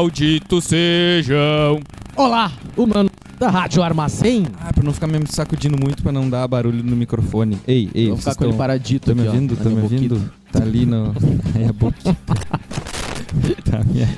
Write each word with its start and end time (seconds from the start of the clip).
Malditos 0.00 0.64
sejam. 0.64 1.78
Olá, 2.16 2.50
humano 2.74 3.10
da 3.38 3.50
Rádio 3.50 3.82
Armazém. 3.82 4.46
Ah, 4.58 4.72
pra 4.72 4.82
não 4.82 4.94
ficar 4.94 5.06
me 5.06 5.18
sacudindo 5.28 5.76
muito, 5.78 6.02
pra 6.02 6.10
não 6.10 6.30
dar 6.30 6.48
barulho 6.48 6.82
no 6.82 6.96
microfone. 6.96 7.58
Ei, 7.68 7.90
ei, 7.94 8.08
Vou 8.08 8.16
ficar 8.16 8.34
com 8.34 8.44
ele 8.44 8.54
paradito 8.54 9.10
Tá 9.10 9.14
me 9.14 9.20
aqui, 9.20 9.28
ó, 9.28 9.32
ouvindo? 9.34 9.56
Tá 9.56 9.68
me 9.68 9.82
ouvindo? 9.82 10.14
boquita. 10.14 10.32
Tá 10.50 10.62
ali 10.62 10.86
no. 10.86 11.14
Aí 11.54 11.66
a 11.66 11.72
boquita. 11.74 12.16
tá, 13.70 13.82
minha. 13.92 14.08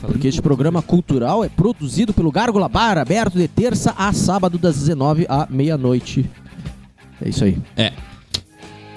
porque 0.00 0.28
este 0.28 0.42
programa 0.42 0.82
cultural 0.82 1.44
é 1.44 1.48
produzido 1.48 2.12
pelo 2.12 2.30
Gárgula 2.30 2.69
Bar, 2.69 2.98
aberto 2.98 3.38
de 3.38 3.48
terça 3.48 3.94
a 3.96 4.12
sábado, 4.12 4.58
das 4.58 4.76
19 4.76 5.26
à 5.28 5.46
meia-noite. 5.50 6.28
É 7.20 7.28
isso 7.28 7.44
aí. 7.44 7.58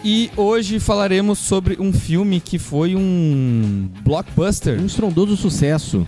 E 0.03 0.31
hoje 0.37 0.79
falaremos 0.79 1.39
sobre 1.39 1.77
um 1.79 1.91
filme 1.91 2.39
que 2.39 2.57
foi 2.57 2.95
um 2.95 3.89
blockbuster 4.03 4.79
Um 4.79 4.85
estrondoso 4.85 5.35
sucesso. 5.35 6.07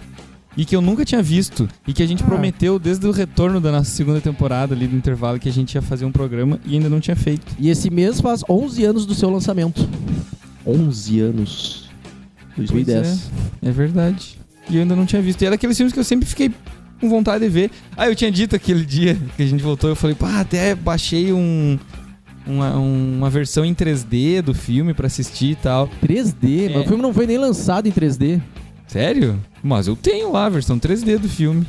e 0.55 0.65
que 0.65 0.75
eu 0.75 0.81
nunca 0.81 1.03
tinha 1.05 1.21
visto 1.21 1.67
e 1.87 1.93
que 1.93 2.01
a 2.03 2.05
gente 2.07 2.23
Ah. 2.23 2.25
prometeu 2.25 2.77
desde 2.79 3.05
o 3.07 3.11
retorno 3.11 3.59
da 3.61 3.71
nossa 3.71 3.89
segunda 3.91 4.19
temporada 4.21 4.73
ali 4.75 4.85
do 4.87 4.95
intervalo 4.95 5.39
que 5.39 5.47
a 5.47 5.51
gente 5.51 5.75
ia 5.75 5.81
fazer 5.81 6.05
um 6.05 6.11
programa 6.11 6.59
e 6.65 6.73
ainda 6.75 6.89
não 6.89 6.99
tinha 6.99 7.15
feito. 7.15 7.53
E 7.59 7.69
esse 7.69 7.89
mês 7.89 8.19
faz 8.21 8.43
11 8.49 8.83
anos 8.85 9.05
do 9.05 9.13
seu 9.15 9.29
lançamento. 9.29 9.87
11 10.65 11.19
anos. 11.21 11.89
2010. 12.55 13.07
Pois 13.07 13.29
É, 13.61 13.69
é 13.69 13.71
verdade. 13.71 14.37
E 14.69 14.75
eu 14.75 14.81
ainda 14.81 14.95
não 14.95 15.05
tinha 15.05 15.21
visto. 15.21 15.41
E 15.41 15.45
é 15.45 15.49
daqueles 15.49 15.75
filmes 15.75 15.93
que 15.93 15.99
eu 15.99 16.03
sempre 16.03 16.27
fiquei 16.27 16.51
com 16.99 17.09
vontade 17.09 17.43
de 17.43 17.49
ver. 17.49 17.71
Ah, 17.97 18.07
eu 18.07 18.15
tinha 18.15 18.31
dito 18.31 18.55
aquele 18.55 18.85
dia 18.85 19.17
que 19.35 19.43
a 19.43 19.45
gente 19.45 19.63
voltou, 19.63 19.89
eu 19.89 19.95
falei, 19.95 20.15
pá, 20.15 20.39
até 20.39 20.75
baixei 20.75 21.31
um. 21.33 21.77
Uma, 22.45 22.71
uma 22.75 23.29
versão 23.29 23.63
em 23.63 23.73
3D 23.73 24.41
do 24.41 24.53
filme 24.53 24.93
pra 24.93 25.07
assistir 25.07 25.51
e 25.51 25.55
tal. 25.55 25.87
3D, 26.03 26.69
mas 26.69 26.75
É. 26.75 26.79
o 26.79 26.87
filme 26.87 27.01
não 27.03 27.13
foi 27.13 27.27
nem 27.27 27.37
lançado 27.37 27.87
em 27.87 27.91
3D. 27.91 28.41
Sério? 28.87 29.39
Mas 29.63 29.87
eu 29.87 29.95
tenho 29.95 30.31
lá 30.31 30.45
a 30.47 30.49
versão 30.49 30.77
3D 30.79 31.17
do 31.19 31.29
filme. 31.29 31.65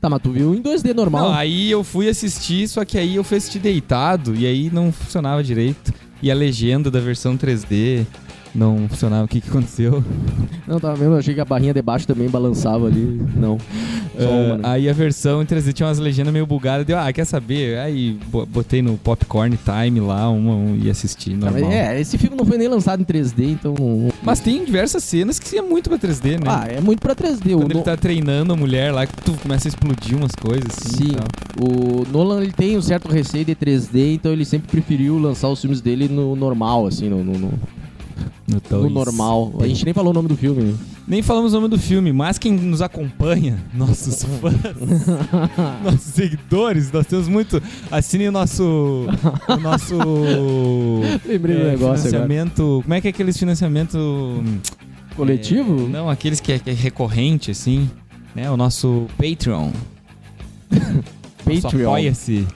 Tá, 0.00 0.08
mas 0.08 0.22
tu 0.22 0.30
viu 0.30 0.54
em 0.54 0.62
2D 0.62 0.94
normal. 0.94 1.28
Não, 1.30 1.34
aí 1.34 1.70
eu 1.70 1.82
fui 1.82 2.08
assistir, 2.08 2.68
só 2.68 2.84
que 2.84 2.96
aí 2.96 3.16
eu 3.16 3.24
fui 3.24 3.38
assistir 3.38 3.58
deitado 3.58 4.34
e 4.36 4.46
aí 4.46 4.70
não 4.72 4.92
funcionava 4.92 5.42
direito. 5.42 5.92
E 6.22 6.30
a 6.30 6.34
legenda 6.34 6.90
da 6.90 7.00
versão 7.00 7.36
3D 7.36 8.06
não 8.56 8.88
funcionava. 8.88 9.24
O 9.24 9.28
que, 9.28 9.40
que 9.40 9.48
aconteceu? 9.48 10.02
Não, 10.66 10.80
tava 10.80 10.96
vendo, 10.96 11.14
achei 11.16 11.34
que 11.34 11.40
a 11.40 11.44
barrinha 11.44 11.72
de 11.74 11.82
baixo 11.82 12.06
também 12.06 12.28
balançava 12.28 12.86
ali. 12.86 13.20
Não. 13.36 13.58
Ah, 14.18 14.22
uma, 14.24 14.56
né? 14.58 14.60
Aí 14.64 14.88
a 14.88 14.92
versão 14.92 15.42
em 15.42 15.46
3D 15.46 15.72
tinha 15.72 15.86
umas 15.86 15.98
legendas 15.98 16.32
meio 16.32 16.46
bugadas. 16.46 16.86
Deu, 16.86 16.98
ah, 16.98 17.12
quer 17.12 17.24
saber? 17.26 17.78
Aí 17.78 18.18
bo- 18.30 18.46
botei 18.46 18.80
no 18.80 18.96
Popcorn 18.96 19.56
Time 19.58 20.00
lá 20.00 20.28
uma, 20.30 20.54
um, 20.54 20.76
e 20.82 20.88
assisti 20.90 21.30
mas 21.34 21.52
normal. 21.52 21.70
é, 21.70 22.00
esse 22.00 22.16
filme 22.16 22.34
não 22.36 22.44
foi 22.46 22.56
nem 22.58 22.66
lançado 22.66 23.00
em 23.00 23.04
3D, 23.04 23.50
então. 23.50 23.74
Mas 24.22 24.40
tem 24.40 24.64
diversas 24.64 25.04
cenas 25.04 25.38
que 25.38 25.58
é 25.58 25.62
muito 25.62 25.90
pra 25.90 25.98
3D, 25.98 26.38
né? 26.38 26.46
Ah, 26.46 26.66
é 26.68 26.80
muito 26.80 27.00
pra 27.00 27.14
3D. 27.14 27.54
O 27.54 27.58
Quando 27.58 27.70
ele 27.72 27.78
No- 27.80 27.84
tá 27.84 27.96
treinando 27.96 28.52
a 28.52 28.56
mulher 28.56 28.90
lá, 28.92 29.06
que 29.06 29.14
tu 29.22 29.32
começa 29.34 29.68
a 29.68 29.70
explodir 29.70 30.16
umas 30.16 30.32
coisas 30.34 30.66
assim. 30.70 31.10
Sim, 31.10 31.16
o 31.60 32.04
Nolan 32.10 32.42
ele 32.42 32.52
tem 32.52 32.76
um 32.78 32.82
certo 32.82 33.08
receio 33.08 33.44
de 33.44 33.54
3D, 33.54 34.14
então 34.14 34.32
ele 34.32 34.44
sempre 34.44 34.68
preferiu 34.68 35.18
lançar 35.18 35.48
os 35.48 35.60
filmes 35.60 35.80
dele 35.80 36.08
no 36.08 36.34
normal, 36.34 36.86
assim, 36.86 37.08
no, 37.10 37.22
no, 37.22 37.38
no- 37.38 37.52
No 38.46 38.60
no 38.82 38.90
normal. 38.90 39.52
A 39.60 39.66
gente 39.66 39.84
nem 39.84 39.92
falou 39.92 40.10
o 40.10 40.14
nome 40.14 40.28
do 40.28 40.36
filme. 40.36 40.62
né? 40.62 40.74
Nem 41.06 41.22
falamos 41.22 41.52
o 41.52 41.56
nome 41.56 41.68
do 41.68 41.78
filme, 41.78 42.12
mas 42.12 42.38
quem 42.38 42.52
nos 42.52 42.82
acompanha, 42.82 43.58
nossos 43.72 44.24
fãs, 44.40 44.54
nossos 45.84 46.12
seguidores, 46.14 46.90
nós 46.90 47.06
temos 47.06 47.28
muito. 47.28 47.62
Assinem 47.90 48.28
o 48.28 48.32
nosso. 48.32 49.06
O 49.48 49.56
nosso. 49.56 49.94
Lembrei 51.26 51.56
do 51.56 51.62
é, 51.62 51.70
negócio 51.70 51.86
agora. 51.86 51.98
financiamento. 51.98 52.80
Como 52.82 52.94
é 52.94 53.00
que 53.00 53.06
é 53.06 53.10
aqueles 53.10 53.36
financiamento. 53.36 54.42
Coletivo? 55.16 55.86
é, 55.86 55.88
não, 55.88 56.10
aqueles 56.10 56.40
que 56.40 56.52
é, 56.52 56.58
que 56.58 56.70
é 56.70 56.72
recorrente, 56.72 57.50
assim. 57.50 57.88
Né? 58.34 58.50
O 58.50 58.56
nosso 58.56 59.06
Patreon. 59.16 59.70
Patreon. 61.44 61.88
Apoia-se. 61.88 62.46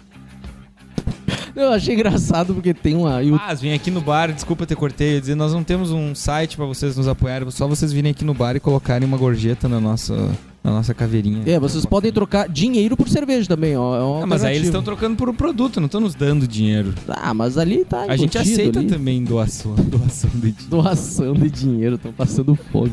Eu 1.54 1.72
achei 1.72 1.94
engraçado 1.94 2.54
porque 2.54 2.72
tem 2.74 2.96
uma. 2.96 3.22
e 3.22 3.30
o- 3.30 3.36
Mas 3.36 3.60
vem 3.60 3.72
aqui 3.72 3.90
no 3.90 4.00
bar, 4.00 4.32
desculpa 4.32 4.66
ter 4.66 4.76
cortei, 4.76 5.16
eu 5.16 5.20
dizer, 5.20 5.34
nós 5.34 5.52
não 5.52 5.62
temos 5.64 5.90
um 5.90 6.14
site 6.14 6.56
pra 6.56 6.64
vocês 6.66 6.96
nos 6.96 7.08
apoiarem, 7.08 7.50
só 7.50 7.66
vocês 7.66 7.92
virem 7.92 8.10
aqui 8.12 8.24
no 8.24 8.34
bar 8.34 8.56
e 8.56 8.60
colocarem 8.60 9.06
uma 9.06 9.16
gorjeta 9.16 9.68
na 9.68 9.80
nossa, 9.80 10.14
na 10.62 10.70
nossa 10.70 10.94
caveirinha. 10.94 11.42
É, 11.46 11.58
vocês 11.58 11.84
podem 11.84 12.12
trocar 12.12 12.48
dinheiro 12.48 12.96
por 12.96 13.08
cerveja 13.08 13.48
também, 13.48 13.76
ó. 13.76 14.20
É 14.20 14.22
Ah, 14.22 14.26
mas 14.26 14.44
aí 14.44 14.54
eles 14.56 14.68
estão 14.68 14.82
trocando 14.82 15.16
por 15.16 15.28
um 15.28 15.34
produto, 15.34 15.80
não 15.80 15.86
estão 15.86 16.00
nos 16.00 16.14
dando 16.14 16.46
dinheiro. 16.46 16.94
Ah, 17.08 17.34
mas 17.34 17.58
ali 17.58 17.84
tá. 17.84 18.02
A 18.08 18.16
gente 18.16 18.36
aceita 18.38 18.78
ali. 18.78 18.88
também 18.88 19.22
doação, 19.24 19.74
doação 19.86 20.30
de 20.30 20.40
dinheiro. 20.52 20.68
Doação 20.68 21.34
de 21.34 21.50
dinheiro, 21.50 21.94
estão 21.96 22.12
passando 22.12 22.54
fome. 22.72 22.92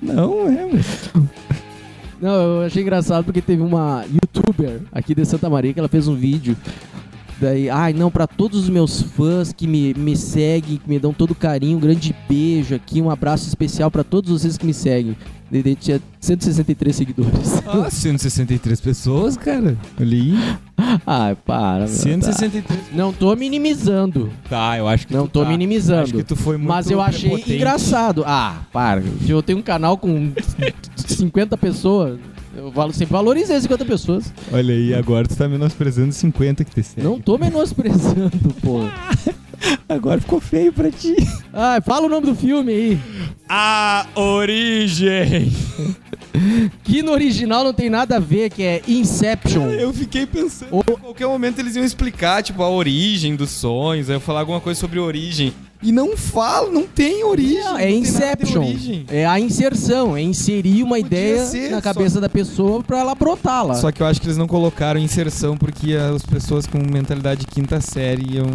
Não, 0.00 0.48
é, 0.48 0.66
mas... 0.72 1.10
Não, 2.20 2.32
eu 2.60 2.62
achei 2.66 2.80
engraçado 2.82 3.24
porque 3.24 3.42
teve 3.42 3.60
uma 3.62 4.04
youtuber 4.10 4.80
aqui 4.92 5.14
de 5.14 5.24
Santa 5.26 5.50
Maria 5.50 5.72
que 5.74 5.78
ela 5.78 5.88
fez 5.88 6.08
um 6.08 6.14
vídeo. 6.14 6.56
Daí, 7.40 7.68
ai 7.68 7.92
não, 7.92 8.10
pra 8.10 8.26
todos 8.26 8.60
os 8.64 8.68
meus 8.68 9.02
fãs 9.02 9.52
que 9.52 9.66
me, 9.66 9.92
me 9.94 10.16
seguem, 10.16 10.76
que 10.78 10.88
me 10.88 10.98
dão 10.98 11.12
todo 11.12 11.34
carinho, 11.34 11.76
um 11.76 11.80
grande 11.80 12.14
beijo 12.28 12.74
aqui, 12.74 13.00
um 13.02 13.10
abraço 13.10 13.48
especial 13.48 13.90
pra 13.90 14.04
todos 14.04 14.30
vocês 14.30 14.56
que 14.56 14.64
me 14.66 14.74
seguem. 14.74 15.16
Daí 15.50 15.76
tinha 15.76 16.00
163 16.20 16.96
seguidores. 16.96 17.62
Ah, 17.66 17.88
163 17.90 18.80
pessoas, 18.80 19.36
cara. 19.36 19.76
Aí. 19.98 20.34
ai, 21.06 21.36
para, 21.46 21.80
meu. 21.80 21.88
163. 21.88 22.80
Tá. 22.80 22.86
Não 22.92 23.12
tô 23.12 23.34
minimizando. 23.36 24.30
Tá, 24.48 24.76
eu 24.78 24.88
acho 24.88 25.06
que 25.06 25.14
Não 25.14 25.26
tu 25.26 25.32
tô 25.32 25.42
tá. 25.44 25.48
minimizando. 25.48 26.02
Acho 26.02 26.14
que 26.14 26.24
tu 26.24 26.34
foi 26.34 26.56
muito 26.56 26.68
Mas 26.68 26.90
eu 26.90 27.00
achei 27.00 27.32
engraçado. 27.46 28.24
Ah, 28.26 28.62
para. 28.72 29.02
Eu 29.28 29.42
tenho 29.42 29.58
um 29.58 29.62
canal 29.62 29.96
com 29.96 30.32
50 31.06 31.56
pessoas. 31.56 32.18
Eu 32.56 32.70
valo- 32.70 32.92
sempre 32.92 33.12
valorizei 33.12 33.60
50 33.60 33.84
pessoas. 33.84 34.32
Olha 34.52 34.74
aí, 34.74 34.94
agora 34.94 35.26
tu 35.26 35.36
tá 35.36 35.48
menosprezando 35.48 36.12
50 36.12 36.64
que 36.64 36.70
te 36.74 36.82
segue. 36.82 37.02
Não 37.06 37.20
tô 37.20 37.36
menosprezando, 37.38 38.54
pô. 38.62 38.80
Agora 39.88 40.20
ficou 40.20 40.40
feio 40.40 40.72
pra 40.72 40.90
ti. 40.90 41.14
Ai, 41.52 41.80
fala 41.80 42.06
o 42.06 42.08
nome 42.08 42.26
do 42.26 42.34
filme 42.34 42.70
aí. 42.72 43.00
A 43.48 44.06
origem. 44.14 45.50
Que 46.82 47.02
no 47.02 47.12
original 47.12 47.64
não 47.64 47.72
tem 47.72 47.88
nada 47.88 48.16
a 48.16 48.20
ver, 48.20 48.50
que 48.50 48.62
é 48.62 48.82
Inception. 48.86 49.70
Eu 49.70 49.92
fiquei 49.92 50.26
pensando. 50.26 50.68
Ou- 50.70 50.84
Em 50.88 50.96
qualquer 51.00 51.26
momento 51.26 51.60
eles 51.60 51.76
iam 51.76 51.84
explicar, 51.84 52.42
tipo, 52.42 52.62
a 52.62 52.68
origem 52.68 53.36
dos 53.36 53.50
sonhos, 53.50 54.10
aí 54.10 54.16
eu 54.16 54.20
falar 54.20 54.40
alguma 54.40 54.60
coisa 54.60 54.78
sobre 54.78 54.98
origem. 54.98 55.52
E 55.84 55.92
não 55.92 56.16
fala, 56.16 56.70
não 56.70 56.84
tem 56.86 57.22
origem. 57.24 57.58
Não, 57.62 57.72
não 57.72 57.78
é 57.78 57.86
de 57.88 57.94
Inception. 57.94 58.62
origem. 58.66 59.04
É 59.10 59.26
a 59.26 59.38
inserção, 59.38 60.16
é 60.16 60.22
inserir 60.22 60.82
uma 60.82 60.96
Podia 60.96 61.06
ideia 61.06 61.44
ser, 61.44 61.70
na 61.70 61.76
só- 61.76 61.82
cabeça 61.82 62.20
da 62.22 62.28
pessoa 62.28 62.82
pra 62.82 63.00
ela 63.00 63.14
brotar 63.14 63.66
lá. 63.66 63.74
Só 63.74 63.92
que 63.92 64.00
eu 64.02 64.06
acho 64.06 64.18
que 64.18 64.26
eles 64.26 64.38
não 64.38 64.46
colocaram 64.46 64.98
inserção 64.98 65.58
porque 65.58 65.92
as 65.94 66.22
pessoas 66.24 66.66
com 66.66 66.78
mentalidade 66.78 67.40
de 67.42 67.46
quinta 67.46 67.82
série 67.82 68.36
iam. 68.36 68.46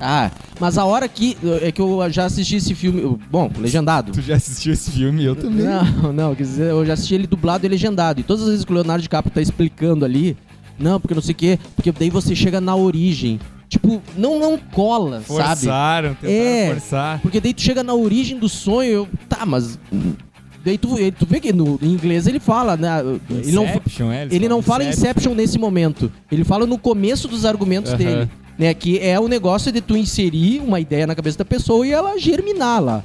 Ah, 0.00 0.30
mas 0.58 0.78
a 0.78 0.84
hora 0.86 1.06
que. 1.06 1.36
É 1.60 1.70
que 1.70 1.82
eu 1.82 2.00
já 2.10 2.24
assisti 2.24 2.56
esse 2.56 2.74
filme. 2.74 3.18
Bom, 3.30 3.50
legendado. 3.58 4.12
Tu 4.12 4.22
já 4.22 4.36
assistiu 4.36 4.72
esse 4.72 4.90
filme? 4.90 5.22
Eu 5.22 5.36
também. 5.36 5.66
Não, 5.66 6.12
não, 6.14 6.34
quer 6.34 6.44
dizer, 6.44 6.70
eu 6.70 6.86
já 6.86 6.94
assisti 6.94 7.14
ele 7.14 7.26
dublado 7.26 7.66
e 7.66 7.68
legendado. 7.68 8.20
E 8.20 8.22
todas 8.22 8.44
as 8.44 8.48
vezes 8.48 8.64
que 8.64 8.72
o 8.72 8.74
Leonardo 8.74 9.02
DiCaprio 9.02 9.34
tá 9.34 9.42
explicando 9.42 10.02
ali, 10.06 10.34
não, 10.78 10.98
porque 10.98 11.14
não 11.14 11.20
sei 11.20 11.32
o 11.32 11.36
quê, 11.36 11.58
porque 11.76 11.92
daí 11.92 12.08
você 12.08 12.34
chega 12.34 12.58
na 12.58 12.74
origem. 12.74 13.38
Tipo, 13.70 14.02
não, 14.16 14.40
não 14.40 14.58
cola, 14.58 15.22
sabe? 15.22 15.26
Forçaram, 15.26 16.14
tentaram 16.16 16.34
É. 16.34 16.70
forçar. 16.74 17.20
Porque 17.20 17.40
daí 17.40 17.54
tu 17.54 17.62
chega 17.62 17.84
na 17.84 17.94
origem 17.94 18.36
do 18.36 18.48
sonho, 18.48 18.90
eu, 18.90 19.08
tá, 19.28 19.46
mas. 19.46 19.78
Daí 20.64 20.76
tu, 20.76 20.96
tu 21.16 21.24
vê 21.24 21.38
que 21.38 21.52
no 21.52 21.78
em 21.80 21.86
inglês 21.92 22.26
ele 22.26 22.40
fala, 22.40 22.76
né? 22.76 23.00
Ele 23.30 23.52
não, 23.52 23.64
Inception, 23.64 24.10
é, 24.10 24.22
eles 24.22 24.34
ele 24.34 24.48
não 24.48 24.60
fala 24.60 24.82
Inception 24.84 25.34
nesse 25.36 25.56
momento. 25.56 26.10
Ele 26.32 26.42
fala 26.42 26.66
no 26.66 26.76
começo 26.76 27.28
dos 27.28 27.44
argumentos 27.44 27.92
dele. 27.94 28.28
Né, 28.58 28.74
que 28.74 28.98
é 28.98 29.18
o 29.18 29.26
negócio 29.26 29.72
de 29.72 29.80
tu 29.80 29.96
inserir 29.96 30.60
uma 30.60 30.78
ideia 30.78 31.06
na 31.06 31.14
cabeça 31.14 31.38
da 31.38 31.46
pessoa 31.46 31.86
e 31.86 31.92
ela 31.92 32.18
germinar 32.18 32.82
lá. 32.82 33.02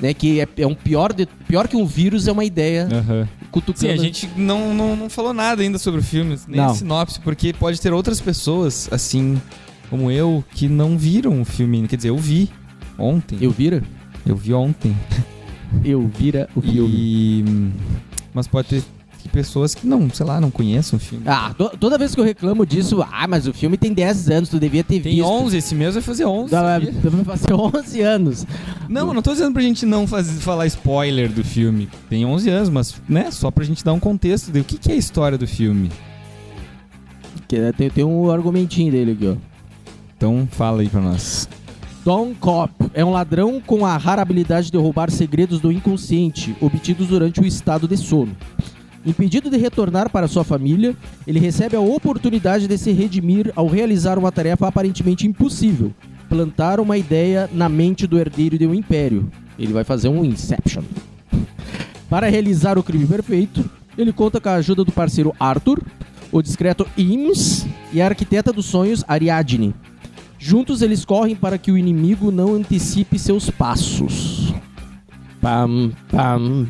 Né, 0.00 0.14
que 0.14 0.40
é, 0.40 0.48
é 0.58 0.66
um 0.66 0.74
pior, 0.74 1.12
de, 1.12 1.26
pior 1.46 1.68
que 1.68 1.76
um 1.76 1.84
vírus 1.84 2.26
é 2.26 2.32
uma 2.32 2.44
ideia 2.44 2.88
Aham. 2.90 3.28
cutucando. 3.50 3.80
Sim, 3.80 3.90
a 3.90 3.96
gente 3.96 4.30
não, 4.34 4.72
não, 4.72 4.96
não 4.96 5.10
falou 5.10 5.34
nada 5.34 5.60
ainda 5.60 5.76
sobre 5.76 6.00
o 6.00 6.02
filme, 6.02 6.38
nem 6.48 6.58
Não. 6.58 6.70
a 6.70 6.74
sinopse, 6.74 7.20
porque 7.20 7.52
pode 7.52 7.78
ter 7.80 7.92
outras 7.92 8.18
pessoas, 8.18 8.88
assim 8.90 9.38
como 9.90 10.10
eu, 10.10 10.44
que 10.52 10.68
não 10.68 10.96
viram 10.98 11.40
o 11.40 11.44
filme. 11.44 11.86
Quer 11.88 11.96
dizer, 11.96 12.08
eu 12.10 12.16
vi 12.18 12.50
ontem. 12.98 13.38
Eu 13.40 13.50
vira? 13.50 13.82
Eu 14.26 14.36
vi 14.36 14.52
ontem. 14.54 14.96
Elvira, 15.84 16.48
o 16.54 16.60
filme. 16.60 16.94
E... 16.96 17.44
Mas 18.32 18.46
pode 18.46 18.68
ter 18.68 18.82
pessoas 19.32 19.74
que 19.74 19.86
não, 19.86 20.08
sei 20.10 20.24
lá, 20.24 20.40
não 20.40 20.50
conhecem 20.50 20.96
o 20.96 21.00
filme. 21.00 21.24
Ah, 21.26 21.52
to- 21.56 21.72
toda 21.80 21.98
vez 21.98 22.14
que 22.14 22.20
eu 22.20 22.24
reclamo 22.24 22.64
disso, 22.64 23.02
ah, 23.10 23.26
mas 23.26 23.48
o 23.48 23.52
filme 23.52 23.76
tem 23.76 23.92
10 23.92 24.30
anos, 24.30 24.48
tu 24.48 24.60
devia 24.60 24.84
ter 24.84 25.00
Tem 25.00 25.14
visto. 25.16 25.26
11, 25.26 25.56
esse 25.56 25.74
mês 25.74 25.94
vai 25.94 26.02
fazer 26.02 26.24
11. 26.26 26.50
Dá- 26.52 26.60
sabia? 26.60 26.92
Vai 27.24 27.36
fazer 27.36 27.52
11 27.54 28.00
anos. 28.02 28.46
Não, 28.88 29.08
eu 29.08 29.14
não 29.14 29.22
tô 29.22 29.32
dizendo 29.32 29.52
pra 29.52 29.62
gente 29.62 29.84
não 29.86 30.06
fazer, 30.06 30.38
falar 30.40 30.66
spoiler 30.66 31.32
do 31.32 31.42
filme. 31.42 31.88
Tem 32.08 32.24
11 32.24 32.48
anos, 32.50 32.68
mas, 32.68 32.94
né, 33.08 33.30
só 33.32 33.50
pra 33.50 33.64
gente 33.64 33.82
dar 33.84 33.94
um 33.94 34.00
contexto 34.00 34.52
de 34.52 34.60
o 34.60 34.64
que, 34.64 34.78
que 34.78 34.92
é 34.92 34.94
a 34.94 34.98
história 34.98 35.36
do 35.38 35.46
filme. 35.48 35.90
Né, 37.50 37.72
tem, 37.72 37.90
tem 37.90 38.04
um 38.04 38.30
argumentinho 38.30 38.92
dele 38.92 39.12
aqui, 39.12 39.26
ó. 39.28 39.53
Então, 40.16 40.48
fala 40.50 40.82
aí 40.82 40.88
pra 40.88 41.00
nós. 41.00 41.48
Don 42.04 42.34
Cop 42.34 42.70
é 42.92 43.02
um 43.04 43.10
ladrão 43.10 43.62
com 43.66 43.86
a 43.86 43.96
rara 43.96 44.20
habilidade 44.20 44.70
de 44.70 44.76
roubar 44.76 45.10
segredos 45.10 45.58
do 45.58 45.72
inconsciente, 45.72 46.54
obtidos 46.60 47.08
durante 47.08 47.40
o 47.40 47.46
estado 47.46 47.88
de 47.88 47.96
sono. 47.96 48.36
Impedido 49.06 49.50
de 49.50 49.56
retornar 49.56 50.10
para 50.10 50.28
sua 50.28 50.44
família, 50.44 50.96
ele 51.26 51.38
recebe 51.38 51.76
a 51.76 51.80
oportunidade 51.80 52.66
de 52.66 52.76
se 52.78 52.92
redimir 52.92 53.52
ao 53.56 53.66
realizar 53.66 54.18
uma 54.18 54.32
tarefa 54.32 54.68
aparentemente 54.68 55.26
impossível: 55.26 55.92
plantar 56.28 56.80
uma 56.80 56.96
ideia 56.96 57.48
na 57.52 57.68
mente 57.68 58.06
do 58.06 58.18
herdeiro 58.18 58.58
de 58.58 58.66
um 58.66 58.74
império. 58.74 59.30
Ele 59.58 59.72
vai 59.72 59.84
fazer 59.84 60.08
um 60.08 60.24
Inception. 60.24 60.82
Para 62.08 62.28
realizar 62.28 62.78
o 62.78 62.82
crime 62.82 63.06
perfeito, 63.06 63.64
ele 63.96 64.12
conta 64.12 64.40
com 64.40 64.48
a 64.48 64.54
ajuda 64.54 64.84
do 64.84 64.92
parceiro 64.92 65.34
Arthur, 65.38 65.82
o 66.30 66.42
discreto 66.42 66.86
Ims 66.96 67.66
e 67.92 68.02
a 68.02 68.06
arquiteta 68.06 68.52
dos 68.52 68.66
sonhos 68.66 69.04
Ariadne. 69.06 69.74
Juntos 70.46 70.82
eles 70.82 71.06
correm 71.06 71.34
para 71.34 71.56
que 71.56 71.72
o 71.72 71.78
inimigo 71.78 72.30
não 72.30 72.52
antecipe 72.54 73.18
seus 73.18 73.48
passos. 73.48 74.52
Pam, 75.40 75.90
pam. 76.10 76.66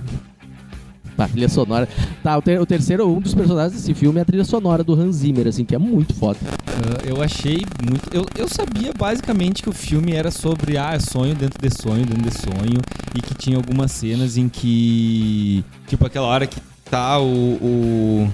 Pá, 1.16 1.26
trilha 1.26 1.48
sonora. 1.48 1.88
Tá, 2.22 2.38
o, 2.38 2.42
ter- 2.42 2.60
o 2.60 2.64
terceiro, 2.64 3.04
um 3.08 3.18
dos 3.20 3.34
personagens 3.34 3.72
desse 3.72 3.92
filme 3.92 4.20
é 4.20 4.22
a 4.22 4.24
trilha 4.24 4.44
sonora 4.44 4.84
do 4.84 4.94
Hans 4.94 5.16
Zimmer, 5.16 5.48
assim, 5.48 5.64
que 5.64 5.74
é 5.74 5.78
muito 5.78 6.14
foda. 6.14 6.38
Ah, 6.68 7.02
eu 7.04 7.20
achei 7.20 7.66
muito. 7.82 8.08
Eu, 8.12 8.24
eu 8.36 8.46
sabia 8.48 8.92
basicamente 8.96 9.60
que 9.60 9.68
o 9.68 9.72
filme 9.72 10.12
era 10.12 10.30
sobre 10.30 10.78
ah, 10.78 10.96
sonho 11.00 11.34
dentro 11.34 11.60
de 11.60 11.76
sonho, 11.76 12.06
dentro 12.06 12.22
de 12.22 12.30
sonho, 12.32 12.80
e 13.12 13.20
que 13.20 13.34
tinha 13.34 13.56
algumas 13.56 13.90
cenas 13.90 14.36
em 14.36 14.48
que. 14.48 15.64
Tipo 15.88 16.06
aquela 16.06 16.28
hora 16.28 16.46
que 16.46 16.60
tá 16.88 17.18
o. 17.18 17.58
o 17.60 18.28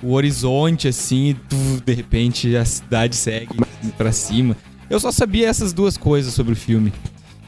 o 0.00 0.12
horizonte 0.12 0.86
assim, 0.86 1.30
e 1.30 1.34
tu, 1.34 1.56
de 1.84 1.92
repente 1.92 2.56
a 2.56 2.64
cidade 2.64 3.16
segue 3.16 3.48
pra 3.96 4.12
cima. 4.12 4.56
Eu 4.90 4.98
só 5.00 5.10
sabia 5.12 5.48
essas 5.48 5.72
duas 5.72 5.96
coisas 5.96 6.32
sobre 6.34 6.52
o 6.52 6.56
filme. 6.56 6.92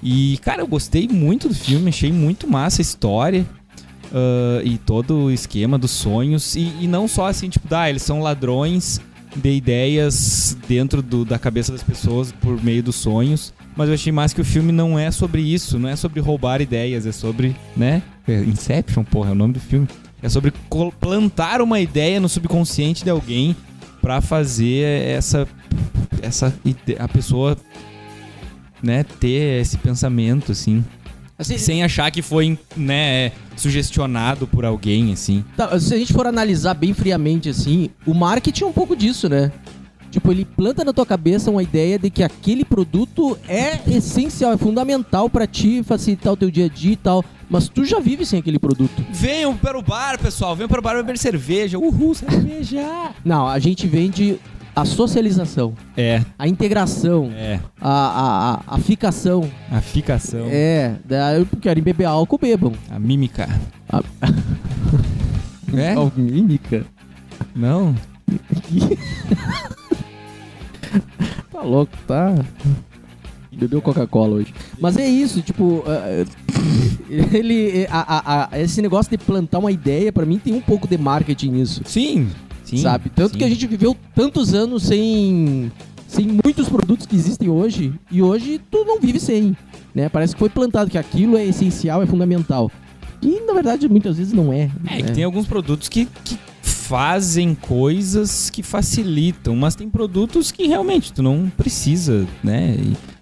E, 0.02 0.38
cara, 0.42 0.62
eu 0.62 0.66
gostei 0.66 1.06
muito 1.08 1.48
do 1.48 1.54
filme, 1.54 1.88
achei 1.90 2.12
muito 2.12 2.48
massa 2.48 2.80
a 2.80 2.82
história. 2.82 3.46
ah, 4.12 4.60
e 4.64 4.76
todo 4.78 5.24
o 5.26 5.30
esquema 5.30 5.78
dos 5.78 5.90
sonhos. 5.92 6.54
E, 6.56 6.72
e 6.80 6.88
não 6.88 7.06
só 7.06 7.26
assim, 7.28 7.48
tipo, 7.48 7.72
ah, 7.74 7.88
eles 7.88 8.02
são 8.02 8.20
ladrões 8.20 9.00
de 9.36 9.50
ideias 9.52 10.56
dentro 10.66 11.00
do- 11.00 11.24
da 11.24 11.38
cabeça 11.38 11.70
das 11.70 11.82
pessoas 11.82 12.32
por 12.32 12.60
meio 12.62 12.82
dos 12.82 12.96
sonhos. 12.96 13.54
Mas 13.76 13.88
eu 13.88 13.94
achei 13.94 14.10
mais 14.12 14.32
que 14.32 14.40
o 14.40 14.44
filme 14.44 14.72
não 14.72 14.98
é 14.98 15.10
sobre 15.12 15.40
isso, 15.42 15.78
não 15.78 15.88
é 15.88 15.94
sobre 15.94 16.18
roubar 16.20 16.60
ideias, 16.60 17.06
é 17.06 17.12
sobre, 17.12 17.54
né? 17.76 18.02
é 18.26 18.40
Inception, 18.42 19.04
porra, 19.04 19.28
é 19.30 19.32
o 19.32 19.36
nome 19.36 19.54
do 19.54 19.60
filme. 19.60 19.86
É 20.20 20.28
sobre 20.28 20.52
plantar 20.98 21.60
uma 21.62 21.78
ideia 21.80 22.18
no 22.20 22.28
subconsciente 22.28 23.04
de 23.04 23.10
alguém 23.10 23.54
pra 24.02 24.20
fazer 24.20 24.82
essa 25.06 25.46
essa 26.22 26.54
a 26.98 27.08
pessoa 27.08 27.56
né, 28.82 29.04
ter 29.04 29.60
esse 29.60 29.76
pensamento 29.78 30.52
assim, 30.52 30.84
Assim, 31.38 31.56
sem 31.56 31.82
achar 31.82 32.10
que 32.10 32.20
foi, 32.20 32.58
né, 32.76 33.32
sugestionado 33.56 34.46
por 34.46 34.62
alguém 34.62 35.10
assim. 35.12 35.42
tá, 35.56 35.80
se 35.80 35.94
a 35.94 35.96
gente 35.96 36.12
for 36.12 36.26
analisar 36.26 36.74
bem 36.74 36.92
friamente, 36.92 37.48
assim, 37.48 37.88
o 38.04 38.12
marketing 38.12 38.64
é 38.64 38.66
um 38.66 38.72
pouco 38.72 38.94
disso, 38.94 39.26
né? 39.26 39.50
Tipo, 40.10 40.32
ele 40.32 40.44
planta 40.44 40.84
na 40.84 40.92
tua 40.92 41.06
cabeça 41.06 41.50
uma 41.50 41.62
ideia 41.62 41.98
de 41.98 42.10
que 42.10 42.22
aquele 42.22 42.64
produto 42.64 43.38
é 43.48 43.78
essencial, 43.90 44.52
é 44.52 44.56
fundamental 44.58 45.30
pra 45.30 45.46
ti 45.46 45.82
facilitar 45.84 46.32
o 46.32 46.36
teu 46.36 46.50
dia 46.50 46.66
a 46.66 46.68
dia 46.68 46.92
e 46.92 46.96
tal. 46.96 47.24
Mas 47.48 47.68
tu 47.68 47.84
já 47.84 48.00
vive 48.00 48.26
sem 48.26 48.40
aquele 48.40 48.58
produto. 48.58 49.04
Venham 49.12 49.56
para 49.56 49.78
o 49.78 49.82
bar, 49.82 50.18
pessoal. 50.18 50.54
Venham 50.54 50.68
para 50.68 50.80
o 50.80 50.82
bar 50.82 50.96
beber 50.96 51.16
cerveja. 51.16 51.78
Uhul, 51.78 52.14
cerveja. 52.14 53.12
Não, 53.24 53.46
a 53.46 53.58
gente 53.60 53.86
vende 53.86 54.36
a 54.74 54.84
socialização, 54.84 55.74
É, 55.96 56.22
a 56.38 56.46
integração, 56.48 57.30
é. 57.34 57.60
a, 57.80 57.90
a, 57.90 58.54
a, 58.54 58.74
a 58.76 58.78
ficação. 58.78 59.48
A 59.70 59.80
ficação. 59.80 60.46
É, 60.50 60.94
daí 61.04 61.44
querem 61.60 61.82
beber 61.82 62.04
álcool, 62.06 62.38
bebam. 62.38 62.72
A 62.90 62.98
mímica. 62.98 63.48
A- 63.88 64.02
É? 65.72 65.94
Mímica. 66.20 66.84
Não? 67.54 67.94
Tá 71.52 71.62
louco, 71.62 71.92
tá? 72.06 72.34
Bebeu 73.52 73.82
Coca-Cola 73.82 74.36
hoje. 74.36 74.54
Mas 74.80 74.96
é 74.96 75.06
isso, 75.06 75.42
tipo, 75.42 75.84
ah, 75.86 76.24
ele, 77.10 77.86
a- 77.90 78.16
a- 78.16 78.48
a- 78.52 78.60
esse 78.60 78.80
negócio 78.80 79.10
de 79.10 79.18
plantar 79.18 79.58
uma 79.58 79.70
ideia, 79.70 80.12
pra 80.12 80.24
mim 80.24 80.38
tem 80.38 80.54
um 80.54 80.60
pouco 80.60 80.88
de 80.88 80.96
marketing 80.96 81.50
nisso, 81.50 81.82
Sim. 81.84 82.28
Sim. 82.70 82.78
sabe? 82.78 83.10
Tanto 83.10 83.32
sim. 83.32 83.38
que 83.38 83.44
a 83.44 83.48
gente 83.48 83.66
viveu 83.66 83.96
tantos 84.14 84.54
anos 84.54 84.84
sem, 84.84 85.70
sem 86.06 86.26
muitos 86.26 86.68
produtos 86.68 87.06
que 87.06 87.16
existem 87.16 87.48
hoje, 87.48 87.92
e 88.10 88.22
hoje 88.22 88.60
tu 88.70 88.84
não 88.84 89.00
vive 89.00 89.20
sem, 89.20 89.56
né? 89.94 90.08
Parece 90.08 90.34
que 90.34 90.38
foi 90.38 90.48
plantado 90.48 90.90
que 90.90 90.98
aquilo 90.98 91.36
é 91.36 91.44
essencial, 91.44 92.02
é 92.02 92.06
fundamental. 92.06 92.70
E 93.22 93.40
na 93.46 93.52
verdade 93.52 93.88
muitas 93.88 94.16
vezes 94.16 94.32
não 94.32 94.52
é. 94.52 94.70
É 94.86 94.96
né? 94.96 95.02
que 95.02 95.12
tem 95.12 95.24
alguns 95.24 95.46
produtos 95.46 95.88
que, 95.88 96.08
que 96.24 96.38
fazem 96.62 97.54
coisas 97.54 98.50
que 98.50 98.62
facilitam, 98.62 99.54
mas 99.54 99.74
tem 99.74 99.88
produtos 99.88 100.50
que 100.50 100.66
realmente 100.66 101.12
tu 101.12 101.22
não 101.22 101.50
precisa, 101.56 102.26
né? 102.42 102.76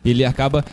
E 0.05 0.11
ele 0.11 0.25
acaba 0.25 0.65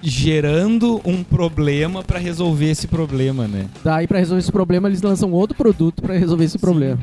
gerando 0.00 1.00
um 1.04 1.24
problema 1.24 2.04
pra 2.04 2.18
resolver 2.18 2.70
esse 2.70 2.86
problema, 2.86 3.48
né? 3.48 3.66
Daí 3.82 4.06
pra 4.06 4.18
resolver 4.18 4.40
esse 4.40 4.52
problema 4.52 4.88
eles 4.88 5.02
lançam 5.02 5.32
outro 5.32 5.56
produto 5.56 6.00
pra 6.00 6.16
resolver 6.16 6.44
esse 6.44 6.58
problema. 6.58 7.00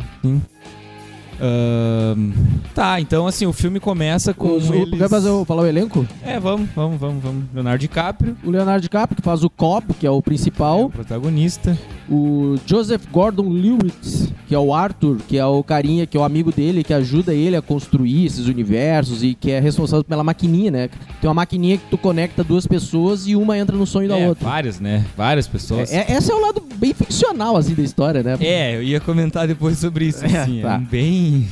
Tá, 2.74 3.00
então 3.00 3.28
assim, 3.28 3.46
o 3.46 3.54
filme 3.54 3.80
começa 3.80 4.34
com 4.34 4.56
Os, 4.58 4.70
eles... 4.70 4.98
Quer 4.98 5.10
fazer 5.10 5.30
falar 5.46 5.64
o 5.64 5.66
elenco? 5.68 6.06
É, 6.26 6.40
vamos, 6.40 6.70
vamos, 6.76 7.00
vamos, 7.00 7.24
vamos. 7.24 7.44
Leonardo 7.54 7.80
DiCaprio, 7.80 8.36
O 8.44 8.50
Leonardo 8.50 8.82
DiCaprio, 8.82 9.16
que 9.16 9.22
faz 9.22 9.44
o 9.44 9.50
Cop, 9.50 9.94
que 9.94 10.08
é 10.08 10.10
o 10.10 10.14
é 10.14 10.18
o 10.18 10.22
principal. 10.22 10.90
protagonista. 10.90 11.78
O 12.10 12.56
Joseph 12.66 13.04
Gordon-Levitt, 13.12 14.34
que 14.48 14.54
é 14.54 14.60
o 14.60 14.74
Arthur, 14.74 15.18
que 15.28 15.38
é 15.38 15.46
o 15.46 15.64
carinha, 15.64 16.06
que 16.06 16.16
é 16.18 16.20
o 16.20 16.24
amigo 16.24 16.52
dele, 16.52 16.84
que 16.84 16.94
ajuda 16.94 17.34
ele 17.34 17.56
a 17.56 17.62
construir 17.62 18.26
esses 18.26 18.48
universos 18.48 19.24
e 19.24 19.34
que 19.34 19.50
é 19.52 19.60
responsável 19.60 20.04
pela 20.04 20.24
maquininha, 20.24 20.70
né? 20.72 20.90
Tem 21.22 21.28
uma 21.28 21.34
maquininha 21.34 21.78
que 21.78 21.86
tu 21.90 21.98
conecta 21.98 22.44
duas 22.44 22.68
pessoas 22.68 23.26
e 23.28 23.36
uma 23.36 23.58
entra 23.58 23.76
no 23.76 23.86
sonho 23.88 24.08
da 24.10 24.18
É, 24.20 24.28
outra. 24.28 24.44
várias, 24.48 24.80
né? 24.80 25.06
Várias 25.18 25.48
pessoas. 25.48 25.92
É, 25.92 26.12
esse 26.12 26.32
é 26.32 26.36
o 26.36 26.42
lado 26.42 26.62
bem 26.76 26.94
ficcional, 26.94 27.56
assim, 27.58 27.74
da 27.74 27.82
história, 27.84 28.22
né? 28.22 28.38
É, 28.42 28.76
eu 28.76 28.84
ia 28.84 29.00
comentar 29.00 29.48
depois 29.48 29.78
sobre 29.80 30.06
isso, 30.06 30.24
É, 30.26 30.38
assim. 30.38 30.62
tá. 30.62 30.82
É 30.92 30.98
bem, 31.34 31.48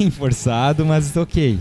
bem 0.00 0.10
forçado, 0.10 0.84
mas 0.84 1.16
ok. 1.16 1.58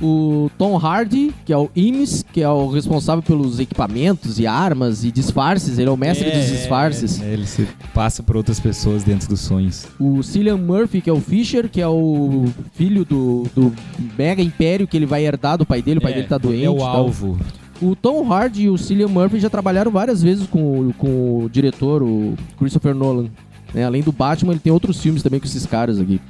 O 0.00 0.48
Tom 0.56 0.76
Hardy, 0.78 1.34
que 1.44 1.52
é 1.52 1.56
o 1.56 1.68
Imes, 1.74 2.24
que 2.32 2.40
é 2.40 2.48
o 2.48 2.68
responsável 2.70 3.20
pelos 3.20 3.58
equipamentos 3.58 4.38
e 4.38 4.46
armas 4.46 5.02
e 5.02 5.10
disfarces. 5.10 5.76
Ele 5.76 5.88
é 5.88 5.92
o 5.92 5.96
mestre 5.96 6.28
É, 6.28 6.38
dos 6.38 6.46
disfarces. 6.48 7.20
é, 7.20 7.32
ele 7.32 7.44
se 7.46 7.66
passa 7.92 8.22
por 8.22 8.36
outras 8.36 8.60
pessoas 8.60 9.02
dentro 9.02 9.28
dos 9.28 9.40
sonhos. 9.40 9.88
O 9.98 10.22
Cillian 10.22 10.56
Murphy, 10.56 11.00
que 11.00 11.10
é 11.10 11.12
o 11.12 11.20
Fisher, 11.20 11.68
que 11.68 11.80
é 11.80 11.88
o 11.88 12.44
filho 12.74 13.04
do, 13.04 13.44
do 13.56 13.72
mega 14.16 14.40
império 14.40 14.86
que 14.86 14.96
ele 14.96 15.04
vai 15.06 15.26
herdar 15.26 15.58
do 15.58 15.66
pai 15.66 15.82
dele. 15.82 15.98
O 15.98 16.02
pai 16.02 16.12
É, 16.12 16.14
dele 16.14 16.28
tá 16.28 16.38
doente. 16.38 16.64
É 16.64 16.70
o 16.70 16.76
tal. 16.76 16.86
alvo. 16.96 17.36
O 17.82 17.96
Tom 17.96 18.32
Hardy 18.32 18.62
e 18.64 18.70
o 18.70 18.78
Cillian 18.78 19.08
Murphy 19.08 19.40
já 19.40 19.50
trabalharam 19.50 19.90
várias 19.90 20.22
vezes 20.22 20.46
com, 20.46 20.90
o- 20.90 20.94
com 20.96 21.44
o 21.44 21.50
diretor, 21.50 22.04
o 22.04 22.34
Christopher 22.56 22.94
Nolan. 22.94 23.26
né? 23.74 23.84
Além 23.84 24.02
do 24.02 24.12
Batman, 24.12 24.52
ele 24.52 24.60
tem 24.60 24.72
outros 24.72 25.00
filmes 25.02 25.24
também 25.24 25.40
com 25.40 25.46
esses 25.46 25.66
caras 25.66 25.98
aqui. 26.00 26.20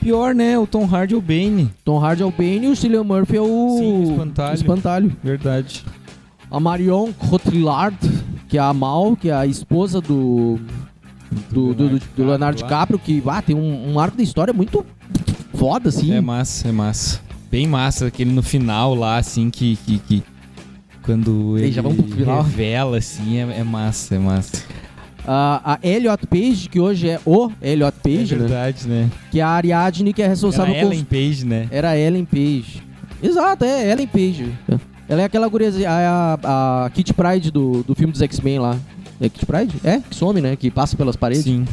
Pior, 0.00 0.34
né? 0.34 0.58
O 0.58 0.66
Tom 0.66 0.84
Hardy 0.86 1.14
é 1.14 1.16
o 1.16 1.20
Bane. 1.20 1.70
Tom 1.84 1.98
Hardy 2.02 2.22
é 2.22 2.26
o 2.26 2.30
Bane 2.30 2.66
e 2.66 2.68
o 2.68 2.76
Cillian 2.76 3.04
Murphy 3.04 3.36
é 3.36 3.40
o, 3.40 3.76
Sim, 3.78 3.92
o 4.06 4.10
espantalho. 4.12 4.54
espantalho. 4.54 5.16
Verdade. 5.22 5.84
A 6.50 6.58
Marion 6.58 7.12
Cotillard, 7.12 7.96
que 8.48 8.56
é 8.58 8.60
a 8.60 8.72
Mal, 8.72 9.14
que 9.14 9.28
é 9.28 9.34
a 9.34 9.46
esposa 9.46 10.00
do, 10.00 10.58
do, 11.52 11.74
do, 11.74 11.88
do- 11.90 11.98
do 12.16 12.24
Leonardo 12.24 12.56
DiCaprio, 12.62 12.98
que 12.98 13.22
ah, 13.26 13.40
tem 13.42 13.54
um, 13.54 13.92
um 13.92 14.00
arco 14.00 14.16
da 14.16 14.22
história 14.22 14.52
muito 14.52 14.84
foda, 15.54 15.90
assim. 15.90 16.12
É 16.12 16.20
massa, 16.20 16.68
é 16.68 16.72
massa. 16.72 17.20
Bem 17.50 17.66
massa, 17.66 18.06
aquele 18.06 18.32
no 18.32 18.42
final 18.42 18.94
lá, 18.94 19.18
assim, 19.18 19.50
que. 19.50 19.76
que, 19.84 19.98
que- 19.98 20.22
quando 21.02 21.56
Ei, 21.56 21.64
ele 21.64 21.72
já 21.72 21.82
vamos 21.82 22.04
pro 22.04 22.14
final? 22.16 22.42
revela, 22.42 22.98
assim, 22.98 23.38
é, 23.38 23.60
é 23.60 23.64
massa, 23.64 24.14
é 24.14 24.18
massa. 24.18 24.62
A, 25.26 25.78
Elliot 25.82 26.26
Page, 26.26 26.68
que 26.68 26.80
hoje 26.80 27.08
é 27.08 27.20
o 27.24 27.50
Elliot 27.62 27.94
É 27.96 28.02
Page, 28.02 28.34
né? 28.34 28.40
verdade, 28.40 28.88
né? 28.88 29.10
Que 29.30 29.40
é 29.40 29.42
a 29.42 29.48
Ariadne, 29.48 30.12
que 30.12 30.22
é 30.22 30.26
responsável 30.26 30.74
Era 30.74 30.86
por 30.86 30.92
Ellen 30.92 31.04
Page, 31.04 31.44
né? 31.46 31.68
Era 31.70 31.90
a 31.90 31.98
Ellen 31.98 32.24
Page. 32.24 32.82
Exato, 33.22 33.64
é 33.64 33.90
Ellen 33.90 34.06
Page. 34.06 34.52
Ela 35.08 35.22
é 35.22 35.24
aquela 35.24 35.48
guriazinha, 35.48 35.90
a, 35.90 36.84
a, 36.84 36.90
Kitty 36.90 37.12
Pride 37.12 37.50
do, 37.50 37.82
do 37.82 37.94
filme 37.94 38.12
dos 38.12 38.22
X-Men 38.22 38.58
lá. 38.60 38.76
É 39.20 39.28
Kit 39.28 39.44
Pride? 39.44 39.74
É, 39.84 39.98
que 40.00 40.16
some, 40.16 40.40
né? 40.40 40.56
Que 40.56 40.70
passa 40.70 40.96
pelas 40.96 41.16
paredes. 41.16 41.44
Sim. 41.44 41.66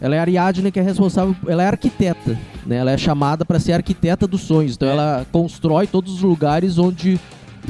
Ela 0.00 0.14
é 0.14 0.18
a 0.18 0.22
Ariadne 0.22 0.70
que 0.70 0.78
é 0.78 0.82
responsável, 0.82 1.34
ela 1.48 1.62
é 1.62 1.66
arquiteta, 1.66 2.38
né? 2.64 2.76
Ela 2.76 2.92
é 2.92 2.96
chamada 2.98 3.44
para 3.44 3.58
ser 3.58 3.72
arquiteta 3.72 4.28
dos 4.28 4.42
sonhos. 4.42 4.74
Então 4.76 4.88
É. 4.88 4.92
ela 4.92 5.26
constrói 5.32 5.88
todos 5.88 6.14
os 6.14 6.22
lugares 6.22 6.78
onde 6.78 7.18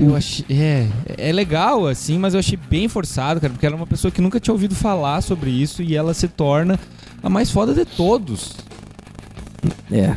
Eu 0.01 0.15
achei. 0.15 0.45
É, 0.49 0.87
é 1.17 1.33
legal, 1.33 1.87
assim, 1.87 2.19
mas 2.19 2.35
eu 2.35 2.41
achei 2.41 2.59
bem 2.69 2.89
forçado, 2.89 3.41
cara, 3.41 3.53
porque 3.53 3.67
ela 3.67 3.75
é 3.75 3.79
uma 3.79 3.87
pessoa 3.87 4.11
que 4.11 4.21
nunca 4.21 4.39
tinha 4.39 4.53
ouvido 4.55 4.75
falar 4.75 5.21
sobre 5.23 5.51
isso 5.51 5.83
e 5.83 5.97
ela 5.97 6.15
se 6.15 6.29
torna 6.29 6.79
a 7.23 7.29
mais 7.29 7.51
foda 7.51 7.75
de 7.75 7.85
todos. 7.85 8.53
é, 9.91 10.17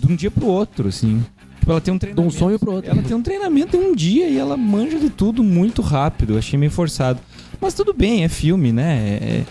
De 0.00 0.12
um 0.12 0.16
dia 0.16 0.30
pro 0.30 0.46
outro, 0.46 0.88
assim. 0.88 1.24
Tipo, 1.60 1.70
ela 1.72 1.80
tem 1.80 1.92
um 1.92 1.96
de 1.96 2.00
treinamento. 2.00 2.34
um 2.34 2.38
sonho 2.38 2.58
pro 2.58 2.72
outro. 2.72 2.90
Ela 2.90 3.02
tem 3.02 3.16
um 3.16 3.22
treinamento 3.22 3.76
em 3.76 3.80
um 3.90 3.94
dia 3.94 4.28
e 4.28 4.36
ela 4.38 4.56
manja 4.56 4.98
de 4.98 5.10
tudo 5.10 5.42
muito 5.42 5.82
rápido. 5.82 6.32
Eu 6.34 6.38
achei 6.38 6.58
meio 6.58 6.70
forçado. 6.72 7.20
Mas 7.60 7.74
tudo 7.74 7.92
bem, 7.94 8.24
é 8.24 8.28
filme, 8.28 8.72
né? 8.72 8.98
É- 8.98 9.24
é- 9.38 9.44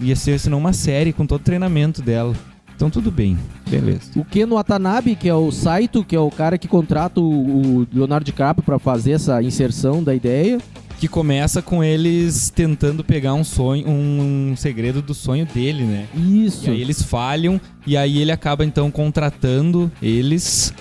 Ia 0.00 0.16
ser 0.16 0.38
senão 0.40 0.58
uma 0.58 0.72
série 0.72 1.12
com 1.12 1.24
todo 1.26 1.40
o 1.40 1.44
treinamento 1.44 2.02
dela. 2.02 2.34
Então 2.82 2.90
tudo 2.90 3.12
bem. 3.12 3.38
Beleza. 3.70 4.10
O 4.16 4.24
Ken 4.24 4.48
Watanabe, 4.48 5.14
que 5.14 5.28
é 5.28 5.34
o 5.34 5.52
Saito, 5.52 6.02
que 6.02 6.16
é 6.16 6.18
o 6.18 6.32
cara 6.32 6.58
que 6.58 6.66
contrata 6.66 7.20
o, 7.20 7.82
o 7.82 7.86
Leonardo 7.92 8.24
DiCaprio 8.24 8.64
para 8.64 8.76
fazer 8.76 9.12
essa 9.12 9.40
inserção 9.40 10.02
da 10.02 10.12
ideia. 10.12 10.58
Que 10.98 11.06
começa 11.06 11.62
com 11.62 11.84
eles 11.84 12.50
tentando 12.50 13.04
pegar 13.04 13.34
um 13.34 13.44
sonho, 13.44 13.88
um, 13.88 14.54
segredo 14.56 15.00
do 15.00 15.14
sonho 15.14 15.46
dele, 15.46 15.84
né? 15.84 16.08
Isso. 16.12 16.68
E 16.68 16.72
aí 16.72 16.80
eles 16.80 17.00
falham 17.00 17.60
e 17.86 17.96
aí 17.96 18.18
ele 18.18 18.32
acaba 18.32 18.64
então 18.64 18.90
contratando 18.90 19.88
eles 20.02 20.74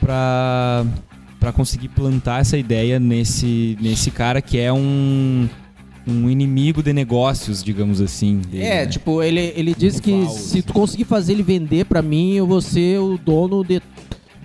pra, 0.00 0.86
pra 1.40 1.50
conseguir 1.50 1.88
plantar 1.88 2.42
essa 2.42 2.56
ideia 2.56 3.00
nesse, 3.00 3.76
nesse 3.80 4.12
cara 4.12 4.40
que 4.40 4.56
é 4.56 4.72
um, 4.72 5.48
um 6.06 6.28
inimigo 6.30 6.82
de 6.82 6.92
negócios, 6.92 7.62
digamos 7.62 8.00
assim. 8.00 8.38
dele, 8.50 8.64
É, 8.64 8.84
né? 8.84 8.86
tipo, 8.86 9.22
ele, 9.22 9.52
ele 9.56 9.74
diz 9.76 10.00
que 10.00 10.26
se 10.30 10.62
tu 10.62 10.72
conseguir 10.72 11.04
fazer 11.04 11.32
ele 11.32 11.42
vender 11.42 11.84
pra 11.84 12.00
mim, 12.02 12.32
eu 12.34 12.46
vou 12.46 12.60
ser 12.60 12.98
o 12.98 13.18
dono 13.18 13.62
de, 13.64 13.80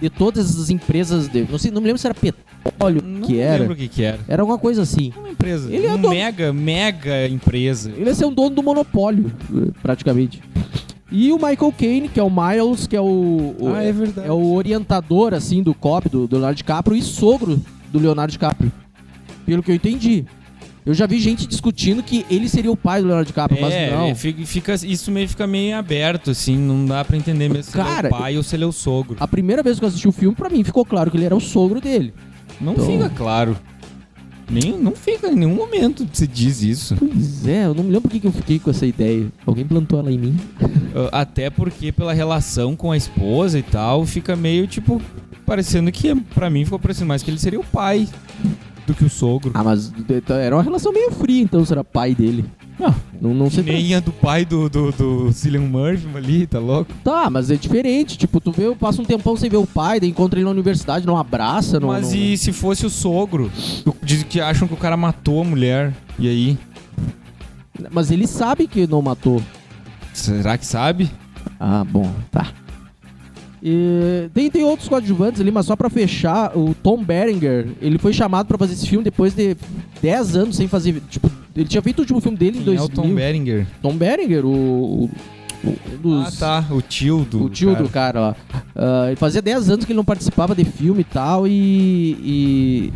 de 0.02 0.10
todas 0.10 0.60
as 0.60 0.70
empresas 0.70 1.28
dele. 1.28 1.48
Não 1.50 1.58
sei, 1.58 1.72
não 1.72 1.82
me 1.82 1.88
lembro 1.88 2.00
se 2.00 2.08
era 2.08 2.14
petróleo 2.14 3.02
Não 3.04 3.22
que 3.28 3.40
era. 3.40 3.60
lembro 3.60 3.74
o 3.74 3.78
que 3.78 3.88
que 3.88 4.04
era. 4.04 4.20
Era 4.28 4.42
alguma 4.42 4.58
coisa 4.58 4.82
assim. 4.82 5.12
Uma 5.18 5.30
empresa. 5.30 5.74
Ele 5.74 5.86
é 5.86 5.90
uma 5.90 5.98
dono- 5.98 6.14
mega, 6.14 6.52
mega 6.54 7.28
empresa. 7.28 7.92
Ele 7.96 8.06
ia 8.10 8.16
ser 8.16 8.26
um 8.26 8.34
dono 8.34 8.56
do 8.56 8.62
monopólio, 8.62 9.32
praticamente. 9.82 10.42
E 11.12 11.32
o 11.32 11.36
Michael 11.36 11.74
Caine, 11.78 12.10
que 12.10 12.20
é 12.20 12.24
o 12.24 12.30
Miles, 12.30 12.88
que 12.88 12.96
é 12.96 13.02
o, 13.02 13.56
o- 13.60 13.74
Ah, 13.74 13.82
é 13.84 13.92
verdade. 13.92 14.28
é 14.28 14.32
o 14.32 14.54
orientador, 14.54 15.34
assim, 15.34 15.64
do 15.64 15.74
COP, 15.74 16.10
do, 16.10 16.28
do 16.28 16.36
Leonardo 16.36 16.58
DiCaprio, 16.58 16.98
e 16.98 17.02
sogro 17.02 17.62
do 17.92 18.00
Leonardo 18.00 18.32
DiCaprio. 18.32 18.72
Pelo 19.46 19.64
que 19.64 19.72
eu 19.72 19.76
entendi. 19.76 20.26
Eu 20.86 20.94
já 20.94 21.08
vi 21.08 21.20
gente 21.20 21.48
discutindo 21.48 22.04
que 22.04 22.26
ele 22.30 22.48
seria 22.48 22.72
o 22.72 22.78
pai 22.78 23.02
do 23.02 23.08
Leonardo 23.08 23.28
DiCaprio, 23.28 23.60
mas 23.60 23.74
É, 23.74 23.90
não. 23.92 24.14
fica, 24.14 24.46
fica- 24.46 24.74
isso 24.76 25.12
meio 25.12 25.28
fica 25.28 25.48
meio 25.48 25.76
aberto, 25.76 26.30
assim, 26.32 26.56
não 26.56 26.86
dá 26.86 27.04
pra 27.04 27.18
entender 27.18 27.50
mesmo 27.50 27.64
se 27.72 27.76
ele 27.78 27.88
é 27.88 27.92
Cara, 27.92 28.08
o 28.08 28.12
pai 28.12 28.38
ou 28.38 28.44
se 28.44 28.56
ele 28.56 28.64
é 28.66 28.68
o 28.68 28.72
sogro. 28.72 29.18
A 29.20 29.28
primeira 29.28 29.64
vez 29.64 29.80
que 29.80 29.86
eu 29.86 29.90
assisti 29.90 30.08
o 30.08 30.12
filme, 30.12 30.36
pra 30.36 30.48
mim, 30.50 30.64
ficou 30.64 30.86
claro 30.86 31.10
que 31.10 31.18
ele 31.18 31.26
era 31.26 31.36
o 31.36 31.42
sogro 31.42 31.82
dele. 31.82 32.14
Não 32.62 32.74
Então- 32.74 32.86
fica 32.86 33.10
claro. 33.10 33.58
Nem, 34.48 34.78
não 34.78 34.92
fica 34.92 35.28
em 35.30 35.36
nenhum 35.36 35.56
momento 35.56 36.08
se 36.14 36.28
diz 36.28 36.62
isso. 36.62 36.96
Pois 36.96 37.48
é, 37.48 37.66
eu 37.66 37.74
não 37.74 37.84
me 37.84 37.90
lembro 37.90 38.02
por 38.04 38.12
que 38.12 38.20
que 38.20 38.28
eu 38.28 38.32
fiquei 38.32 38.60
com 38.60 38.70
essa 38.70 38.86
ideia. 38.86 39.26
Alguém 39.44 39.66
plantou 39.66 39.98
ela 40.00 40.12
em 40.12 40.18
mim. 40.20 40.38
Ah, 41.12 41.22
Até 41.22 41.50
porque 41.50 41.92
pela 41.92 42.14
relação 42.14 42.74
com 42.74 42.90
a 42.92 42.96
esposa 42.96 43.60
e 43.60 43.64
tal, 43.64 44.06
fica 44.06 44.34
meio 44.34 44.66
tipo 44.66 45.02
parecendo 45.46 45.92
que 45.92 46.16
pra 46.34 46.50
mim 46.50 46.64
ficou 46.64 46.80
parecendo 46.80 47.08
mais 47.08 47.22
que 47.22 47.30
ele 47.30 47.38
seria 47.38 47.60
o 47.60 47.64
pai 47.66 48.08
do 48.86 48.94
que 48.94 49.04
o 49.06 49.10
sogro. 49.10 49.52
Ah, 49.54 49.64
mas 49.64 49.92
então, 50.10 50.36
era 50.38 50.56
uma 50.56 50.62
relação 50.64 50.92
meio 50.94 51.12
fria, 51.12 51.42
então, 51.42 51.64
será 51.66 51.84
pai 51.84 52.14
dele. 52.14 52.46
Ah, 52.80 52.94
Não, 53.22 53.34
não 53.34 53.50
sei. 53.50 53.64
nem 53.64 53.96
a 53.96 54.00
do 54.00 54.12
pai 54.12 54.44
do, 54.46 54.70
do, 54.70 54.92
do 54.92 55.32
Cillian 55.32 55.62
Murphy 55.62 56.08
ali, 56.16 56.46
tá 56.46 56.60
louco? 56.60 56.92
Tá, 57.04 57.30
mas 57.30 57.50
é 57.50 57.56
diferente. 57.56 58.18
Tipo, 58.18 58.40
tu 58.42 58.52
vê, 58.52 58.74
passa 58.76 59.02
um 59.02 59.06
tempão 59.06 59.36
sem 59.38 59.50
ver 59.50 59.58
o 59.58 59.66
pai, 59.66 60.00
daí 60.00 60.10
encontra 60.10 60.38
ele 60.38 60.44
na 60.46 60.52
universidade, 60.52 61.06
não 61.08 61.18
abraça, 61.18 61.80
não. 61.80 61.88
Mas 61.88 62.10
não- 62.12 62.16
e 62.18 62.38
se 62.38 62.52
fosse 62.52 62.86
o 62.86 62.90
sogro? 62.90 63.50
Dizem 64.04 64.26
que 64.28 64.42
acham 64.42 64.68
que 64.68 64.74
o 64.74 64.78
cara 64.78 64.98
matou 64.98 65.42
a 65.42 65.46
mulher. 65.46 65.94
E 66.20 66.28
aí? 66.28 66.58
Mas 67.92 68.12
ele 68.12 68.28
sabe 68.28 68.68
que 68.68 68.86
não 68.88 69.02
matou. 69.02 69.42
Será 70.14 70.58
que 70.58 70.66
sabe? 70.66 71.10
Ah, 71.60 71.84
bom, 71.84 72.10
tá. 72.32 72.48
E 73.68 74.30
tem, 74.32 74.52
tem 74.52 74.64
outros 74.64 74.88
coadjuvantes 74.88 75.42
ali, 75.42 75.50
mas 75.50 75.66
só 75.66 75.76
pra 75.76 75.90
fechar, 75.90 76.56
o 76.56 76.76
Tom 76.84 77.04
Berenger, 77.04 77.66
ele 77.82 77.98
foi 77.98 78.14
chamado 78.14 78.46
pra 78.46 78.60
fazer 78.60 78.74
esse 78.74 78.88
filme 78.88 79.04
depois 79.04 79.34
de 79.34 79.58
10 80.04 80.36
anos 80.36 80.56
sem 80.56 80.68
fazer. 80.68 81.02
Tipo, 81.10 81.32
ele 81.56 81.68
tinha 81.68 81.82
feito 81.82 81.98
o 81.98 82.02
último 82.04 82.22
filme 82.22 82.38
dele 82.38 82.60
em 82.60 82.64
Quem 82.64 82.74
é 82.76 82.78
2000. 82.78 82.86
o 82.86 82.90
Tom 83.10 83.16
Berenger? 83.16 83.68
Tom 83.82 83.98
Berenger, 83.98 84.46
o. 84.46 84.50
o, 85.64 85.70
dos- 86.00 86.42
Ah, 86.42 86.62
tá. 86.62 86.76
O 86.76 86.80
tio 86.80 87.26
do. 87.28 87.46
O 87.46 87.50
tio 87.50 87.72
cara. 87.72 87.84
do 87.84 87.90
cara, 87.90 88.22
ó. 88.22 88.34
Ah, 88.76 89.08
ele 89.08 89.16
fazia 89.16 89.42
10 89.42 89.68
anos 89.72 89.84
que 89.84 89.92
ele 89.94 89.98
não 89.98 90.06
participava 90.06 90.54
de 90.54 90.64
filme 90.64 91.02
e 91.02 91.06
tal, 91.06 91.48
e. 91.48 91.52
e... 92.24 92.94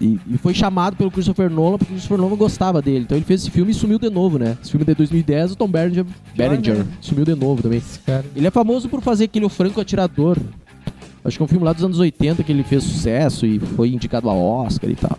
E, 0.00 0.18
e 0.28 0.38
foi 0.38 0.54
chamado 0.54 0.96
pelo 0.96 1.10
Christopher 1.10 1.50
Nolan 1.50 1.78
porque 1.78 1.92
o 1.92 1.96
Christopher 1.96 2.18
Nolan 2.18 2.36
gostava 2.36 2.80
dele. 2.80 3.00
Então 3.00 3.16
ele 3.16 3.24
fez 3.24 3.42
esse 3.42 3.50
filme 3.50 3.72
e 3.72 3.74
sumiu 3.74 3.98
de 3.98 4.08
novo, 4.08 4.38
né? 4.38 4.56
Esse 4.62 4.70
filme 4.70 4.84
de 4.84 4.94
2010, 4.94 5.52
o 5.52 5.56
Tom 5.56 5.68
Berenger, 5.68 6.06
Berenger 6.36 6.86
sumiu 7.00 7.24
de 7.24 7.34
novo 7.34 7.62
também. 7.62 7.82
Ele 8.36 8.46
é 8.46 8.50
famoso 8.50 8.88
por 8.88 9.00
fazer 9.00 9.24
aquele 9.24 9.44
O 9.44 9.48
Franco 9.48 9.80
Atirador. 9.80 10.36
Acho 11.24 11.36
que 11.36 11.42
é 11.42 11.44
um 11.44 11.48
filme 11.48 11.64
lá 11.64 11.72
dos 11.72 11.84
anos 11.84 11.98
80 11.98 12.42
que 12.44 12.52
ele 12.52 12.62
fez 12.62 12.84
sucesso 12.84 13.44
e 13.44 13.58
foi 13.58 13.90
indicado 13.90 14.28
ao 14.28 14.38
Oscar 14.40 14.88
e 14.88 14.94
tal. 14.94 15.18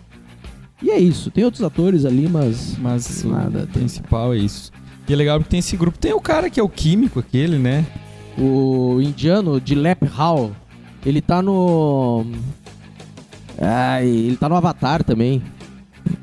E 0.82 0.90
é 0.90 0.98
isso. 0.98 1.30
Tem 1.30 1.44
outros 1.44 1.62
atores 1.62 2.04
ali, 2.04 2.28
mas. 2.28 2.76
Mas 2.78 3.22
Nada, 3.24 3.64
o 3.64 3.66
principal 3.66 4.32
é 4.32 4.38
isso. 4.38 4.72
E 5.06 5.12
é 5.12 5.16
legal 5.16 5.38
porque 5.38 5.50
tem 5.50 5.60
esse 5.60 5.76
grupo. 5.76 5.98
Tem 5.98 6.12
o 6.12 6.20
cara 6.20 6.48
que 6.48 6.58
é 6.58 6.62
o 6.62 6.68
químico, 6.68 7.20
aquele, 7.20 7.58
né? 7.58 7.84
O 8.38 9.00
indiano 9.02 9.60
de 9.60 9.74
Lep 9.74 10.06
Hall, 10.06 10.52
ele 11.04 11.20
tá 11.20 11.42
no. 11.42 12.24
Ai, 13.58 14.06
ele 14.06 14.36
tá 14.36 14.48
no 14.48 14.54
Avatar 14.56 15.02
também. 15.04 15.42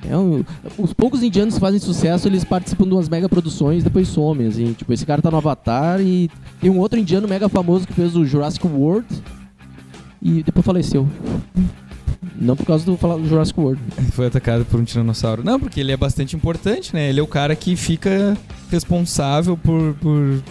É 0.09 0.17
um- 0.17 0.43
os 0.77 0.93
poucos 0.93 1.21
indianos 1.21 1.53
que 1.55 1.59
fazem 1.59 1.79
sucesso, 1.79 2.27
eles 2.27 2.43
participam 2.43 2.85
de 2.85 2.93
umas 2.93 3.07
mega 3.09 3.29
produções 3.29 3.83
depois 3.83 4.07
somem, 4.07 4.47
assim. 4.47 4.73
Tipo, 4.73 4.91
esse 4.93 5.05
cara 5.05 5.21
tá 5.21 5.29
no 5.29 5.37
Avatar 5.37 6.01
e 6.01 6.29
tem 6.59 6.69
um 6.69 6.79
outro 6.79 6.97
indiano 6.99 7.27
mega 7.27 7.47
famoso 7.47 7.85
que 7.87 7.93
fez 7.93 8.15
o 8.15 8.25
Jurassic 8.25 8.65
World 8.65 9.05
e 10.21 10.41
depois 10.43 10.65
faleceu. 10.65 11.07
Não 12.39 12.55
por 12.55 12.65
causa 12.65 12.85
do, 12.85 12.95
do 12.95 13.27
Jurassic 13.27 13.59
World. 13.59 13.81
Foi 14.11 14.27
atacado 14.27 14.65
por 14.65 14.79
um 14.79 14.83
tiranossauro. 14.83 15.43
Não, 15.43 15.59
porque 15.59 15.79
ele 15.79 15.91
é 15.91 15.97
bastante 15.97 16.35
importante, 16.35 16.93
né? 16.93 17.09
Ele 17.09 17.19
é 17.19 17.23
o 17.23 17.27
cara 17.27 17.55
que 17.55 17.75
fica 17.75 18.37
responsável 18.71 19.55
por, 19.57 19.93
por 19.95 20.41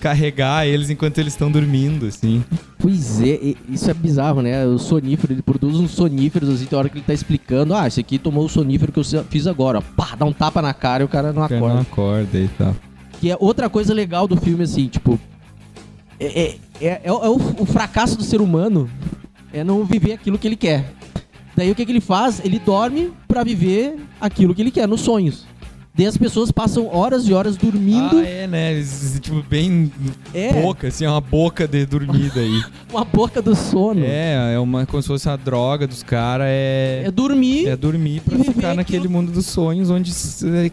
carregar 0.00 0.66
eles 0.66 0.90
enquanto 0.90 1.18
eles 1.18 1.32
estão 1.34 1.50
dormindo, 1.50 2.06
assim. 2.06 2.42
Pois 2.78 3.20
é, 3.20 3.54
isso 3.68 3.90
é 3.90 3.94
bizarro, 3.94 4.40
né? 4.42 4.66
O 4.66 4.78
sonífero, 4.78 5.32
ele 5.34 5.42
produz 5.42 5.76
uns 5.76 5.90
soníferos 5.92 6.48
assim, 6.48 6.64
tem 6.64 6.78
hora 6.78 6.88
que 6.88 6.96
ele 6.98 7.04
tá 7.06 7.12
explicando, 7.14 7.74
ah, 7.74 7.86
esse 7.86 8.00
aqui 8.00 8.18
tomou 8.18 8.44
o 8.44 8.48
sonífero 8.48 8.90
que 8.90 8.98
eu 8.98 9.04
fiz 9.28 9.46
agora. 9.46 9.80
Pá, 9.82 10.16
dá 10.18 10.24
um 10.24 10.32
tapa 10.32 10.60
na 10.62 10.72
cara 10.74 11.02
e 11.02 11.06
o 11.06 11.08
cara 11.08 11.32
não 11.32 11.44
O 11.44 11.48
cara 11.48 11.56
acorda. 11.58 11.74
não 11.74 11.82
acorda 11.82 12.38
e 12.38 12.48
tal. 12.56 12.74
Que 13.20 13.30
é 13.30 13.36
outra 13.38 13.68
coisa 13.68 13.92
legal 13.94 14.26
do 14.26 14.36
filme, 14.36 14.64
assim, 14.64 14.88
tipo. 14.88 15.20
É, 16.18 16.26
é, 16.42 16.56
é, 16.80 17.00
é 17.04 17.12
o, 17.12 17.24
é 17.24 17.28
o- 17.28 17.54
o 17.62 17.66
fracasso 17.66 18.16
do 18.16 18.22
ser 18.24 18.40
humano 18.40 18.88
é 19.52 19.62
não 19.62 19.84
viver 19.84 20.12
aquilo 20.14 20.38
que 20.38 20.48
ele 20.48 20.56
quer. 20.56 20.92
Daí 21.56 21.70
o 21.70 21.74
que, 21.74 21.84
que 21.84 21.92
ele 21.92 22.00
faz? 22.00 22.40
Ele 22.44 22.58
dorme 22.58 23.12
pra 23.28 23.44
viver 23.44 23.96
aquilo 24.20 24.54
que 24.54 24.62
ele 24.62 24.70
quer, 24.70 24.88
nos 24.88 25.00
sonhos. 25.02 25.46
Daí 25.92 26.06
as 26.06 26.16
pessoas 26.16 26.50
passam 26.52 26.86
horas 26.86 27.26
e 27.26 27.32
horas 27.34 27.56
dormindo. 27.56 28.18
Ah, 28.18 28.24
é, 28.26 28.46
né? 28.46 28.82
Tipo, 29.20 29.42
bem 29.42 29.92
É. 30.32 30.52
boca, 30.62 30.86
assim, 30.88 31.04
é 31.04 31.10
uma 31.10 31.20
boca 31.20 31.66
de 31.66 31.84
dormida 31.84 32.40
aí. 32.40 32.62
Uma 32.90 33.04
boca 33.04 33.40
do 33.40 33.54
sono. 33.54 34.02
é, 34.04 34.54
é 34.54 34.58
uma, 34.58 34.84
como 34.84 35.00
se 35.00 35.06
fosse 35.06 35.28
uma 35.28 35.36
droga 35.38 35.86
dos 35.86 36.02
caras, 36.02 36.46
é... 36.48 37.02
É 37.06 37.10
dormir. 37.10 37.68
É 37.68 37.76
dormir 37.76 38.20
pra 38.20 38.36
ficar 38.38 38.74
naquele 38.74 38.98
aquilo- 38.98 39.12
mundo 39.12 39.30
dos 39.30 39.46
sonhos 39.46 39.90
onde 39.90 40.12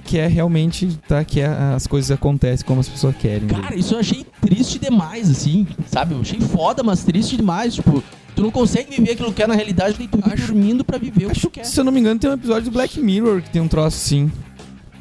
quer 0.04 0.28
realmente, 0.30 0.88
tá? 1.08 1.24
Que 1.24 1.42
a- 1.42 1.76
as 1.76 1.86
coisas 1.86 2.10
acontecem 2.10 2.66
como 2.66 2.80
as 2.80 2.90
pessoas 2.90 3.16
querem. 3.18 3.48
Cara, 3.48 3.76
isso 3.76 3.94
eu 3.94 4.00
achei 4.00 4.26
triste 4.42 4.80
demais, 4.80 5.30
assim, 5.30 5.68
sabe? 5.86 6.16
Eu 6.16 6.22
achei 6.22 6.40
foda, 6.40 6.82
mas 6.82 7.04
triste 7.04 7.38
demais. 7.38 7.76
Tipo, 7.76 8.04
tu 8.36 8.42
não 8.42 8.50
consegue 8.50 8.90
viver 8.96 9.12
aquilo 9.12 9.30
que 9.30 9.36
quer 9.36 9.48
na 9.48 9.54
realidade, 9.56 9.96
daí 9.98 10.08
tu 10.08 10.20
Acho- 10.24 10.48
dormindo 10.48 10.84
pra 10.84 10.98
viver 10.98 11.26
o 11.26 11.30
que 11.30 11.32
Acho 11.34 11.42
tu 11.42 11.50
que, 11.52 11.60
quer. 11.60 11.66
se 11.66 11.80
eu 11.80 11.84
não 11.84 11.92
me 11.92 12.00
engano, 12.00 12.20
tem 12.20 12.30
um 12.30 12.34
episódio 12.34 12.64
do 12.64 12.72
Black 12.72 13.00
Mirror 13.00 13.44
que 13.44 13.50
tem 13.52 13.62
um 13.62 13.68
troço 13.68 13.96
assim. 13.98 14.32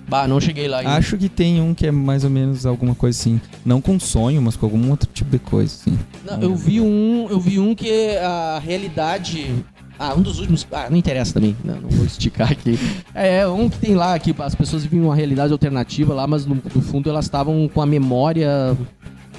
Bah, 0.09 0.29
não 0.29 0.41
cheguei 0.41 0.69
lá 0.69 0.79
ainda. 0.79 0.93
Acho 0.93 1.17
que 1.17 1.29
tem 1.29 1.61
um 1.61 1.75
que 1.75 1.87
é 1.87 1.91
mais 1.91 2.23
ou 2.23 2.31
menos 2.31 2.65
alguma 2.65 2.95
coisa 2.95 3.19
assim. 3.19 3.41
Não 3.65 3.81
com 3.81 3.99
sonho, 3.99 4.41
mas 4.41 4.57
com 4.57 4.67
algum 4.67 4.91
outro 4.91 5.09
tipo 5.13 5.31
de 5.31 5.39
coisa, 5.39 5.75
assim. 5.75 5.99
Não, 6.25 6.41
eu 6.41 6.55
vi 6.55 6.81
um, 6.81 7.27
eu 7.29 7.41
vi 7.41 7.59
um 7.59 7.75
que 7.75 8.17
a 8.19 8.61
realidade. 8.65 9.53
Ah, 9.99 10.15
um 10.15 10.21
dos 10.21 10.39
últimos. 10.39 10.67
Ah, 10.71 10.89
não 10.91 10.97
interessa 10.97 11.35
também. 11.35 11.57
Não, 11.65 11.81
não 11.81 11.89
vou 11.89 12.07
esticar 12.07 12.53
aqui. 12.53 12.79
É, 13.15 13.47
um 13.49 13.69
que 13.69 13.79
tem 13.79 13.95
lá 13.95 14.17
que 14.19 14.35
as 14.39 14.55
pessoas 14.55 14.83
vivem 14.85 15.01
uma 15.01 15.15
realidade 15.15 15.53
alternativa 15.53 16.15
lá, 16.15 16.27
mas 16.27 16.47
no, 16.47 16.55
no 16.55 16.83
fundo 16.83 17.09
elas 17.09 17.25
estavam 17.25 17.69
com 17.73 17.81
a 17.81 17.87
memória 17.87 18.77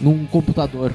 num 0.01 0.25
computador. 0.25 0.93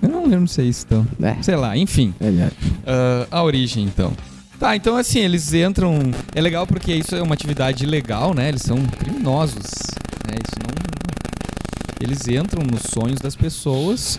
Eu 0.00 0.08
não 0.08 0.26
lembro 0.26 0.46
se 0.48 0.60
é 0.60 0.64
isso, 0.64 0.86
então. 0.86 1.06
É. 1.22 1.36
Sei 1.42 1.56
lá, 1.56 1.76
enfim. 1.76 2.14
É, 2.20 2.50
Ah, 2.86 3.26
a 3.30 3.42
origem, 3.42 3.84
então. 3.84 4.12
Tá, 4.58 4.74
então 4.74 4.96
assim, 4.96 5.20
eles 5.20 5.52
entram. 5.54 5.98
É 6.34 6.40
legal 6.40 6.66
porque 6.66 6.92
isso 6.92 7.14
é 7.14 7.22
uma 7.22 7.34
atividade 7.34 7.86
legal, 7.86 8.34
né? 8.34 8.48
Eles 8.48 8.62
são 8.62 8.76
criminosos. 8.84 9.64
Né? 10.26 10.34
Isso 10.44 10.58
não. 10.60 10.78
Eles 12.00 12.26
entram 12.26 12.64
nos 12.64 12.82
sonhos 12.82 13.20
das 13.20 13.36
pessoas 13.36 14.18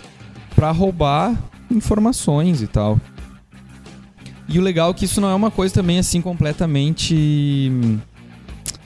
pra 0.54 0.70
roubar 0.70 1.36
informações 1.70 2.62
e 2.62 2.66
tal. 2.66 2.98
E 4.48 4.58
o 4.58 4.62
legal 4.62 4.90
é 4.90 4.94
que 4.94 5.04
isso 5.04 5.20
não 5.20 5.28
é 5.28 5.34
uma 5.34 5.50
coisa 5.50 5.74
também 5.74 5.98
assim 5.98 6.22
completamente. 6.22 7.70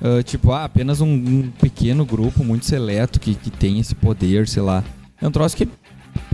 ah, 0.02 0.23
tipo, 0.23 0.50
ah, 0.52 0.64
apenas 0.64 1.00
um, 1.00 1.08
um 1.08 1.52
pequeno 1.61 2.04
grupo 2.04 2.44
muito 2.44 2.66
seleto 2.66 3.20
que, 3.20 3.34
que 3.34 3.50
tem 3.50 3.78
esse 3.78 3.94
poder, 3.94 4.49
sei 4.49 4.62
lá. 4.62 4.82
É 5.23 5.26
um 5.26 5.30
troço 5.30 5.56
que 5.56 5.68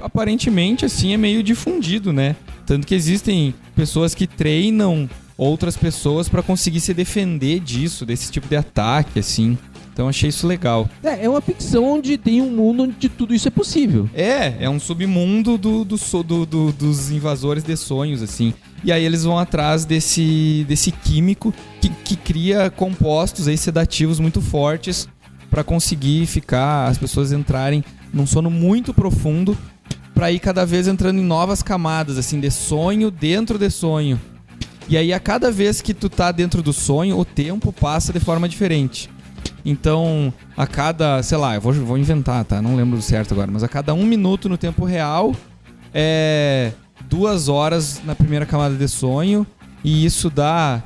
aparentemente 0.01 0.85
assim 0.85 1.13
é 1.13 1.17
meio 1.17 1.43
difundido, 1.43 2.13
né? 2.13 2.35
Tanto 2.71 2.87
que 2.87 2.95
existem 2.95 3.53
pessoas 3.75 4.15
que 4.15 4.29
treinam 4.29 5.11
outras 5.37 5.77
pessoas 5.77 6.29
pra 6.29 6.41
conseguir 6.41 6.79
se 6.79 6.95
defender 6.95 7.59
disso, 7.59 8.07
desse 8.07 8.31
tipo 8.31 8.47
de 8.47 8.55
ataque, 8.55 9.19
assim. 9.19 9.59
Então 9.93 10.09
achei 10.09 10.29
isso 10.29 10.47
legal. 10.47 10.89
É, 11.03 11.25
é 11.25 11.29
uma 11.29 11.41
ficção 11.41 11.85
onde 11.85 12.17
tem 12.17 12.41
um 12.41 12.49
mundo 12.49 12.85
onde 12.85 13.09
tudo 13.09 13.35
isso 13.35 13.49
é 13.49 13.51
possível. 13.51 14.09
É, 14.15 14.55
é 14.61 14.71
um 14.71 14.79
submundo 14.79 15.59
do, 15.59 15.85
do, 15.85 15.97
do- 16.23 16.47
do- 16.47 16.73
dos 16.73 17.11
invasores 17.11 17.65
de 17.65 17.77
sonhos, 17.77 18.23
assim. 18.23 18.55
E 18.85 18.93
aí 18.93 19.05
eles 19.05 19.25
vão 19.25 19.37
atrás 19.37 19.85
desse, 19.85 20.65
desse 20.69 20.93
químico 20.93 21.53
que, 21.81 21.89
que 21.89 22.15
cria 22.15 22.71
compostos 22.71 23.49
aí 23.49 23.59
sedativos 23.59 24.21
muito 24.21 24.41
fortes 24.41 25.09
pra 25.51 25.65
conseguir 25.65 26.25
ficar, 26.27 26.87
as 26.87 26.99
pessoas 26.99 27.33
entrarem 27.33 27.83
num 28.15 28.29
sono 28.29 28.49
muito 28.49 28.95
profundo 28.95 29.59
pra 30.15 30.31
ir 30.31 30.39
cada 30.39 30.67
vez 30.67 30.87
entrando 30.89 31.19
em 31.19 31.25
novas 31.25 31.63
camadas, 31.63 32.19
assim, 32.19 32.41
de 32.41 32.51
sonho 32.51 33.11
dentro 33.11 33.59
de 33.59 33.71
sonho. 33.71 34.21
E 34.89 34.97
aí 34.97 35.13
a 35.13 35.21
cada 35.21 35.51
vez 35.51 35.81
que 35.81 35.95
tu 35.95 36.09
tá 36.09 36.33
dentro 36.33 36.63
do 36.63 36.73
sonho, 36.73 37.19
o 37.19 37.25
tempo 37.25 37.73
passa 37.73 38.13
de 38.13 38.21
forma 38.21 38.49
diferente. 38.49 39.09
Então, 39.65 40.33
a 40.57 40.67
cada, 40.67 41.23
sei 41.23 41.39
lá, 41.39 41.55
eu 41.55 41.61
vou, 41.61 41.73
vou 41.73 41.99
inventar, 41.99 42.45
tá? 42.45 42.61
Não 42.61 42.77
lembro 42.77 43.01
certo 43.01 43.33
agora, 43.33 43.51
mas 43.53 43.63
a 43.63 43.69
cada 43.69 43.95
um 43.95 44.05
minuto 44.05 44.49
no 44.49 44.57
tempo 44.57 44.85
real 44.85 45.35
é 45.95 46.73
duas 47.09 47.49
horas 47.49 48.01
na 48.05 48.15
primeira 48.15 48.47
camada 48.47 48.75
de 48.75 48.89
sonho, 48.89 49.47
e 49.83 50.05
isso 50.05 50.31
dá 50.31 50.83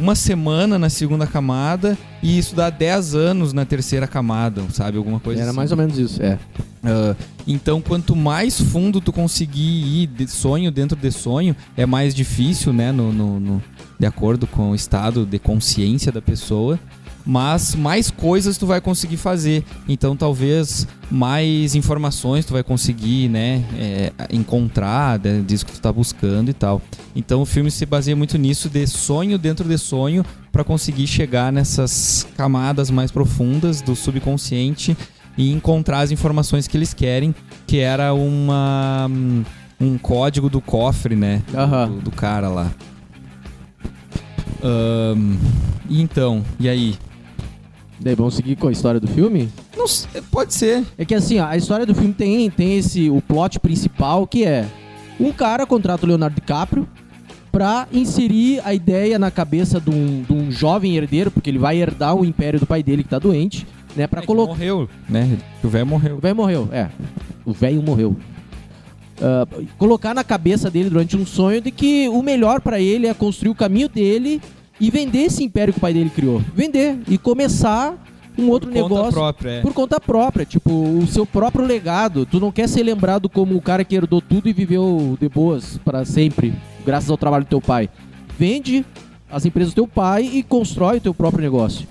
uma 0.00 0.14
semana 0.14 0.78
na 0.78 0.88
segunda 0.88 1.26
camada, 1.26 1.96
e 2.22 2.38
isso 2.38 2.54
dá 2.54 2.70
10 2.70 3.14
anos 3.14 3.52
na 3.52 3.64
terceira 3.64 4.06
camada, 4.06 4.62
sabe? 4.72 4.96
Alguma 4.98 5.20
coisa 5.20 5.40
Era 5.40 5.50
assim. 5.50 5.56
mais 5.56 5.70
ou 5.70 5.76
menos 5.76 5.98
isso, 5.98 6.22
é. 6.22 6.38
Ah, 6.82 7.14
então, 7.46 7.80
quanto 7.80 8.14
mais 8.14 8.60
fundo 8.60 9.00
tu 9.00 9.12
conseguir 9.12 10.02
ir 10.02 10.06
de 10.06 10.26
sonho 10.28 10.70
dentro 10.70 10.96
de 10.96 11.10
sonho, 11.10 11.54
é 11.76 11.84
mais 11.86 12.14
difícil, 12.14 12.72
né? 12.72 12.92
No, 12.92 13.12
no- 13.12 13.40
no- 13.40 13.62
de 13.98 14.06
acordo 14.06 14.46
com 14.46 14.70
o 14.70 14.74
estado 14.74 15.26
de 15.26 15.38
consciência 15.38 16.12
da 16.12 16.22
pessoa. 16.22 16.78
Mas 17.30 17.74
mais 17.74 18.10
coisas 18.10 18.56
tu 18.56 18.66
vai 18.66 18.80
conseguir 18.80 19.18
fazer. 19.18 19.62
Então, 19.86 20.16
talvez 20.16 20.88
mais 21.10 21.74
informações 21.74 22.46
tu 22.46 22.54
vai 22.54 22.62
conseguir, 22.62 23.28
né? 23.28 23.62
é, 23.76 24.12
encontrar 24.30 25.18
né, 25.18 25.44
disso 25.46 25.66
que 25.66 25.72
tu 25.72 25.80
tá 25.80 25.92
buscando 25.92 26.48
e 26.48 26.54
tal. 26.54 26.80
Então, 27.14 27.42
o 27.42 27.44
filme 27.44 27.70
se 27.70 27.84
baseia 27.84 28.16
muito 28.16 28.38
nisso 28.38 28.70
de 28.70 28.86
sonho 28.86 29.38
dentro 29.38 29.68
de 29.68 29.76
sonho 29.76 30.24
para 30.50 30.64
conseguir 30.64 31.06
chegar 31.06 31.52
nessas 31.52 32.26
camadas 32.34 32.90
mais 32.90 33.10
profundas 33.10 33.82
do 33.82 33.94
subconsciente 33.94 34.96
e 35.36 35.52
encontrar 35.52 36.00
as 36.00 36.10
informações 36.10 36.66
que 36.66 36.78
eles 36.78 36.94
querem, 36.94 37.34
que 37.66 37.78
era 37.78 38.14
uma 38.14 39.06
um 39.78 39.98
código 39.98 40.48
do 40.48 40.62
cofre, 40.62 41.14
né? 41.14 41.42
Aham. 41.54 41.88
Do, 41.88 42.00
do 42.04 42.10
cara 42.10 42.48
lá. 42.48 42.72
E 45.88 46.00
então, 46.00 46.42
e 46.58 46.68
aí? 46.68 46.94
Daí 48.00 48.14
vamos 48.14 48.34
seguir 48.34 48.56
com 48.56 48.68
a 48.68 48.72
história 48.72 49.00
do 49.00 49.08
filme? 49.08 49.48
Não 49.76 49.88
sei, 49.88 50.22
pode 50.30 50.54
ser. 50.54 50.84
É 50.96 51.04
que 51.04 51.14
assim, 51.14 51.40
ó, 51.40 51.46
a 51.46 51.56
história 51.56 51.84
do 51.84 51.94
filme 51.94 52.14
tem, 52.14 52.48
tem 52.50 52.78
esse 52.78 53.10
o 53.10 53.20
plot 53.20 53.58
principal 53.58 54.26
que 54.26 54.44
é 54.44 54.66
um 55.18 55.32
cara 55.32 55.66
contrata 55.66 56.04
o 56.04 56.08
Leonardo 56.08 56.36
DiCaprio 56.36 56.88
pra 57.50 57.88
inserir 57.92 58.60
a 58.64 58.72
ideia 58.72 59.18
na 59.18 59.30
cabeça 59.30 59.80
de 59.80 59.90
um, 59.90 60.22
de 60.22 60.32
um 60.32 60.50
jovem 60.50 60.96
herdeiro, 60.96 61.30
porque 61.30 61.50
ele 61.50 61.58
vai 61.58 61.76
herdar 61.76 62.14
o 62.14 62.24
império 62.24 62.60
do 62.60 62.66
pai 62.66 62.82
dele 62.82 63.02
que 63.02 63.08
tá 63.08 63.18
doente, 63.18 63.66
né, 63.96 64.06
Pra 64.06 64.22
É 64.22 64.26
colocar 64.26 64.52
morreu, 64.52 64.88
né? 65.08 65.38
O 65.64 65.68
velho 65.68 65.86
morreu. 65.86 66.16
O 66.16 66.20
velho 66.20 66.36
morreu, 66.36 66.68
é. 66.70 66.88
O 67.44 67.52
velho 67.52 67.82
morreu. 67.82 68.16
Ah, 69.20 69.46
colocar 69.76 70.14
na 70.14 70.22
cabeça 70.22 70.70
dele 70.70 70.90
durante 70.90 71.16
um 71.16 71.26
sonho 71.26 71.60
de 71.60 71.70
que 71.70 72.08
o 72.08 72.22
melhor 72.22 72.60
pra 72.60 72.80
ele 72.80 73.06
é 73.06 73.14
construir 73.14 73.50
o 73.50 73.54
caminho 73.54 73.88
dele 73.88 74.40
e 74.80 74.90
vender 74.90 75.24
esse 75.24 75.42
império 75.42 75.72
que 75.72 75.78
o 75.78 75.80
pai 75.80 75.92
dele 75.92 76.10
criou. 76.10 76.42
Vender 76.54 76.98
e 77.08 77.18
começar 77.18 77.94
um 78.38 78.48
outro 78.48 78.70
Por 78.70 78.76
conta 78.76 78.94
negócio 78.94 79.12
própria, 79.12 79.50
é. 79.50 79.60
por 79.60 79.72
conta 79.72 80.00
própria, 80.00 80.46
tipo, 80.46 80.70
o 80.70 81.06
seu 81.06 81.26
próprio 81.26 81.64
legado. 81.64 82.24
Tu 82.24 82.38
não 82.38 82.52
quer 82.52 82.68
ser 82.68 82.84
lembrado 82.84 83.28
como 83.28 83.56
o 83.56 83.60
cara 83.60 83.84
que 83.84 83.96
herdou 83.96 84.20
tudo 84.20 84.48
e 84.48 84.52
viveu 84.52 85.18
de 85.20 85.28
boas 85.28 85.78
pra 85.84 86.04
sempre, 86.04 86.54
graças 86.86 87.10
ao 87.10 87.16
trabalho 87.16 87.44
do 87.44 87.48
teu 87.48 87.60
pai. 87.60 87.90
Vende 88.38 88.84
as 89.30 89.44
empresas 89.44 89.72
do 89.72 89.76
teu 89.76 89.88
pai 89.88 90.22
e 90.22 90.42
constrói 90.42 90.98
o 90.98 91.00
teu 91.00 91.12
próprio 91.12 91.42
negócio. 91.42 91.86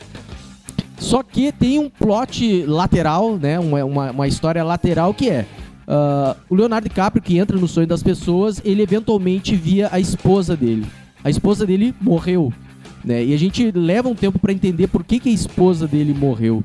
Só 0.97 1.21
que 1.21 1.51
tem 1.51 1.77
um 1.77 1.89
plot 1.89 2.65
lateral, 2.65 3.37
né? 3.37 3.59
Uma, 3.59 3.83
uma, 3.83 4.11
uma 4.11 4.27
história 4.27 4.63
lateral 4.63 5.13
que 5.13 5.29
é. 5.29 5.45
ah, 5.87 6.35
o 6.49 6.55
Leonardo 6.55 6.87
DiCaprio, 6.87 7.21
que 7.21 7.37
entra 7.37 7.57
no 7.57 7.67
sonho 7.67 7.85
das 7.85 8.01
pessoas, 8.01 8.61
ele 8.65 8.81
eventualmente 8.81 9.55
via 9.55 9.89
a 9.91 9.99
esposa 9.99 10.55
dele. 10.55 10.85
A 11.23 11.29
esposa 11.29 11.65
dele 11.65 11.93
morreu. 12.01 12.51
Né? 13.07 13.23
E 13.23 13.33
a 13.33 13.37
gente 13.37 13.71
leva 13.71 14.09
um 14.09 14.13
tempo 14.13 14.37
pra 14.37 14.51
entender 14.51 14.87
por 14.87 15.01
que, 15.01 15.17
que 15.17 15.29
a 15.29 15.31
esposa 15.31 15.87
dele 15.87 16.13
morreu. 16.13 16.61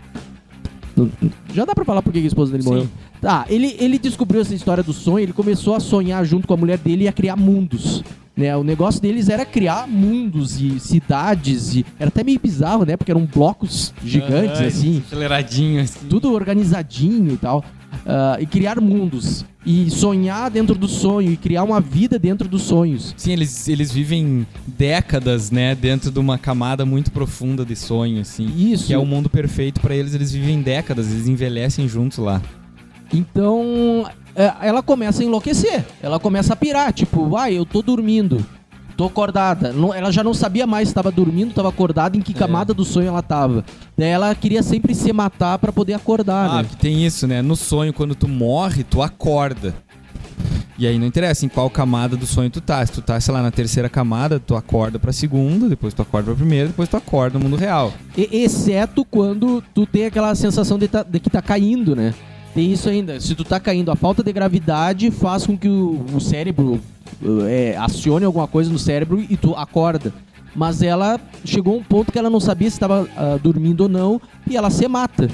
Já 1.54 1.64
dá 1.64 1.72
pra 1.72 1.84
falar 1.84 2.02
por 2.02 2.12
que 2.12 2.18
a 2.18 2.22
esposa 2.22 2.50
dele 2.50 2.64
Sim. 2.64 2.68
morreu? 2.68 2.88
Tá, 3.20 3.46
ele, 3.48 3.76
ele 3.78 3.96
descobriu 3.96 4.40
essa 4.40 4.52
história 4.52 4.82
do 4.82 4.92
sonho, 4.92 5.20
ele 5.20 5.32
começou 5.32 5.76
a 5.76 5.80
sonhar 5.80 6.24
junto 6.24 6.48
com 6.48 6.54
a 6.54 6.56
mulher 6.56 6.78
dele 6.78 7.04
e 7.04 7.08
a 7.08 7.12
criar 7.12 7.36
mundos. 7.36 8.02
Né? 8.36 8.56
O 8.56 8.64
negócio 8.64 9.00
deles 9.00 9.28
era 9.28 9.44
criar 9.44 9.86
mundos 9.86 10.60
e 10.60 10.80
cidades. 10.80 11.76
E... 11.76 11.86
Era 11.96 12.08
até 12.08 12.24
meio 12.24 12.40
bizarro, 12.40 12.84
né? 12.84 12.96
Porque 12.96 13.12
eram 13.12 13.24
blocos 13.24 13.94
gigantes, 14.04 14.58
Aham, 14.58 14.66
assim 14.66 15.02
Aceleradinho, 15.06 15.80
assim. 15.80 16.08
tudo 16.08 16.32
organizadinho 16.32 17.34
e 17.34 17.36
tal. 17.36 17.64
Ah, 18.06 18.36
e 18.40 18.46
criar 18.46 18.80
mundos. 18.80 19.44
E 19.64 19.90
sonhar 19.90 20.50
dentro 20.50 20.74
do 20.74 20.88
sonho. 20.88 21.30
E 21.30 21.36
criar 21.36 21.62
uma 21.62 21.80
vida 21.80 22.18
dentro 22.18 22.48
dos 22.48 22.62
sonhos. 22.62 23.14
Sim, 23.16 23.32
eles, 23.32 23.68
eles 23.68 23.92
vivem 23.92 24.46
décadas, 24.66 25.50
né? 25.50 25.74
Dentro 25.74 26.10
de 26.10 26.18
uma 26.18 26.36
camada 26.36 26.84
muito 26.84 27.12
profunda 27.12 27.64
de 27.64 27.76
sonho, 27.76 28.20
assim. 28.20 28.52
Isso. 28.56 28.86
Que 28.86 28.94
é 28.94 28.98
o 28.98 29.06
mundo 29.06 29.30
perfeito 29.30 29.80
pra 29.80 29.94
eles, 29.94 30.14
eles 30.14 30.32
vivem 30.32 30.60
décadas, 30.62 31.10
eles 31.10 31.28
envelhecem 31.28 31.88
juntos 31.88 32.18
lá. 32.18 32.42
Então, 33.12 34.06
é, 34.34 34.52
ela 34.62 34.82
começa 34.82 35.22
a 35.22 35.24
enlouquecer. 35.24 35.84
Ela 36.02 36.18
começa 36.18 36.54
a 36.54 36.56
pirar. 36.56 36.92
Tipo, 36.92 37.28
vai, 37.28 37.54
eu 37.54 37.64
tô 37.64 37.82
dormindo. 37.82 38.44
Tô 38.96 39.06
acordada. 39.06 39.72
Não- 39.72 39.92
ela 39.94 40.10
já 40.12 40.22
não 40.22 40.34
sabia 40.34 40.66
mais 40.66 40.88
se 40.88 40.94
tava 40.94 41.10
dormindo, 41.10 41.50
estava 41.50 41.68
acordada, 41.68 42.16
em 42.16 42.20
que 42.20 42.32
É. 42.32 42.34
camada 42.34 42.74
do 42.74 42.84
sonho 42.84 43.08
ela 43.08 43.22
tava. 43.22 43.64
Daí 43.96 44.08
ela 44.08 44.34
queria 44.34 44.62
sempre 44.62 44.94
se 44.94 45.12
matar 45.12 45.58
pra 45.58 45.72
poder 45.72 45.94
acordar, 45.94 46.50
Ah, 46.50 46.56
né? 46.58 46.62
porque 46.64 46.76
tem 46.76 47.04
isso, 47.04 47.26
né? 47.26 47.40
No 47.42 47.56
sonho, 47.56 47.92
quando 47.92 48.14
tu 48.14 48.28
morre, 48.28 48.84
tu 48.84 49.02
acorda. 49.02 49.74
E 50.78 50.86
aí 50.86 50.98
não 50.98 51.06
interessa 51.06 51.46
em 51.46 51.48
qual 51.48 51.70
camada 51.70 52.16
do 52.16 52.26
sonho 52.26 52.50
tu 52.50 52.60
tá. 52.60 52.84
Se 52.84 52.92
tu 52.92 53.02
tá, 53.02 53.20
sei 53.20 53.32
lá, 53.32 53.40
na 53.42 53.50
terceira 53.50 53.88
camada, 53.88 54.40
tu 54.40 54.56
acorda 54.56 54.98
pra 54.98 55.12
segunda, 55.12 55.68
depois 55.68 55.94
tu 55.94 56.02
acorda 56.02 56.26
pra 56.26 56.34
primeira, 56.34 56.68
depois 56.68 56.88
tu 56.88 56.96
acorda 56.96 57.38
no 57.38 57.44
mundo 57.44 57.56
real. 57.56 57.92
E- 58.16 58.28
exceto 58.44 59.04
quando 59.04 59.62
tu 59.74 59.86
tem 59.86 60.06
aquela 60.06 60.34
sensação 60.34 60.78
de, 60.78 60.88
tá- 60.88 61.04
de 61.08 61.20
que 61.20 61.30
tá 61.30 61.40
caindo, 61.40 61.94
né? 61.94 62.12
Tem 62.54 62.70
isso 62.72 62.88
ainda. 62.88 63.18
Se 63.20 63.34
tu 63.34 63.44
tá 63.44 63.58
caindo, 63.58 63.90
a 63.90 63.96
falta 63.96 64.22
de 64.22 64.32
gravidade 64.32 65.10
faz 65.10 65.46
com 65.46 65.56
que 65.56 65.68
o, 65.68 66.04
o 66.14 66.20
cérebro 66.20 66.80
uh, 67.22 67.46
é, 67.46 67.76
acione 67.76 68.24
alguma 68.24 68.46
coisa 68.46 68.70
no 68.70 68.78
cérebro 68.78 69.24
e 69.28 69.36
tu 69.36 69.54
acorda. 69.54 70.12
Mas 70.54 70.82
ela 70.82 71.18
chegou 71.44 71.74
a 71.74 71.78
um 71.78 71.82
ponto 71.82 72.12
que 72.12 72.18
ela 72.18 72.28
não 72.28 72.40
sabia 72.40 72.68
se 72.68 72.76
estava 72.76 73.08
ah, 73.16 73.38
dormindo 73.42 73.82
ou 73.84 73.88
não 73.88 74.20
e 74.46 74.54
ela 74.54 74.68
se 74.68 74.86
mata. 74.86 75.30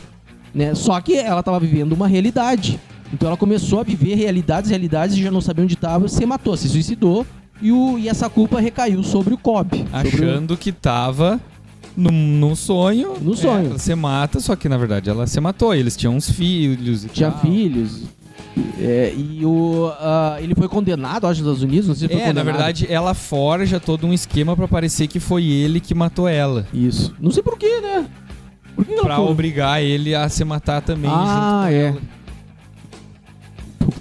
Né? 0.54 0.76
Só 0.76 1.00
que 1.00 1.16
ela 1.16 1.40
estava 1.40 1.58
vivendo 1.58 1.92
uma 1.92 2.06
realidade. 2.06 2.78
Então 3.12 3.26
ela 3.26 3.36
começou 3.36 3.80
a 3.80 3.82
viver 3.82 4.14
realidades, 4.14 4.70
realidades 4.70 5.16
e 5.16 5.22
já 5.22 5.30
não 5.32 5.40
sabia 5.40 5.64
onde 5.64 5.74
estava, 5.74 6.06
se 6.08 6.24
matou, 6.24 6.56
se 6.56 6.68
suicidou 6.68 7.26
e, 7.60 7.72
o, 7.72 7.98
e 7.98 8.08
essa 8.08 8.30
culpa 8.30 8.60
recaiu 8.60 9.02
sobre 9.02 9.34
o 9.34 9.38
Cobb. 9.38 9.76
sobre 9.76 10.24
o- 10.24 10.28
Achando 10.30 10.56
que 10.56 10.70
tava 10.70 11.40
num, 11.98 12.10
num 12.12 12.54
sonho. 12.56 13.14
No 13.20 13.36
sonho. 13.36 13.64
É, 13.64 13.66
ela 13.70 13.78
se 13.78 13.94
mata, 13.94 14.40
só 14.40 14.54
que 14.56 14.68
na 14.68 14.76
verdade 14.78 15.10
ela 15.10 15.26
se 15.26 15.40
matou. 15.40 15.74
Eles 15.74 15.96
tinham 15.96 16.14
uns 16.14 16.30
filhos 16.30 17.04
e 17.04 17.08
tinha 17.08 17.30
tal. 17.30 17.40
filhos. 17.40 18.02
É, 18.80 19.12
e 19.16 19.44
o, 19.44 19.90
ah, 20.00 20.36
ele 20.40 20.54
foi 20.54 20.68
condenado, 20.68 21.26
acho, 21.26 21.42
nos 21.42 21.48
Estados 21.58 21.62
Unidos, 21.62 21.88
não 21.88 21.94
sei 21.94 22.08
se 22.08 22.14
foi 22.14 22.22
É, 22.22 22.26
na 22.26 22.40
condenado. 22.40 22.56
verdade, 22.56 22.86
ela 22.90 23.14
forja 23.14 23.78
todo 23.78 24.06
um 24.06 24.12
esquema 24.12 24.56
pra 24.56 24.66
parecer 24.66 25.06
que 25.06 25.20
foi 25.20 25.44
ele 25.46 25.78
que 25.80 25.94
matou 25.94 26.26
ela. 26.28 26.66
Isso. 26.74 27.14
Não 27.20 27.30
sei 27.30 27.42
porquê, 27.42 27.80
né? 27.80 28.06
Por 28.74 28.84
que 28.84 28.92
ela 28.94 29.02
Pra 29.04 29.16
foi? 29.16 29.26
obrigar 29.26 29.82
ele 29.82 30.14
a 30.14 30.28
se 30.28 30.44
matar 30.44 30.80
também 30.82 31.10
Ah, 31.12 31.66
junto 31.66 31.72
com 31.72 31.76
é. 31.76 31.86
ela. 31.88 32.17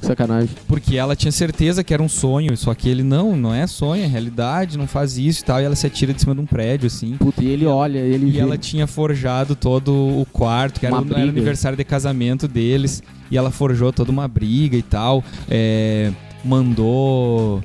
Sacanagem. 0.01 0.49
Porque 0.67 0.95
ela 0.97 1.15
tinha 1.15 1.31
certeza 1.31 1.83
que 1.83 1.93
era 1.93 2.01
um 2.03 2.09
sonho, 2.09 2.55
só 2.57 2.73
que 2.73 2.87
ele 2.89 3.03
não, 3.03 3.35
não 3.35 3.53
é 3.53 3.65
sonho, 3.67 4.03
é 4.03 4.07
realidade, 4.07 4.77
não 4.77 4.87
faz 4.87 5.17
isso 5.17 5.41
e 5.41 5.45
tal. 5.45 5.61
E 5.61 5.63
ela 5.63 5.75
se 5.75 5.85
atira 5.87 6.13
de 6.13 6.21
cima 6.21 6.33
de 6.35 6.41
um 6.41 6.45
prédio, 6.45 6.87
assim. 6.87 7.15
Puta, 7.17 7.43
e 7.43 7.47
ele 7.47 7.65
olha, 7.65 7.99
ele 7.99 8.27
E 8.27 8.31
vê. 8.31 8.39
ela 8.39 8.57
tinha 8.57 8.87
forjado 8.87 9.55
todo 9.55 9.91
o 9.93 10.25
quarto, 10.31 10.79
que 10.79 10.85
era, 10.85 10.95
era 10.97 11.21
aniversário 11.23 11.77
de 11.77 11.83
casamento 11.83 12.47
deles. 12.47 13.01
E 13.29 13.37
ela 13.37 13.51
forjou 13.51 13.91
toda 13.91 14.11
uma 14.11 14.27
briga 14.27 14.77
e 14.77 14.81
tal. 14.81 15.23
É, 15.49 16.11
mandou 16.43 17.61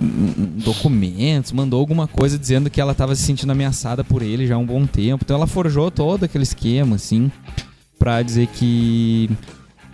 um- 0.00 0.58
documentos, 0.64 1.52
mandou 1.52 1.78
alguma 1.80 2.06
coisa 2.06 2.38
dizendo 2.38 2.68
que 2.68 2.80
ela 2.80 2.92
estava 2.92 3.14
se 3.14 3.22
sentindo 3.22 3.50
ameaçada 3.52 4.02
por 4.04 4.20
ele 4.22 4.46
já 4.46 4.56
há 4.56 4.58
um 4.58 4.66
bom 4.66 4.84
tempo. 4.86 5.24
Então 5.24 5.36
ela 5.36 5.46
forjou 5.46 5.90
todo 5.90 6.24
aquele 6.24 6.42
esquema, 6.44 6.96
assim, 6.96 7.30
pra 7.98 8.20
dizer 8.22 8.46
que. 8.48 9.30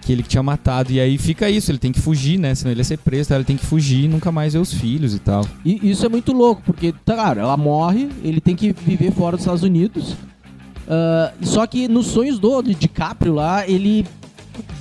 Que 0.02 0.12
ele 0.12 0.22
tinha 0.22 0.42
matado. 0.42 0.92
E 0.92 1.00
aí 1.00 1.18
fica 1.18 1.50
isso, 1.50 1.70
ele 1.70 1.78
tem 1.78 1.92
que 1.92 2.00
fugir, 2.00 2.38
né? 2.38 2.54
Senão 2.54 2.72
ele 2.72 2.80
ia 2.80 2.84
ser 2.84 2.98
preso, 2.98 3.28
então 3.28 3.36
ele 3.36 3.44
tem 3.44 3.56
que 3.56 3.66
fugir 3.66 4.04
e 4.04 4.08
nunca 4.08 4.32
mais 4.32 4.54
ver 4.54 4.58
os 4.58 4.72
filhos 4.72 5.14
e 5.14 5.18
tal. 5.18 5.46
E 5.64 5.90
isso 5.90 6.06
é 6.06 6.08
muito 6.08 6.32
louco, 6.32 6.62
porque, 6.64 6.92
tá, 7.04 7.14
cara, 7.16 7.42
ela 7.42 7.56
morre, 7.56 8.08
ele 8.22 8.40
tem 8.40 8.56
que 8.56 8.72
viver 8.72 9.12
fora 9.12 9.36
dos 9.36 9.44
Estados 9.44 9.62
Unidos. 9.62 10.16
Ah, 10.88 11.32
só 11.40 11.64
que 11.68 11.86
nos 11.86 12.08
sonhos 12.08 12.40
do 12.40 12.60
DiCaprio 12.62 13.32
lá, 13.32 13.68
ele 13.68 14.04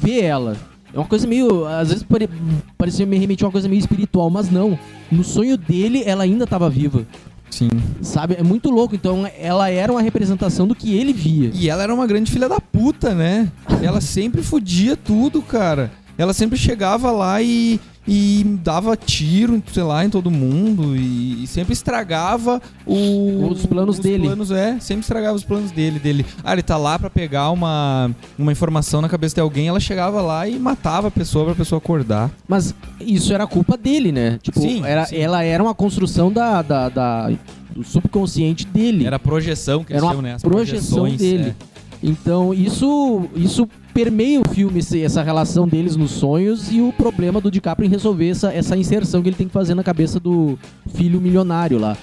vê 0.01 0.21
ela. 0.21 0.57
É 0.91 0.97
uma 0.97 1.05
coisa 1.05 1.27
meio. 1.27 1.67
Às 1.67 1.89
vezes 1.89 2.03
pare, 2.03 2.27
parecia 2.75 3.05
me 3.05 3.15
remeter 3.15 3.45
a 3.45 3.47
uma 3.47 3.51
coisa 3.51 3.69
meio 3.69 3.79
espiritual, 3.79 4.27
mas 4.31 4.49
não. 4.49 4.77
No 5.11 5.23
sonho 5.23 5.55
dele, 5.55 6.01
ela 6.03 6.23
ainda 6.23 6.45
estava 6.45 6.67
viva. 6.67 7.05
Sim. 7.49 7.69
Sabe? 8.01 8.35
É 8.37 8.43
muito 8.43 8.69
louco. 8.69 8.95
Então, 8.95 9.29
ela 9.39 9.69
era 9.69 9.91
uma 9.91 10.01
representação 10.01 10.67
do 10.67 10.75
que 10.75 10.95
ele 10.95 11.13
via. 11.13 11.51
E 11.53 11.69
ela 11.69 11.83
era 11.83 11.93
uma 11.93 12.07
grande 12.07 12.31
filha 12.31 12.47
da 12.47 12.59
puta, 12.59 13.13
né? 13.13 13.51
Ela 13.81 14.01
sempre 14.01 14.41
fudia 14.41 14.95
tudo, 14.95 15.41
cara. 15.41 15.91
Ela 16.17 16.33
sempre 16.33 16.57
chegava 16.57 17.11
lá 17.11 17.41
e, 17.41 17.79
e 18.11 18.43
dava 18.63 18.97
tiro, 18.97 19.61
sei 19.71 19.83
lá, 19.83 20.03
em 20.03 20.09
todo 20.09 20.31
mundo 20.31 20.95
e, 20.97 21.43
e 21.43 21.47
sempre 21.47 21.73
estragava 21.73 22.59
o- 22.85 23.47
Os 23.51 23.65
planos 23.67 23.99
dele. 23.99 24.23
planos, 24.23 24.49
é, 24.49 24.79
sempre 24.79 25.01
estragava 25.01 25.35
os 25.35 25.43
planos 25.43 25.69
dele, 25.69 25.99
dele. 25.99 26.25
Ah, 26.43 26.53
ele 26.53 26.63
tá 26.63 26.75
lá 26.75 26.97
pra 26.97 27.09
pegar 27.09 27.51
uma, 27.51 28.09
uma 28.37 28.51
informação 28.51 28.99
na 28.99 29.07
cabeça 29.07 29.35
de 29.35 29.41
alguém, 29.41 29.67
ela 29.67 29.79
chegava 29.79 30.21
lá 30.21 30.47
e 30.47 30.57
matava 30.57 31.09
a 31.09 31.11
pessoa 31.11 31.45
pra 31.45 31.53
pessoa 31.55 31.77
acordar. 31.77 32.31
Mas 32.47 32.73
isso 32.99 33.31
era 33.31 33.45
culpa 33.45 33.77
dele, 33.77 34.11
né? 34.11 34.39
Tipo, 34.41 34.59
Sim, 34.59 34.83
era, 34.83 35.05
sim. 35.05 35.15
ela 35.17 35.43
era 35.43 35.61
uma 35.61 35.75
construção 35.75 36.31
da, 36.31 36.63
da- 36.63 36.89
da- 36.89 37.31
do 37.75 37.83
subconsciente 37.83 38.65
dele. 38.65 39.05
Era 39.05 39.17
a 39.17 39.19
projeção 39.19 39.83
que 39.83 39.93
eles 39.93 40.01
tinham, 40.03 40.21
né? 40.23 40.33
As 40.33 40.41
projeção 40.41 40.99
projeções, 41.03 41.19
dele. 41.19 41.49
é. 41.49 41.78
Então, 42.01 42.53
isso, 42.53 43.29
isso 43.35 43.67
permeia 43.93 44.39
o 44.39 44.49
filme, 44.49 44.79
essa 45.03 45.21
relação 45.21 45.67
deles 45.67 45.95
nos 45.95 46.11
sonhos 46.11 46.71
e 46.71 46.79
o 46.79 46.93
problema 46.93 47.41
do 47.41 47.51
DiCaprio 47.51 47.85
em 47.85 47.89
resolver 47.89 48.29
essa, 48.29 48.53
essa 48.53 48.77
inserção 48.77 49.21
que 49.21 49.29
ele 49.29 49.35
tem 49.35 49.47
que 49.47 49.53
fazer 49.53 49.75
na 49.75 49.83
cabeça 49.83 50.19
do 50.19 50.57
filho 50.93 51.19
milionário 51.19 51.77
lá. 51.77 51.97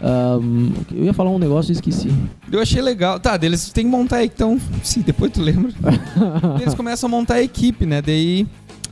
Ahn, 0.00 0.70
eu 0.92 1.04
ia 1.04 1.12
falar 1.12 1.30
um 1.30 1.38
negócio 1.38 1.72
e 1.72 1.74
esqueci. 1.74 2.12
Eu 2.52 2.60
achei 2.60 2.80
legal. 2.80 3.18
Tá, 3.18 3.36
deles 3.36 3.70
tem 3.72 3.84
que 3.84 3.90
montar 3.90 4.22
então. 4.24 4.60
Sim, 4.84 5.00
depois 5.00 5.32
tu 5.32 5.40
lembra. 5.40 5.72
eles 6.60 6.74
começam 6.74 7.08
a 7.08 7.10
montar 7.10 7.34
a 7.34 7.42
equipe, 7.42 7.84
né? 7.84 8.00
Daí. 8.00 8.46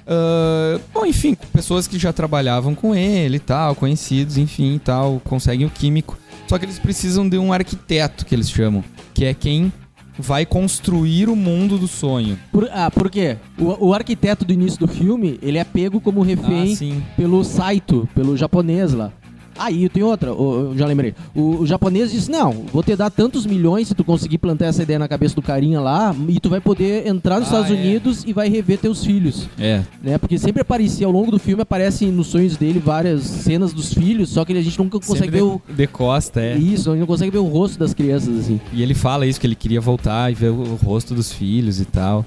ah, 0.07 0.81
bom, 0.93 1.07
enfim, 1.07 1.37
pessoas 1.53 1.87
que 1.87 1.99
já 1.99 2.13
trabalhavam 2.13 2.75
com 2.75 2.95
ele 2.95 3.37
e 3.37 3.41
tal, 3.41 3.75
conhecidos, 3.75 4.37
enfim 4.37 4.77
e 4.77 4.79
tal, 4.79 5.21
conseguem 5.23 5.67
o 5.67 5.71
químico. 5.71 6.19
Só 6.49 6.59
que 6.59 6.65
eles 6.65 6.79
precisam 6.79 7.29
de 7.29 7.39
um 7.39 7.53
arquiteto, 7.53 8.25
que 8.25 8.35
eles 8.35 8.51
chamam, 8.51 8.83
que 9.13 9.25
é 9.25 9.35
quem 9.35 9.73
vai 10.19 10.47
construir 10.47 11.29
o 11.29 11.37
mundo 11.37 11.79
do 11.79 11.89
sonho. 11.89 12.39
Por, 12.53 12.69
ah, 12.73 12.91
por 12.91 13.11
quê? 13.11 13.37
O, 13.59 13.89
o 13.89 13.95
arquiteto 13.95 14.45
do 14.45 14.53
início 14.53 14.79
do 14.79 14.89
filme, 14.89 15.39
ele 15.43 15.59
é 15.59 15.65
pego 15.65 16.01
como 16.01 16.23
refém 16.23 16.75
Ah, 16.75 17.15
pelo 17.17 17.45
Saito, 17.45 18.09
pelo 18.15 18.37
japonês 18.37 18.93
lá. 18.93 19.13
Aí 19.59 19.89
tem 19.89 20.03
outra, 20.03 20.31
eu 20.31 20.75
já 20.77 20.87
lembrei. 20.87 21.15
O, 21.35 21.61
o 21.61 21.67
japonês 21.67 22.11
disse: 22.13 22.31
Não, 22.31 22.53
vou 22.73 22.83
te 22.83 22.95
dar 22.95 23.11
tantos 23.11 23.47
milhões 23.47 23.89
se 23.89 23.95
tu 23.95 24.05
conseguir 24.05 24.39
plantar 24.39 24.67
essa 24.67 24.83
ideia 24.83 24.99
na 24.99 25.09
cabeça 25.09 25.35
do 25.35 25.43
carinha 25.43 25.81
lá, 25.81 26.15
e 26.29 26.39
tu 26.41 26.49
vai 26.51 26.61
poder 26.61 27.07
entrar 27.07 27.41
nos 27.41 27.49
Ah, 27.53 27.61
Estados 27.61 27.71
é. 27.71 27.81
Unidos 27.81 28.25
e 28.27 28.33
vai 28.33 28.49
rever 28.49 28.79
teus 28.79 29.05
filhos. 29.05 29.49
É. 29.59 29.83
Né? 30.03 30.19
Porque 30.19 30.39
sempre 30.39 30.63
aparecia, 30.63 31.07
ao 31.07 31.13
longo 31.13 31.31
do 31.31 31.39
filme, 31.39 31.63
aparecem 31.63 32.11
nos 32.11 32.27
sonhos 32.29 32.57
dele 32.57 32.79
várias 32.79 33.23
cenas 33.23 33.73
dos 33.73 33.93
filhos, 33.93 34.29
só 34.31 34.45
que 34.45 34.53
a 34.53 34.63
gente 34.63 34.79
nunca 34.79 34.99
consegue 34.99 35.19
Sempre 35.19 35.39
ver 35.39 35.43
o. 35.43 35.61
de, 35.69 35.87
costa, 35.87 36.41
é. 36.41 36.57
Isso, 36.57 36.91
a 36.91 36.93
gente 36.93 37.01
não 37.01 37.07
consegue 37.07 37.31
ver 37.31 37.39
o 37.39 37.45
rosto 37.47 37.79
das 37.79 37.95
crianças, 37.95 38.39
assim. 38.41 38.61
E 38.73 38.83
ele 38.83 38.95
fala 38.95 39.27
isso, 39.27 39.41
que 39.41 39.47
ele 39.47 39.55
queria 39.55 39.81
voltar 39.81 40.31
e 40.31 40.35
ver 40.35 40.51
o 40.51 40.75
rosto 40.77 41.15
dos 41.15 41.33
filhos 41.33 41.81
e 41.81 41.85
tal. 41.85 42.25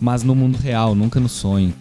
Mas 0.00 0.22
no 0.24 0.34
mundo 0.34 0.56
real, 0.56 0.94
nunca 0.94 1.20
no 1.20 1.28
sonho. 1.28 1.72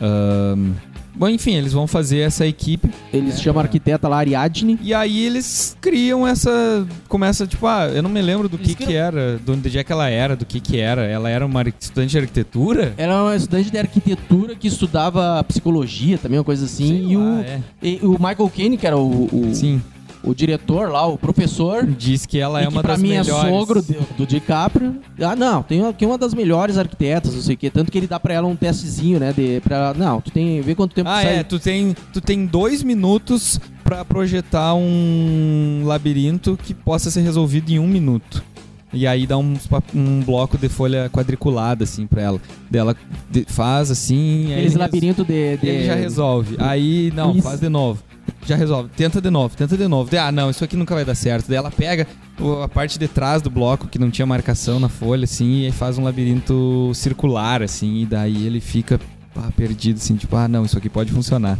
Ahn, 0.00 0.72
bom, 1.18 1.28
enfim, 1.28 1.54
eles 1.54 1.72
vão 1.72 1.86
fazer 1.86 2.18
essa 2.20 2.46
equipe. 2.46 2.88
Eles 3.12 3.34
É, 3.34 3.42
chamam 3.42 3.60
a 3.60 3.64
arquiteta 3.64 4.06
lá, 4.08 4.18
Ariadne. 4.18 4.78
E 4.82 4.94
aí 4.94 5.24
eles 5.24 5.76
criam 5.80 6.26
essa. 6.26 6.86
Começa, 7.08 7.46
tipo, 7.46 7.66
ah, 7.66 7.88
eu 7.92 8.02
não 8.02 8.10
me 8.10 8.22
lembro 8.22 8.48
do 8.48 8.56
Eles 8.56 8.68
que 8.68 8.74
que 8.74 8.84
criam- 8.84 9.04
era, 9.04 9.38
de 9.44 9.50
onde 9.50 9.78
é 9.78 9.84
que 9.84 9.92
ela 9.92 10.08
era, 10.08 10.36
do 10.36 10.44
que 10.46 10.60
que 10.60 10.78
era. 10.78 11.04
Ela 11.04 11.28
era 11.30 11.44
uma 11.44 11.62
estudante 11.62 12.10
de 12.12 12.18
arquitetura? 12.18 12.94
Ela 12.96 13.12
era 13.14 13.22
uma 13.24 13.36
estudante 13.36 13.70
de 13.70 13.78
arquitetura 13.78 14.54
que 14.54 14.68
estudava 14.68 15.42
psicologia 15.44 16.18
também, 16.18 16.38
uma 16.38 16.44
coisa 16.44 16.64
assim. 16.64 16.86
Sei 16.88 17.12
e, 17.12 17.16
lá, 17.16 17.22
o, 17.22 17.40
é. 17.40 17.60
e 17.82 17.98
o 18.02 18.10
Michael 18.12 18.52
Caine, 18.54 18.76
que 18.76 18.86
era 18.86 18.96
o, 18.96 19.24
o, 19.32 19.54
Sim, 19.54 19.82
o 20.22 20.34
diretor 20.34 20.90
lá, 20.90 21.06
o 21.06 21.16
professor. 21.16 21.86
diz 21.86 22.26
que 22.26 22.38
ela 22.38 22.60
é 22.62 22.68
uma 22.68 22.82
pra 22.82 22.94
das 22.94 23.02
mim 23.02 23.10
melhores. 23.10 23.28
é 23.44 23.48
sogro 23.50 23.82
do, 23.82 24.16
do 24.18 24.26
DiCaprio. 24.26 24.96
Ah, 25.20 25.36
não, 25.36 25.62
tem 25.62 25.84
aqui 25.86 26.04
uma 26.04 26.18
das 26.18 26.34
melhores 26.34 26.76
arquitetas, 26.76 27.34
não 27.34 27.40
sei 27.42 27.54
o 27.54 27.58
quê. 27.58 27.70
Tanto 27.70 27.90
que 27.92 27.98
ele 27.98 28.06
dá 28.06 28.18
pra 28.20 28.34
ela 28.34 28.46
um 28.46 28.56
testezinho, 28.56 29.18
né? 29.20 29.32
De, 29.32 29.60
pra 29.60 29.76
ela, 29.76 29.94
não, 29.94 30.20
tu 30.20 30.30
tem. 30.30 30.60
Vê 30.60 30.74
quanto 30.74 30.94
tempo 30.94 31.08
Ah, 31.08 31.22
sai. 31.22 31.38
é, 31.38 31.42
tu 31.42 31.58
tem, 31.58 31.94
tu 32.12 32.20
tem 32.20 32.44
dois 32.46 32.82
minutos 32.82 33.60
pra 33.84 34.04
projetar 34.04 34.74
um 34.74 35.82
labirinto 35.84 36.58
que 36.62 36.74
possa 36.74 37.10
ser 37.10 37.22
resolvido 37.22 37.70
em 37.70 37.78
um 37.78 37.86
minuto. 37.88 38.42
E 38.90 39.06
aí 39.06 39.26
dá 39.26 39.36
pa- 39.68 39.82
um 39.94 40.20
bloco 40.22 40.56
de 40.56 40.66
folha 40.68 41.10
quadriculada, 41.12 41.84
assim, 41.84 42.06
pra 42.06 42.22
ela. 42.22 42.40
Dela 42.70 42.96
de- 43.30 43.44
faz 43.46 43.90
assim. 43.90 44.46
Aqueles 44.52 44.72
ele 44.72 44.78
labirintos 44.80 45.26
de, 45.26 45.56
de- 45.58 45.66
Ele 45.66 45.84
já 45.86 45.94
resolve. 45.94 46.56
Aí, 46.58 47.12
não, 47.14 47.34
faz 47.42 47.60
de 47.60 47.68
novo. 47.68 48.02
Já 48.46 48.56
resolve. 48.56 48.90
Tenta 48.96 49.20
de 49.20 49.30
novo, 49.30 49.56
tenta 49.56 49.76
de 49.76 49.86
novo. 49.86 50.10
Ah, 50.16 50.32
não, 50.32 50.50
isso 50.50 50.64
aqui 50.64 50.76
nunca 50.76 50.94
vai 50.94 51.04
dar 51.04 51.14
certo. 51.14 51.48
Daí 51.48 51.56
ela 51.56 51.70
pega 51.70 52.06
a 52.62 52.68
parte 52.68 52.98
de 52.98 53.06
trás 53.06 53.42
do 53.42 53.50
bloco 53.50 53.88
que 53.88 53.98
não 53.98 54.10
tinha 54.10 54.24
marcação 54.26 54.80
na 54.80 54.88
folha, 54.88 55.24
assim, 55.24 55.66
e 55.66 55.72
faz 55.72 55.98
um 55.98 56.04
labirinto 56.04 56.92
circular, 56.94 57.62
assim, 57.62 58.02
e 58.02 58.06
daí 58.06 58.46
ele 58.46 58.60
fica 58.60 58.98
perdido, 59.56 59.96
assim, 59.98 60.16
tipo, 60.16 60.34
ah, 60.36 60.48
não, 60.48 60.64
isso 60.64 60.78
aqui 60.78 60.88
pode 60.88 61.12
funcionar. 61.12 61.58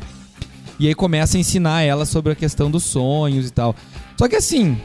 E 0.81 0.87
aí 0.87 0.95
começa 0.95 1.37
a 1.37 1.41
ensinar 1.41 1.83
ela 1.83 2.07
sobre 2.07 2.33
a 2.33 2.37
questão 2.37 2.71
dos 2.71 2.85
sonhos 2.85 3.49
e 3.49 3.51
tal. 3.51 3.75
Só 4.17 4.29
que 4.29 4.37
assim, 4.37 4.79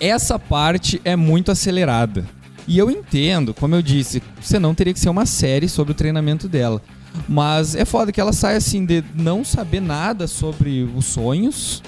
essa 0.00 0.38
parte 0.38 1.00
é 1.04 1.16
muito 1.16 1.50
acelerada. 1.50 2.24
E 2.66 2.78
eu 2.78 2.90
entendo, 2.90 3.54
como 3.54 3.74
eu 3.74 3.82
disse, 3.82 4.22
você 4.40 4.58
não 4.58 4.74
teria 4.74 4.92
que 4.92 5.00
ser 5.00 5.08
uma 5.08 5.26
série 5.26 5.68
sobre 5.68 5.92
o 5.92 5.94
treinamento 5.94 6.48
dela. 6.48 6.82
Mas 7.28 7.74
é 7.74 7.84
foda 7.84 8.12
que 8.12 8.20
ela 8.20 8.32
sai 8.32 8.56
assim 8.56 8.84
de 8.84 9.04
não 9.14 9.44
saber 9.44 9.80
nada 9.80 10.26
sobre 10.26 10.88
os 10.94 11.06
sonhos, 11.06 11.82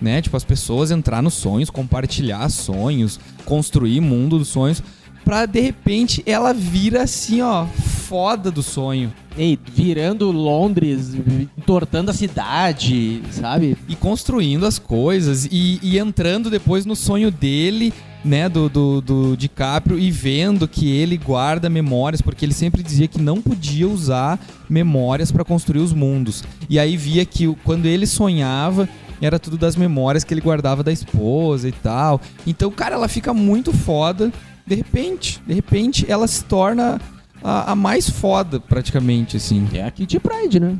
né? 0.00 0.22
Tipo, 0.22 0.36
as 0.36 0.44
pessoas 0.44 0.90
entrar 0.90 1.22
nos 1.22 1.34
sonhos, 1.34 1.70
compartilhar 1.70 2.48
sonhos, 2.48 3.20
construir 3.44 4.00
mundo 4.00 4.38
dos 4.38 4.48
sonhos, 4.48 4.82
pra 5.24 5.46
de 5.46 5.60
repente 5.60 6.22
ela 6.24 6.52
vira 6.52 7.02
assim, 7.02 7.42
ó, 7.42 7.66
foda 7.66 8.50
do 8.50 8.62
sonho. 8.62 9.12
Ei, 9.36 9.58
virando 9.72 10.30
Londres, 10.32 11.14
entortando 11.56 12.10
a 12.10 12.14
cidade, 12.14 13.22
sabe? 13.30 13.76
e 13.88 13.94
construindo 13.94 14.66
as 14.66 14.78
coisas 14.78 15.46
e, 15.50 15.78
e 15.82 15.98
entrando 15.98 16.50
depois 16.50 16.84
no 16.84 16.96
sonho 16.96 17.30
dele, 17.30 17.92
né, 18.24 18.48
do, 18.48 18.68
do, 18.68 19.00
do 19.00 19.36
DiCaprio 19.36 19.98
e 19.98 20.10
vendo 20.10 20.68
que 20.68 20.90
ele 20.90 21.16
guarda 21.16 21.70
memórias, 21.70 22.20
porque 22.20 22.44
ele 22.44 22.52
sempre 22.52 22.82
dizia 22.82 23.08
que 23.08 23.20
não 23.20 23.40
podia 23.40 23.88
usar 23.88 24.38
memórias 24.68 25.32
para 25.32 25.44
construir 25.44 25.80
os 25.80 25.92
mundos. 25.92 26.44
E 26.68 26.78
aí 26.78 26.96
via 26.96 27.24
que 27.24 27.52
quando 27.64 27.86
ele 27.86 28.06
sonhava, 28.06 28.88
era 29.20 29.38
tudo 29.38 29.58
das 29.58 29.76
memórias 29.76 30.24
que 30.24 30.32
ele 30.32 30.40
guardava 30.40 30.82
da 30.82 30.92
esposa 30.92 31.68
e 31.68 31.72
tal. 31.72 32.20
Então, 32.46 32.70
cara, 32.70 32.94
ela 32.94 33.08
fica 33.08 33.34
muito 33.34 33.72
foda. 33.72 34.32
De 34.66 34.74
repente, 34.74 35.40
de 35.46 35.54
repente, 35.54 36.06
ela 36.08 36.26
se 36.26 36.44
torna 36.44 37.00
a, 37.42 37.72
a 37.72 37.74
mais 37.74 38.08
foda, 38.08 38.60
praticamente, 38.60 39.36
assim. 39.36 39.66
É 39.72 39.84
a 39.84 39.90
Kitty 39.90 40.18
Pride, 40.18 40.60
né? 40.60 40.76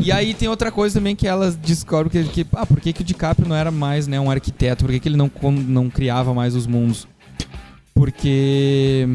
E 0.00 0.10
aí 0.10 0.34
tem 0.34 0.48
outra 0.48 0.70
coisa 0.70 0.98
também 0.98 1.14
que 1.14 1.26
ela 1.26 1.50
descobre 1.50 2.10
que, 2.10 2.24
que 2.24 2.46
ah, 2.54 2.66
por 2.66 2.80
que, 2.80 2.92
que 2.92 3.02
o 3.02 3.04
DiCaprio 3.04 3.48
não 3.48 3.56
era 3.56 3.70
mais 3.70 4.06
né, 4.06 4.18
um 4.18 4.30
arquiteto? 4.30 4.84
Por 4.84 4.92
que, 4.92 5.00
que 5.00 5.08
ele 5.08 5.16
não, 5.16 5.30
não 5.66 5.90
criava 5.90 6.32
mais 6.32 6.54
os 6.54 6.66
mundos? 6.66 7.06
Porque 7.94 9.06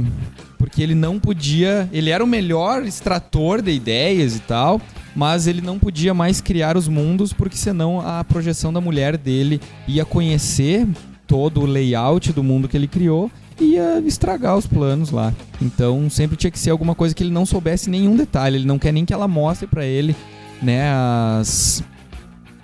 porque 0.58 0.82
ele 0.82 0.96
não 0.96 1.20
podia, 1.20 1.90
ele 1.92 2.10
era 2.10 2.24
o 2.24 2.28
melhor 2.28 2.86
extrator 2.86 3.62
de 3.62 3.70
ideias 3.72 4.38
e 4.38 4.40
tal, 4.40 4.80
mas 5.14 5.46
ele 5.46 5.62
não 5.62 5.78
podia 5.78 6.14
mais 6.14 6.40
criar 6.40 6.78
os 6.78 6.88
mundos 6.88 7.34
porque 7.34 7.58
senão 7.58 8.00
a 8.00 8.24
projeção 8.24 8.72
da 8.72 8.80
mulher 8.80 9.18
dele 9.18 9.60
ia 9.86 10.06
conhecer 10.06 10.88
todo 11.28 11.62
o 11.62 11.66
layout 11.66 12.32
do 12.32 12.42
mundo 12.42 12.70
que 12.70 12.78
ele 12.78 12.88
criou 12.88 13.30
ia 13.64 14.00
estragar 14.06 14.58
os 14.58 14.68
planos 14.68 15.12
lá. 15.12 15.34
Então 15.62 16.10
sempre 16.10 16.38
tinha 16.38 16.52
que 16.52 16.60
ser 16.60 16.70
alguma 16.70 16.96
coisa 16.96 17.14
que 17.16 17.24
ele 17.24 17.32
não 17.32 17.46
soubesse 17.46 17.90
nenhum 17.90 18.16
detalhe. 18.16 18.58
Ele 18.58 18.66
não 18.66 18.80
quer 18.80 18.92
nem 18.92 19.06
que 19.06 19.14
ela 19.14 19.28
mostre 19.28 19.68
para 19.68 19.86
ele, 19.86 20.16
né, 20.62 20.92
as 20.94 21.84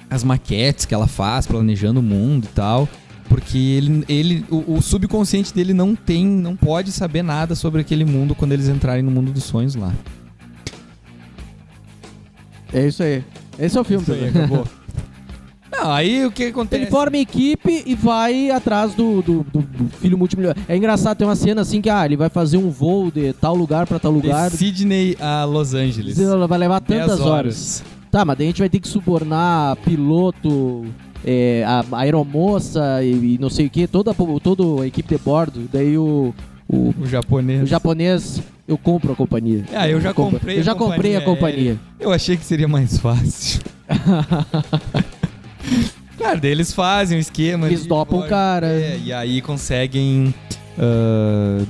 as 0.10 0.24
maquetes 0.24 0.86
que 0.86 0.94
ela 0.94 1.08
faz 1.08 1.46
planejando 1.46 2.00
o 2.00 2.04
mundo 2.04 2.46
e 2.46 2.54
tal. 2.56 2.90
Porque 3.28 3.58
ele, 3.58 4.04
ele 4.10 4.46
o, 4.50 4.76
o 4.76 4.82
subconsciente 4.82 5.54
dele 5.54 5.74
não 5.74 5.96
tem, 5.96 6.26
não 6.26 6.56
pode 6.56 6.92
saber 6.92 7.22
nada 7.22 7.54
sobre 7.54 7.82
aquele 7.82 8.04
mundo 8.04 8.34
quando 8.34 8.54
eles 8.54 8.68
entrarem 8.68 9.04
no 9.04 9.12
mundo 9.12 9.32
dos 9.32 9.44
sonhos 9.44 9.76
lá. 9.76 9.94
É 12.74 12.88
isso 12.88 13.04
aí. 13.04 13.24
Esse 13.58 13.78
é 13.78 13.82
o 13.82 13.84
filme. 13.84 14.04
Isso 14.04 14.14
aí, 14.14 14.30
acabou. 14.30 14.68
Não, 15.72 15.92
aí 15.92 16.26
o 16.26 16.32
que 16.32 16.46
acontece? 16.46 16.84
Ele 16.84 16.92
forma 16.92 17.18
equipe 17.18 17.84
e 17.86 17.96
vai 17.96 18.50
atrás 18.50 18.94
do, 18.96 19.22
do, 19.22 19.44
do- 19.44 19.62
do 19.62 19.90
filho 20.00 20.18
multimilionário. 20.18 20.62
É 20.68 20.76
engraçado, 20.76 21.18
tem 21.18 21.28
uma 21.28 21.36
cena 21.36 21.62
assim 21.62 21.80
que 21.82 21.90
ah, 21.90 22.06
ele 22.06 22.18
vai 22.18 22.30
fazer 22.30 22.58
um 22.58 22.70
voo 22.70 23.10
de 23.12 23.32
tal 23.34 23.56
lugar 23.56 23.86
pra 23.88 24.00
tal 24.00 24.12
lugar. 24.12 24.50
De 24.50 24.58
Sydney 24.58 25.16
a 25.20 25.46
Los 25.46 25.74
Angeles. 25.74 26.18
Vai 26.48 26.58
levar 26.58 26.80
10 26.82 27.02
tantas 27.06 27.20
horas. 27.22 27.84
Tá, 28.12 28.26
mas 28.26 28.38
daí 28.38 28.48
a 28.48 28.50
gente 28.50 28.60
vai 28.60 28.70
ter 28.70 28.80
que 28.80 28.88
subornar 28.88 29.76
piloto, 29.78 30.86
é, 31.24 31.64
a 31.66 31.86
a 31.92 32.00
aeromoça 32.00 33.04
e, 33.04 33.36
e 33.36 33.38
não 33.40 33.50
sei 33.50 33.68
o 33.68 33.70
que, 33.70 33.86
toda, 33.86 34.14
toda 34.42 34.82
a 34.84 34.88
equipe 34.88 35.16
de 35.16 35.22
bordo. 35.22 35.70
Daí 35.72 35.96
o, 35.98 36.34
o, 36.68 36.94
O 37.00 37.06
japonês. 37.06 37.62
o 37.64 37.66
japonês, 37.68 38.42
eu 38.68 38.78
compro 38.80 39.14
a 39.14 39.16
companhia. 39.16 39.64
Ah, 39.74 39.88
eu 39.88 40.02
já 40.02 40.12
comprei 40.14 40.56
Eu 40.58 40.62
a 40.62 40.64
já 40.64 40.74
comprei 40.74 41.16
a 41.16 41.22
companhia, 41.22 41.76
companhia. 41.76 41.80
Eu 42.00 42.12
achei 42.12 42.36
que 42.36 42.44
seria 42.44 42.68
mais 42.68 42.98
fácil. 42.98 43.62
Claro, 46.18 46.42
daí 46.42 46.52
eles 46.52 46.74
fazem 46.74 47.18
um 47.18 47.22
esquema. 47.22 47.68
Eles 47.68 47.86
dopam 47.86 48.20
o 48.20 48.28
cara. 48.28 48.68
É, 48.68 49.00
e 49.04 49.14
aí 49.14 49.42
conseguem 49.42 50.34
ah, 50.78 51.64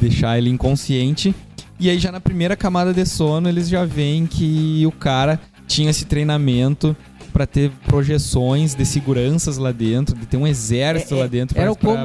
deixar 0.00 0.38
ele 0.38 0.50
inconsciente. 0.50 1.34
E 1.78 1.90
aí 1.90 1.98
já 1.98 2.12
na 2.12 2.20
primeira 2.20 2.56
camada 2.56 2.92
de 2.94 3.04
sono 3.04 3.48
eles 3.48 3.68
já 3.68 3.84
veem 3.84 4.24
que 4.26 4.84
o 4.86 4.92
cara 4.92 5.40
tinha 5.66 5.90
esse 5.90 6.04
treinamento 6.04 6.96
pra 7.32 7.46
ter 7.46 7.70
projeções 7.86 8.74
de 8.74 8.84
seguranças 8.84 9.56
lá 9.56 9.72
dentro, 9.72 10.14
de 10.14 10.26
ter 10.26 10.36
um 10.36 10.46
exército 10.46 11.14
É, 11.14 11.18
é, 11.18 11.20
lá 11.22 11.26
dentro 11.26 11.54
pra, 11.54 11.64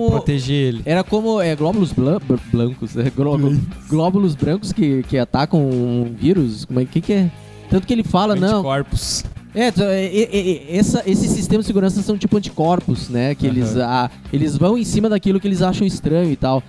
proteger 0.09 0.55
ele. 0.55 0.81
Era 0.85 1.03
como 1.03 1.41
é, 1.41 1.53
glóbulos 1.53 1.91
blan- 1.91 2.19
br- 2.25 2.35
blancos, 2.49 2.95
é, 2.95 3.09
gló- 3.09 3.37
glóbulos 3.89 4.35
brancos 4.35 4.71
que, 4.71 5.03
que 5.03 5.17
atacam 5.17 5.59
um 5.61 6.15
vírus. 6.17 6.63
Como 6.63 6.79
é 6.79 6.85
que, 6.85 7.01
que 7.01 7.11
é? 7.13 7.31
Tanto 7.69 7.85
que 7.85 7.93
ele 7.93 8.03
fala, 8.03 8.35
não. 8.35 8.63
É, 9.59 9.71
t- 9.71 9.81
é, 9.83 10.05
é, 10.05 10.39
é, 10.73 10.77
essa, 10.77 11.01
esses 11.07 11.31
sistemas 11.31 11.65
de 11.65 11.67
segurança 11.67 11.99
são 12.03 12.15
tipo 12.15 12.37
anticorpos, 12.37 13.09
né? 13.09 13.33
Que 13.33 13.47
eles, 13.47 13.75
Aham. 13.75 13.85
ah, 14.05 14.11
eles 14.31 14.55
vão 14.55 14.77
em 14.77 14.83
cima 14.83 15.09
daquilo 15.09 15.39
que 15.39 15.47
eles 15.47 15.63
acham 15.63 15.85
estranho 15.87 16.29
e 16.31 16.35
tal. 16.35 16.61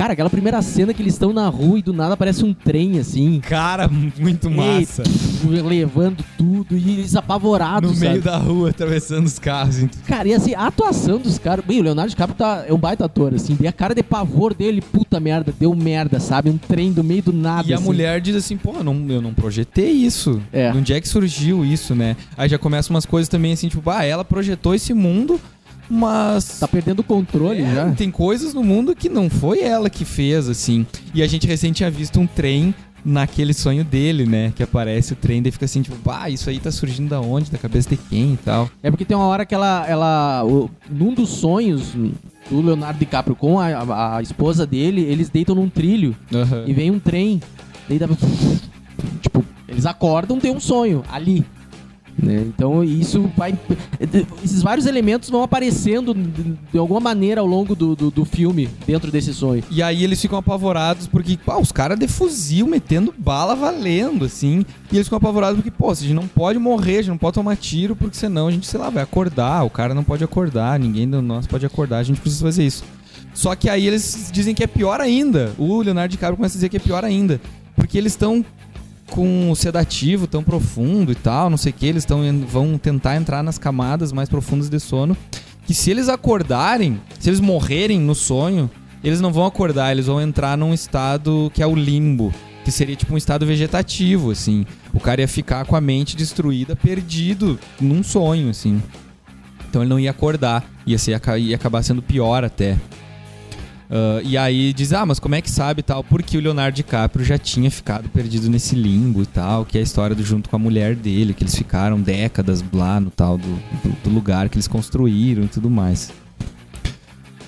Cara, 0.00 0.14
aquela 0.14 0.30
primeira 0.30 0.62
cena 0.62 0.94
que 0.94 1.02
eles 1.02 1.12
estão 1.12 1.30
na 1.30 1.46
rua 1.50 1.78
e 1.78 1.82
do 1.82 1.92
nada 1.92 2.14
aparece 2.14 2.42
um 2.42 2.54
trem 2.54 2.98
assim. 2.98 3.38
Cara, 3.40 3.86
muito 3.86 4.50
massa. 4.50 5.02
Ei, 5.44 5.60
levando 5.60 6.24
tudo 6.38 6.74
e 6.74 6.92
eles 6.92 7.14
apavorados, 7.14 7.90
No 7.90 7.96
sabe? 7.96 8.08
meio 8.12 8.22
da 8.22 8.38
rua, 8.38 8.70
atravessando 8.70 9.26
os 9.26 9.38
carros. 9.38 9.78
então. 9.78 10.00
Cara, 10.06 10.26
e 10.26 10.32
assim, 10.32 10.54
a 10.54 10.68
atuação 10.68 11.18
dos 11.18 11.38
caras. 11.38 11.62
Bem, 11.66 11.80
o 11.80 11.82
Leonardo 11.82 12.08
DiCaprio 12.08 12.34
tá, 12.34 12.64
é 12.66 12.72
um 12.72 12.78
baita 12.78 13.04
ator, 13.04 13.34
assim. 13.34 13.54
E 13.60 13.68
a 13.68 13.72
cara 13.72 13.94
de 13.94 14.02
pavor 14.02 14.54
dele, 14.54 14.80
puta 14.80 15.20
merda, 15.20 15.52
deu 15.60 15.74
merda, 15.74 16.18
sabe? 16.18 16.48
Um 16.48 16.56
trem 16.56 16.94
do 16.94 17.04
meio 17.04 17.22
do 17.24 17.32
nada. 17.34 17.68
E 17.68 17.74
a 17.74 17.76
assim. 17.76 17.84
mulher 17.84 18.22
diz 18.22 18.36
assim, 18.36 18.56
pô, 18.56 18.76
eu 18.78 18.82
não, 18.82 19.06
eu 19.10 19.20
não 19.20 19.34
projetei 19.34 19.90
isso. 19.90 20.40
É. 20.50 20.70
De 20.70 20.78
onde 20.78 20.94
é 20.94 21.00
que 21.02 21.08
surgiu 21.08 21.62
isso, 21.62 21.94
né? 21.94 22.16
Aí 22.38 22.48
já 22.48 22.56
começam 22.56 22.94
umas 22.96 23.04
coisas 23.04 23.28
também 23.28 23.52
assim, 23.52 23.68
tipo, 23.68 23.90
ah, 23.90 24.02
ela 24.02 24.24
projetou 24.24 24.74
esse 24.74 24.94
mundo, 24.94 25.38
mas... 25.90 26.58
Tá 26.60 26.68
perdendo 26.68 27.00
o 27.00 27.04
controle 27.04 27.62
É, 27.62 27.74
já. 27.74 27.90
Tem 27.92 28.10
coisas 28.10 28.54
no 28.54 28.62
mundo 28.62 28.94
que 28.94 29.08
não 29.08 29.28
foi 29.28 29.60
ela 29.60 29.90
que 29.90 30.04
fez, 30.04 30.48
assim. 30.48 30.86
E 31.14 31.22
a 31.22 31.26
gente 31.26 31.46
recente 31.46 31.78
tinha 31.78 31.90
visto 31.90 32.18
um 32.20 32.26
trem 32.26 32.74
naquele 33.04 33.52
sonho 33.54 33.82
dele, 33.82 34.26
né? 34.26 34.52
Que 34.54 34.62
aparece 34.62 35.14
o 35.14 35.16
trem, 35.16 35.42
daí 35.42 35.50
fica 35.50 35.64
assim, 35.64 35.80
tipo, 35.82 35.96
ah, 36.10 36.28
isso 36.28 36.48
aí 36.50 36.60
tá 36.60 36.70
surgindo 36.70 37.08
da 37.08 37.20
onde? 37.20 37.50
Da 37.50 37.56
cabeça 37.58 37.88
de 37.88 37.96
quem 37.96 38.34
e 38.34 38.36
tal. 38.36 38.70
É 38.82 38.90
porque 38.90 39.04
tem 39.06 39.16
uma 39.16 39.26
hora 39.26 39.44
que 39.46 39.54
ela. 39.54 39.84
ela 39.88 40.44
o- 40.44 40.70
num 40.90 41.12
dos 41.14 41.30
sonhos 41.30 41.92
do 42.50 42.60
Leonardo 42.60 42.98
DiCaprio 42.98 43.34
com 43.34 43.58
a, 43.58 43.68
a- 43.68 44.16
a 44.18 44.22
esposa 44.22 44.66
dele, 44.66 45.00
eles 45.02 45.30
deitam 45.30 45.54
num 45.54 45.68
trilho 45.70 46.14
Aham. 46.32 46.64
e 46.66 46.72
vem 46.74 46.90
um 46.90 46.98
trem. 46.98 47.40
Daí 47.88 47.98
dá. 47.98 48.06
Tipo, 49.22 49.44
eles 49.66 49.86
acordam, 49.86 50.38
tem 50.38 50.50
um 50.54 50.60
sonho 50.60 51.02
ali. 51.10 51.44
Né? 52.22 52.44
Então 52.46 52.84
isso 52.84 53.30
vai. 53.36 53.58
Esses 54.44 54.62
vários 54.62 54.86
elementos 54.86 55.30
vão 55.30 55.42
aparecendo 55.42 56.14
de, 56.14 56.78
alguma 56.78 57.00
maneira 57.00 57.40
ao 57.40 57.46
longo 57.46 57.74
do, 57.74 57.96
do, 57.96 58.10
do 58.10 58.24
filme, 58.24 58.68
dentro 58.86 59.10
desse 59.10 59.32
sonho. 59.32 59.62
E 59.70 59.82
aí 59.82 60.04
eles 60.04 60.20
ficam 60.20 60.38
apavorados 60.38 61.06
porque, 61.06 61.38
os 61.60 61.72
caras 61.72 61.98
de 61.98 62.06
fuzil 62.06 62.66
metendo 62.66 63.14
bala 63.16 63.54
valendo, 63.54 64.24
assim. 64.24 64.64
E 64.92 64.96
eles 64.96 65.06
ficam 65.06 65.18
apavorados 65.18 65.56
porque, 65.56 65.70
pô, 65.70 65.90
a 65.90 65.94
gente 65.94 66.14
não 66.14 66.26
pode 66.26 66.58
morrer, 66.58 66.98
a 66.98 67.02
gente 67.02 67.10
não 67.10 67.18
pode 67.18 67.34
tomar 67.34 67.56
tiro, 67.56 67.96
porque 67.96 68.16
senão 68.16 68.48
a 68.48 68.50
gente, 68.50 68.66
sei 68.66 68.78
lá, 68.78 68.90
vai 68.90 69.02
acordar. 69.02 69.64
O 69.64 69.70
cara 69.70 69.94
não 69.94 70.04
pode 70.04 70.24
acordar, 70.24 70.78
ninguém 70.78 71.08
de 71.08 71.20
nós 71.20 71.46
pode 71.46 71.64
acordar, 71.64 71.98
a 71.98 72.02
gente 72.02 72.20
precisa 72.20 72.44
fazer 72.44 72.64
isso. 72.64 72.84
Só 73.32 73.54
que 73.54 73.68
aí 73.68 73.86
eles 73.86 74.30
dizem 74.32 74.54
que 74.54 74.64
é 74.64 74.66
pior 74.66 75.00
ainda. 75.00 75.52
O 75.56 75.80
Leonardo 75.80 76.10
DiCaprio 76.10 76.36
começa 76.36 76.54
a 76.54 76.58
dizer 76.58 76.68
que 76.68 76.76
é 76.76 76.80
pior 76.80 77.04
ainda. 77.04 77.40
Porque 77.76 77.96
eles 77.96 78.12
estão 78.12 78.44
com 79.10 79.50
o 79.50 79.56
sedativo 79.56 80.26
tão 80.26 80.42
profundo 80.42 81.12
e 81.12 81.14
tal, 81.14 81.50
não 81.50 81.56
sei 81.56 81.70
o 81.70 81.74
que, 81.74 81.86
eles 81.86 82.04
tão, 82.04 82.22
vão 82.46 82.78
tentar 82.78 83.16
entrar 83.16 83.42
nas 83.42 83.58
camadas 83.58 84.12
mais 84.12 84.28
profundas 84.28 84.70
de 84.70 84.80
sono. 84.80 85.16
Que 85.66 85.74
se 85.74 85.90
eles 85.90 86.08
acordarem, 86.08 87.00
se 87.18 87.28
eles 87.28 87.40
morrerem 87.40 88.00
no 88.00 88.14
sonho, 88.14 88.70
eles 89.04 89.20
não 89.20 89.32
vão 89.32 89.44
acordar, 89.44 89.92
eles 89.92 90.06
vão 90.06 90.20
entrar 90.20 90.56
num 90.56 90.72
estado 90.72 91.50
que 91.54 91.62
é 91.62 91.66
o 91.66 91.74
limbo, 91.74 92.32
que 92.64 92.72
seria 92.72 92.96
tipo 92.96 93.14
um 93.14 93.16
estado 93.16 93.44
vegetativo, 93.46 94.30
assim. 94.30 94.64
O 94.92 95.00
cara 95.00 95.20
ia 95.20 95.28
ficar 95.28 95.64
com 95.64 95.76
a 95.76 95.80
mente 95.80 96.16
destruída, 96.16 96.74
perdido 96.74 97.58
num 97.80 98.02
sonho, 98.02 98.50
assim. 98.50 98.82
Então 99.68 99.82
ele 99.82 99.88
não 99.88 100.00
ia 100.00 100.10
acordar, 100.10 100.64
ia, 100.86 100.98
ser, 100.98 101.20
ia 101.38 101.56
acabar 101.56 101.82
sendo 101.82 102.02
pior 102.02 102.44
até. 102.44 102.76
Ah, 103.90 104.20
e 104.22 104.36
aí 104.38 104.72
diz, 104.72 104.92
ah, 104.92 105.04
mas 105.04 105.18
como 105.18 105.34
é 105.34 105.40
que 105.40 105.50
sabe 105.50 105.80
e 105.80 105.82
tal? 105.82 106.04
Porque 106.04 106.38
o 106.38 106.40
Leonardo 106.40 106.76
DiCaprio 106.76 107.24
já 107.24 107.36
tinha 107.36 107.70
ficado 107.70 108.08
perdido 108.08 108.48
nesse 108.48 108.76
limbo 108.76 109.22
e 109.22 109.26
tal, 109.26 109.64
que 109.64 109.76
é 109.76 109.80
a 109.80 109.84
história 109.84 110.14
do 110.14 110.22
junto 110.24 110.48
com 110.48 110.56
a 110.56 110.58
mulher 110.60 110.94
dele, 110.94 111.34
que 111.34 111.42
eles 111.42 111.54
ficaram 111.56 112.00
décadas 112.00 112.64
lá 112.72 113.00
no 113.00 113.10
tal 113.10 113.36
do, 113.36 113.48
do- 113.48 113.96
do 114.04 114.10
lugar 114.10 114.48
que 114.48 114.56
eles 114.56 114.68
construíram 114.68 115.42
e 115.44 115.48
tudo 115.48 115.68
mais. 115.68 116.12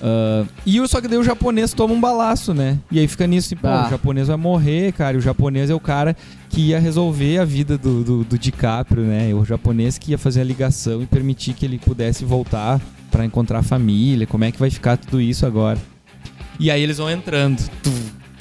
Ah, 0.01 0.43
e 0.65 0.81
o- 0.81 0.87
só 0.87 0.99
que 0.99 1.07
daí 1.07 1.17
o 1.17 1.23
japonês 1.23 1.73
toma 1.73 1.93
um 1.93 2.01
balaço, 2.01 2.53
né? 2.53 2.77
E 2.91 2.99
aí 2.99 3.07
fica 3.07 3.25
nisso, 3.25 3.47
assim, 3.47 3.55
pô, 3.55 3.67
Ah. 3.69 3.85
o 3.87 3.89
japonês 3.91 4.27
vai 4.27 4.35
morrer, 4.35 4.91
cara. 4.91 5.15
E 5.15 5.19
o 5.19 5.21
japonês 5.21 5.69
é 5.69 5.73
o 5.73 5.79
cara 5.79 6.13
que 6.49 6.59
ia 6.59 6.79
resolver 6.79 7.37
a 7.39 7.45
vida 7.45 7.77
do, 7.77 8.03
do, 8.03 8.23
do 8.25 8.37
DiCaprio, 8.37 9.03
né? 9.05 9.33
O 9.33 9.45
japonês 9.45 9.97
que 9.97 10.11
ia 10.11 10.17
fazer 10.17 10.41
a 10.41 10.43
ligação 10.43 11.01
e 11.01 11.05
permitir 11.05 11.53
que 11.53 11.65
ele 11.65 11.79
pudesse 11.79 12.25
voltar 12.25 12.81
pra 13.09 13.23
encontrar 13.23 13.59
a 13.59 13.63
família. 13.63 14.27
Como 14.27 14.43
é 14.43 14.51
que 14.51 14.59
vai 14.59 14.69
ficar 14.69 14.97
tudo 14.97 15.21
isso 15.21 15.45
agora? 15.45 15.79
E 16.59 16.69
aí 16.71 16.81
eles 16.81 16.97
vão 16.97 17.09
entrando. 17.09 17.59
Tu, 17.81 17.91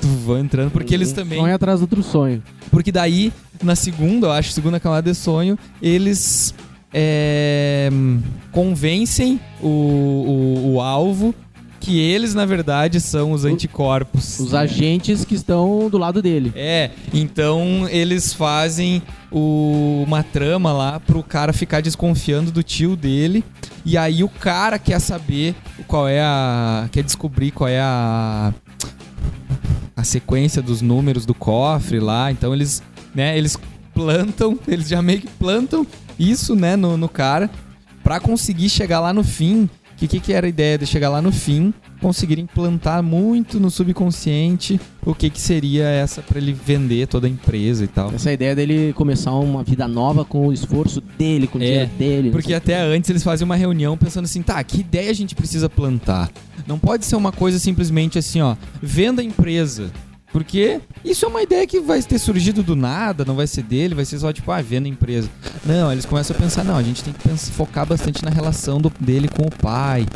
tu, 0.01 0.07
vão 0.09 0.38
entrando, 0.38 0.70
porque 0.70 0.94
eles 0.94 1.12
Um 1.12 1.14
também. 1.14 1.38
Sonho 1.40 1.55
atrás 1.55 1.81
do 1.81 1.83
outro 1.85 2.03
sonho. 2.03 2.42
Porque 2.70 2.90
daí, 2.92 3.33
na 3.62 3.75
segunda, 3.75 4.27
eu 4.29 4.33
acho, 4.33 4.51
segunda 4.53 4.79
camada 4.81 5.11
de 5.11 5.16
sonho, 5.16 5.59
eles 5.81 6.55
é, 6.92 7.90
convencem 8.51 9.40
o, 9.61 9.66
o, 9.66 10.72
o 10.75 10.81
alvo 10.81 11.35
que 11.81 11.98
eles, 11.98 12.33
na 12.33 12.44
verdade, 12.46 13.01
são 13.01 13.33
os 13.33 13.44
anticorpos. 13.44 14.38
Os 14.38 14.55
agentes 14.55 15.25
que 15.25 15.35
estão 15.35 15.88
do 15.90 15.98
lado 15.98 16.22
dele. 16.22 16.53
É, 16.55 16.90
então 17.12 17.88
eles 17.90 18.33
fazem 18.33 19.03
o- 19.33 20.05
uma 20.07 20.22
trama 20.22 20.72
lá 20.72 21.01
pro 21.01 21.25
cara 21.25 21.53
ficar 21.53 21.81
desconfiando 21.83 22.53
do 22.53 22.62
tio 22.62 22.94
dele. 22.94 23.44
E 23.85 23.99
aí 23.99 24.23
o 24.23 24.29
cara 24.29 24.79
quer 24.79 25.01
saber 25.01 25.55
qual 25.87 26.09
é 26.09 26.21
a. 26.21 26.88
quer 26.92 27.03
descobrir 27.03 27.51
qual 27.51 27.68
é 27.68 27.81
a. 27.81 28.53
a 29.97 30.05
sequência 30.05 30.62
dos 30.62 30.81
números 30.81 31.27
do 31.27 31.35
cofre 31.35 31.99
lá. 31.99 32.31
Então 32.31 32.55
eles, 32.55 32.83
né, 33.14 33.37
eles 33.37 33.59
plantam, 33.95 34.59
eles 34.66 34.88
já 34.88 35.03
meio 35.03 35.21
que 35.21 35.29
plantam 35.29 35.87
isso, 36.18 36.55
né, 36.55 36.77
no, 36.77 36.97
no 36.97 37.09
cara, 37.09 37.51
pra 38.03 38.21
conseguir 38.21 38.68
chegar 38.68 39.01
lá 39.01 39.12
no 39.12 39.25
fim. 39.25 39.68
Que 40.03 40.09
que, 40.09 40.19
que 40.19 40.33
era 40.33 40.49
a 40.49 40.51
ideia 40.51 40.77
de 40.77 40.85
chegar 40.85 41.11
lá 41.11 41.23
no 41.23 41.31
fim, 41.31 41.73
conseguirem 42.01 42.45
plantar 42.45 43.05
muito 43.05 43.61
no 43.61 43.71
subconsciente 43.71 44.81
o 45.07 45.15
que 45.15 45.31
que 45.31 45.41
seria 45.41 45.85
essa 45.85 46.21
pra 46.21 46.41
ele 46.41 46.53
vender 46.53 47.07
toda 47.07 47.29
a 47.29 47.31
empresa 47.31 47.85
e 47.85 47.87
tal. 47.87 48.12
Essa 48.12 48.33
ideia 48.33 48.53
dele 48.53 48.93
começar 48.95 49.33
uma 49.35 49.62
vida 49.62 49.87
nova 49.87 50.25
com 50.25 50.49
o 50.49 50.53
esforço 50.53 51.01
dele, 51.01 51.47
com 51.47 51.57
o 51.57 51.62
É, 51.62 51.67
dinheiro 51.67 51.91
dele. 51.97 52.31
Porque 52.33 52.53
até 52.53 52.81
antes 52.83 53.09
eles 53.11 53.23
faziam 53.23 53.45
uma 53.45 53.55
reunião 53.55 53.97
pensando 53.97 54.25
assim, 54.25 54.43
tá, 54.43 54.61
que 54.65 54.81
ideia 54.81 55.09
a 55.09 55.15
gente 55.15 55.37
precisa 55.37 55.71
plantar? 55.71 56.33
Não 56.67 56.81
pode 56.81 57.07
ser 57.07 57.15
uma 57.15 57.31
coisa 57.31 57.61
simplesmente 57.61 58.19
assim, 58.19 58.41
ó, 58.41 58.57
venda 58.83 59.23
a 59.23 59.25
empresa. 59.25 59.93
Porque 60.33 60.81
isso 61.05 61.25
é 61.25 61.29
uma 61.29 61.42
ideia 61.42 61.66
que 61.66 61.79
vai 61.81 62.03
ter 62.03 62.18
surgido 62.18 62.62
do 62.62 62.75
nada, 62.75 63.25
não 63.25 63.35
vai 63.37 63.47
ser 63.47 63.62
dele, 63.62 63.95
vai 63.95 64.05
ser 64.05 64.18
só 64.18 64.33
tipo, 64.33 64.51
ah, 64.51 64.62
venda 64.62 64.88
a 64.88 64.90
empresa. 64.90 65.29
Não, 65.64 65.92
eles 65.92 66.07
começam 66.07 66.35
a 66.35 66.38
pensar, 66.38 66.64
não, 66.64 66.77
a 66.77 66.83
gente 66.83 67.05
tem 67.05 67.12
que 67.12 67.21
pensar, 67.29 67.53
focar 67.53 67.85
bastante 67.87 68.25
na 68.25 68.31
relação 68.31 68.81
do- 68.81 68.92
dele 68.99 69.29
com 69.29 69.42
o 69.42 69.51
pai. 69.51 70.07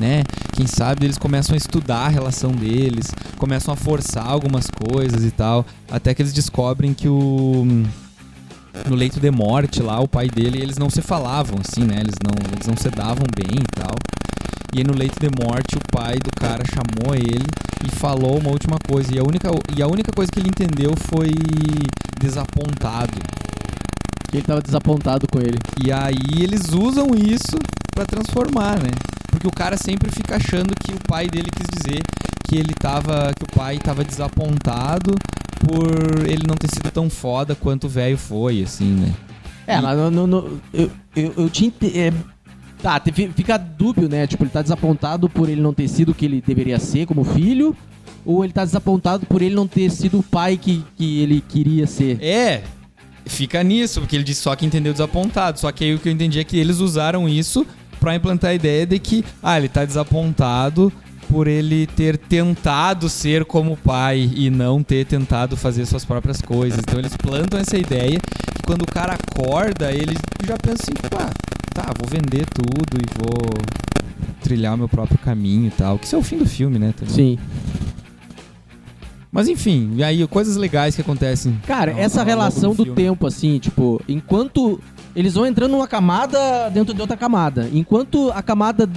né? 0.00 0.24
Quem 0.52 0.66
sabe 0.66 1.06
eles 1.06 1.16
começam 1.16 1.54
a 1.54 1.56
estudar 1.56 2.06
a 2.06 2.08
relação 2.08 2.50
deles, 2.50 3.12
começam 3.38 3.72
a 3.72 3.76
forçar 3.76 4.26
algumas 4.26 4.66
coisas 4.68 5.22
e 5.24 5.30
tal, 5.30 5.64
até 5.88 6.12
que 6.12 6.20
eles 6.20 6.32
descobrem 6.32 6.92
que 6.92 7.08
o 7.08 7.64
no 8.88 8.96
leito 8.96 9.20
de 9.20 9.30
morte 9.30 9.80
lá, 9.80 10.00
o 10.00 10.08
pai 10.08 10.28
dele, 10.28 10.60
eles 10.60 10.76
não 10.76 10.90
se 10.90 11.00
falavam 11.00 11.58
assim, 11.64 11.84
né? 11.84 11.98
Eles 12.00 12.16
não, 12.24 12.34
eles 12.52 12.66
não 12.66 12.76
se 12.76 12.90
davam 12.90 13.24
bem 13.36 13.60
e 13.60 13.80
tal. 13.80 13.94
E 14.74 14.78
aí 14.78 14.84
no 14.84 14.92
leito 14.94 15.18
de 15.20 15.28
morte, 15.44 15.76
o 15.76 15.80
pai 15.92 16.16
do 16.18 16.30
cara 16.34 16.62
chamou 16.64 17.14
ele 17.14 17.46
e 17.86 17.94
falou 17.96 18.38
uma 18.38 18.50
última 18.50 18.76
coisa. 18.78 19.14
E 19.14 19.18
a 19.18 19.22
única, 19.22 19.48
e 19.76 19.82
a 19.82 19.86
única 19.86 20.10
coisa 20.12 20.30
que 20.32 20.40
ele 20.40 20.48
entendeu 20.48 20.94
foi 20.96 21.30
desapontado. 22.20 23.12
Que 24.30 24.38
ele 24.38 24.42
tava 24.46 24.60
desapontado 24.62 25.26
com 25.30 25.38
ele. 25.38 25.58
E 25.84 25.92
aí 25.92 26.42
eles 26.42 26.72
usam 26.72 27.08
isso 27.14 27.56
pra 27.94 28.04
transformar, 28.04 28.78
né? 28.82 28.90
Porque 29.30 29.46
o 29.46 29.52
cara 29.52 29.76
sempre 29.76 30.10
fica 30.10 30.36
achando 30.36 30.74
que 30.74 30.92
o 30.92 30.98
pai 31.06 31.28
dele 31.28 31.50
quis 31.54 31.66
dizer 31.68 32.02
que 32.44 32.56
ele 32.56 32.74
tava. 32.74 33.32
que 33.36 33.44
o 33.44 33.56
pai 33.56 33.78
tava 33.78 34.04
desapontado 34.04 35.14
por 35.60 36.26
ele 36.26 36.46
não 36.46 36.56
ter 36.56 36.68
sido 36.74 36.90
tão 36.90 37.08
foda 37.08 37.54
quanto 37.54 37.84
o 37.84 37.88
velho 37.88 38.18
foi, 38.18 38.62
assim, 38.62 38.92
né? 38.92 39.14
É, 39.66 39.80
mas 39.80 39.96
no, 39.96 40.10
no- 40.10 40.26
no- 40.26 40.60
eu, 40.72 40.90
eu, 41.16 41.32
eu 41.38 41.50
é, 41.94 42.12
tá, 42.84 43.00
fica 43.34 43.56
dúbio, 43.56 44.10
né? 44.10 44.26
Tipo, 44.26 44.44
ele 44.44 44.50
tá 44.50 44.60
desapontado 44.60 45.26
por 45.26 45.48
ele 45.48 45.62
não 45.62 45.72
ter 45.72 45.88
sido 45.88 46.10
o 46.10 46.14
que 46.14 46.26
ele 46.26 46.44
deveria 46.46 46.78
ser 46.78 47.06
como 47.06 47.24
filho, 47.24 47.74
ou 48.26 48.44
ele 48.44 48.52
tá 48.52 48.62
desapontado 48.62 49.24
por 49.24 49.40
ele 49.40 49.54
não 49.54 49.66
ter 49.66 49.90
sido 49.90 50.18
o 50.18 50.22
pai 50.22 50.58
que, 50.58 50.84
que 50.94 51.22
ele 51.22 51.42
queria 51.48 51.86
ser. 51.86 52.22
É, 52.22 52.62
fica 53.24 53.62
nisso, 53.62 54.00
porque 54.00 54.14
ele 54.14 54.22
disse 54.22 54.42
só 54.42 54.54
que 54.54 54.66
entendeu 54.66 54.92
desapontado. 54.92 55.58
Só 55.58 55.72
que 55.72 55.82
aí 55.84 55.94
o 55.94 55.98
que 55.98 56.10
eu 56.10 56.12
entendi 56.12 56.38
é 56.38 56.44
que 56.44 56.58
eles 56.58 56.78
usaram 56.78 57.26
isso 57.26 57.66
pra 57.98 58.14
implantar 58.14 58.50
a 58.50 58.54
ideia 58.54 58.84
de 58.84 58.98
que, 58.98 59.24
ah, 59.42 59.56
ele 59.56 59.68
tá 59.68 59.86
desapontado 59.86 60.92
por 61.30 61.48
ele 61.48 61.86
ter 61.86 62.18
tentado 62.18 63.08
ser 63.08 63.46
como 63.46 63.78
pai 63.78 64.30
e 64.36 64.50
não 64.50 64.82
ter 64.82 65.06
tentado 65.06 65.56
fazer 65.56 65.86
suas 65.86 66.04
próprias 66.04 66.42
coisas. 66.42 66.80
Então 66.80 66.98
eles 66.98 67.16
plantam 67.16 67.58
essa 67.58 67.78
ideia 67.78 68.18
que 68.20 68.62
quando 68.66 68.82
o 68.82 68.86
cara 68.86 69.14
acorda, 69.14 69.90
ele 69.90 70.18
já 70.46 70.58
pensa 70.58 70.82
assim, 70.82 70.92
tipo, 70.92 71.16
ah, 71.18 71.30
tá, 71.74 71.92
vou 71.98 72.08
vender 72.08 72.46
tudo 72.46 72.96
e 72.96 73.06
vou 73.18 73.64
trilhar 74.42 74.74
o 74.74 74.78
meu 74.78 74.88
próprio 74.88 75.18
caminho 75.18 75.66
e 75.66 75.70
tal. 75.70 75.98
Que 75.98 76.06
isso 76.06 76.14
é 76.14 76.18
o 76.18 76.22
fim 76.22 76.38
do 76.38 76.46
filme, 76.46 76.78
né? 76.78 76.94
também. 76.96 77.14
Sim. 77.14 77.38
Mas 79.30 79.48
enfim, 79.48 79.92
e 79.96 80.04
aí 80.04 80.24
coisas 80.28 80.54
legais 80.56 80.94
que 80.94 81.00
acontecem. 81.00 81.58
Cara, 81.66 81.92
ao- 81.92 81.98
essa 81.98 82.20
ao 82.20 82.26
relação 82.26 82.70
do 82.74 82.84
filme. 82.84 82.94
tempo, 82.94 83.26
assim, 83.26 83.58
tipo, 83.58 84.00
enquanto 84.08 84.80
eles 85.14 85.34
vão 85.34 85.44
entrando 85.44 85.72
numa 85.72 85.88
camada 85.88 86.70
dentro 86.70 86.94
de 86.94 87.00
outra 87.00 87.16
camada, 87.16 87.68
enquanto 87.72 88.30
a 88.32 88.42
camada 88.42 88.88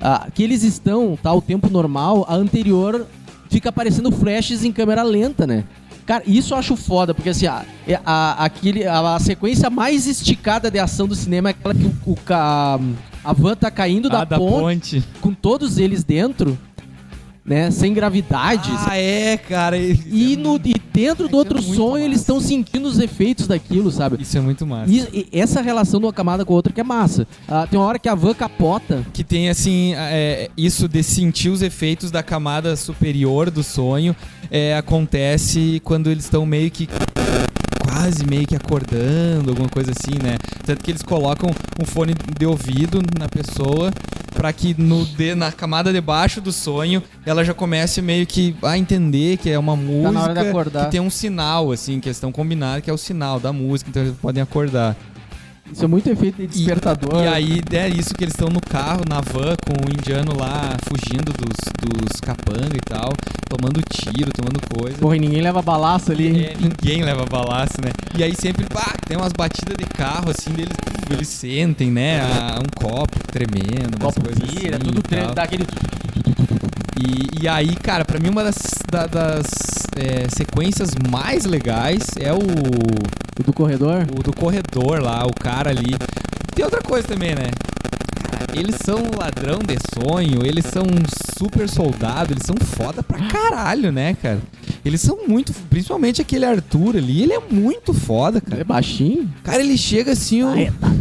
ah, 0.00 0.28
que 0.32 0.42
eles 0.44 0.62
estão, 0.62 1.18
tá, 1.20 1.32
o 1.32 1.42
tempo 1.42 1.68
normal, 1.68 2.24
a 2.28 2.34
anterior 2.36 3.04
fica 3.50 3.68
aparecendo 3.70 4.12
flashes 4.12 4.62
em 4.64 4.70
câmera 4.72 5.02
lenta, 5.02 5.44
né? 5.46 5.64
Cara, 6.06 6.22
isso 6.26 6.52
eu 6.54 6.58
acho 6.58 6.76
foda, 6.76 7.14
porque 7.14 7.30
assim, 7.30 7.46
a, 7.46 7.64
é- 7.88 7.98
a, 8.04 8.44
aquele, 8.44 8.86
a, 8.86 9.14
a 9.14 9.18
sequência 9.18 9.70
mais 9.70 10.06
esticada 10.06 10.70
de 10.70 10.78
ação 10.78 11.06
do 11.08 11.14
cinema 11.14 11.48
é 11.48 11.52
aquela 11.52 11.74
que 11.74 11.84
o, 11.86 11.94
o 12.12 12.16
ca- 12.16 12.78
a 13.24 13.32
van 13.32 13.56
tá 13.56 13.70
caindo 13.70 14.08
da, 14.10 14.20
Ah, 14.20 14.24
da 14.24 14.36
ponte, 14.36 14.96
ponte. 15.00 15.04
com 15.20 15.32
todos 15.32 15.78
eles 15.78 16.04
dentro, 16.04 16.58
né? 17.44 17.70
Sem 17.70 17.92
gravidade. 17.92 18.70
Ah, 18.86 18.96
é, 18.96 19.36
cara. 19.36 19.76
E, 19.76 20.36
no, 20.36 20.56
e 20.56 20.74
dentro 20.92 21.24
Isso 21.24 21.30
do 21.30 21.36
outro 21.36 21.58
é 21.58 21.60
muito 21.60 21.76
sonho, 21.76 22.04
eles 22.04 22.18
massa. 22.18 22.20
estão 22.20 22.40
sentindo 22.40 22.88
os 22.88 22.98
efeitos 22.98 23.46
daquilo, 23.46 23.90
sabe? 23.90 24.22
Isso 24.22 24.38
é 24.38 24.40
muito 24.40 24.66
massa. 24.66 24.90
E, 24.90 25.28
e 25.32 25.40
essa 25.40 25.60
relação 25.60 26.00
de 26.00 26.06
uma 26.06 26.12
camada 26.12 26.44
com 26.44 26.52
a 26.52 26.56
outra 26.56 26.72
que 26.72 26.80
é 26.80 26.84
massa. 26.84 27.26
Ah, 27.46 27.66
tem 27.66 27.78
uma 27.78 27.86
hora 27.86 27.98
que 27.98 28.08
a 28.08 28.14
van 28.14 28.34
capota. 28.34 29.04
Que 29.12 29.22
tem, 29.22 29.50
assim, 29.50 29.92
é, 29.94 30.50
isso 30.56 30.88
de 30.88 31.02
sentir 31.02 31.50
os 31.50 31.60
efeitos 31.60 32.10
da 32.10 32.22
camada 32.22 32.76
superior 32.76 33.50
do 33.50 33.62
sonho 33.62 34.16
é, 34.50 34.76
acontece 34.76 35.80
quando 35.84 36.10
eles 36.10 36.24
estão 36.24 36.46
meio 36.46 36.70
que 36.70 36.88
quase 37.82 38.24
meio 38.26 38.46
que 38.46 38.54
acordando, 38.56 39.50
alguma 39.50 39.68
coisa 39.68 39.92
assim, 39.92 40.18
né? 40.22 40.36
Tanto 40.64 40.82
que 40.84 40.90
eles 40.90 41.02
colocam 41.02 41.50
um 41.80 41.84
fone 41.84 42.14
de 42.38 42.46
ouvido 42.46 43.00
na 43.18 43.28
pessoa 43.28 43.92
pra 44.34 44.52
que 44.52 44.74
no 44.76 45.04
de, 45.04 45.34
na 45.34 45.52
camada 45.52 45.92
de 45.92 46.00
baixo 46.00 46.40
do 46.40 46.52
sonho 46.52 47.02
ela 47.24 47.44
já 47.44 47.54
comece 47.54 48.02
meio 48.02 48.26
que 48.26 48.54
a 48.62 48.76
entender 48.76 49.36
que 49.36 49.48
é 49.48 49.58
uma 49.58 49.76
música 49.76 50.34
Tá 50.34 50.42
de 50.42 50.48
acordar. 50.48 50.84
que 50.86 50.90
tem 50.90 51.00
um 51.00 51.10
sinal 51.10 51.70
assim, 51.70 52.00
que 52.00 52.08
eles 52.08 52.16
estão 52.16 52.32
combinados 52.32 52.82
que 52.84 52.90
é 52.90 52.92
o 52.92 52.98
sinal 52.98 53.38
da 53.38 53.52
música, 53.52 53.90
então 53.90 54.02
eles 54.02 54.14
podem 54.20 54.42
acordar. 54.42 54.96
Isso 55.72 55.84
é 55.84 55.88
muito 55.88 56.08
efeito 56.08 56.36
de 56.36 56.46
despertador. 56.46 57.24
E 57.24 57.26
aí 57.26 57.60
é 57.72 57.88
isso 57.88 58.14
que 58.14 58.22
eles 58.24 58.34
estão 58.34 58.48
no 58.48 58.60
carro, 58.60 59.00
na 59.08 59.20
van, 59.20 59.56
com 59.66 59.72
o 59.72 59.90
indiano 59.90 60.36
lá 60.38 60.76
fugindo 60.84 61.32
dos, 61.32 61.56
dos 61.82 62.20
capanga 62.20 62.76
e 62.76 62.80
tal, 62.80 63.12
tomando 63.48 63.80
tiro, 63.82 64.30
tomando 64.32 64.60
coisa. 64.78 64.98
Porra, 64.98 65.16
e 65.16 65.20
ninguém 65.20 65.40
leva 65.40 65.62
balaço 65.62 66.12
ali. 66.12 66.28
hein? 66.28 66.44
É, 66.44 66.56
ninguém 66.60 67.02
leva 67.02 67.24
balaço, 67.26 67.80
né? 67.82 67.90
E 68.16 68.22
aí 68.22 68.34
sempre, 68.38 68.66
pá, 68.66 68.94
tem 69.06 69.16
umas 69.16 69.32
batidas 69.32 69.76
de 69.76 69.84
carro, 69.86 70.30
assim, 70.30 70.50
deles, 70.52 70.74
eles 71.10 71.28
sentem, 71.28 71.90
né? 71.90 72.20
a- 72.20 72.60
um 72.60 72.68
copo 72.80 73.18
tremendo, 73.26 73.96
umas 74.00 74.14
Copo 74.14 74.26
coisas 74.26 74.48
vira, 74.50 74.76
assim 74.76 74.84
tudo 74.86 74.98
e 75.00 75.02
tre- 75.02 75.22
tal. 75.22 75.34
dá 75.34 75.42
aquele. 75.44 75.66
E, 76.96 77.42
e 77.42 77.48
aí, 77.48 77.74
cara, 77.76 78.04
pra 78.04 78.20
mim 78.20 78.28
uma 78.28 78.44
das, 78.44 78.56
da- 78.90 79.06
das 79.06 79.46
é, 79.96 80.28
sequências 80.28 80.90
mais 81.10 81.44
legais 81.44 82.02
é 82.20 82.32
o, 82.32 82.38
O 83.38 83.42
do 83.42 83.52
corredor. 83.52 84.06
o 84.18 84.22
do 84.22 84.32
corredor 84.32 85.00
lá, 85.02 85.26
o 85.26 85.32
cara 85.34 85.70
ali. 85.70 85.94
Tem 86.54 86.64
outra 86.64 86.80
coisa 86.80 87.08
também, 87.08 87.34
né? 87.34 87.50
Eles 88.54 88.76
são 88.84 88.98
um 88.98 89.18
ladrão 89.18 89.58
de 89.58 89.76
sonho, 89.92 90.46
eles 90.46 90.64
são 90.66 90.82
um 90.84 91.02
super 91.40 91.68
soldado, 91.68 92.32
eles 92.32 92.44
são 92.44 92.54
foda 92.56 93.02
pra 93.02 93.18
caralho, 93.26 93.90
né, 93.90 94.14
cara? 94.14 94.38
Eles 94.84 95.00
são 95.00 95.26
muito. 95.26 95.52
Principalmente 95.68 96.20
aquele 96.22 96.44
Arthur 96.44 96.96
ali, 96.96 97.22
ele 97.22 97.32
é 97.32 97.40
muito 97.50 97.92
foda, 97.92 98.38
É 98.38 98.40
cara. 98.40 98.64
baixinho. 98.64 99.28
Cara, 99.42 99.60
ele 99.60 99.76
chega 99.76 100.12
assim. 100.12 100.44
ó, 100.44 100.52
Ah, 100.52 100.60
é, 100.60 100.70
tá. 100.70 100.92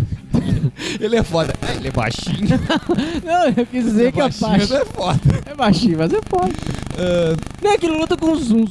Ele 1.00 1.16
é 1.16 1.24
foda. 1.24 1.54
Ah, 1.62 1.74
ele 1.76 1.88
é 1.88 1.92
baixinho. 1.92 2.60
Não, 3.24 3.46
eu 3.56 3.66
quis 3.66 3.86
dizer 3.86 4.12
que 4.12 4.20
é 4.20 4.24
baixinho, 4.24 4.50
baixo. 4.50 4.74
é 4.76 4.86
foda. 4.86 5.20
É 5.46 5.56
baixinho, 5.56 5.98
mas 6.00 6.14
é 6.14 6.20
foda. 6.28 6.54
Ah, 6.98 7.36
Não 7.62 7.72
é 7.72 7.78
que 7.78 7.86
ele 7.86 7.98
luta 7.98 8.18
com 8.18 8.28
uns, 8.32 8.52
uns 8.52 8.70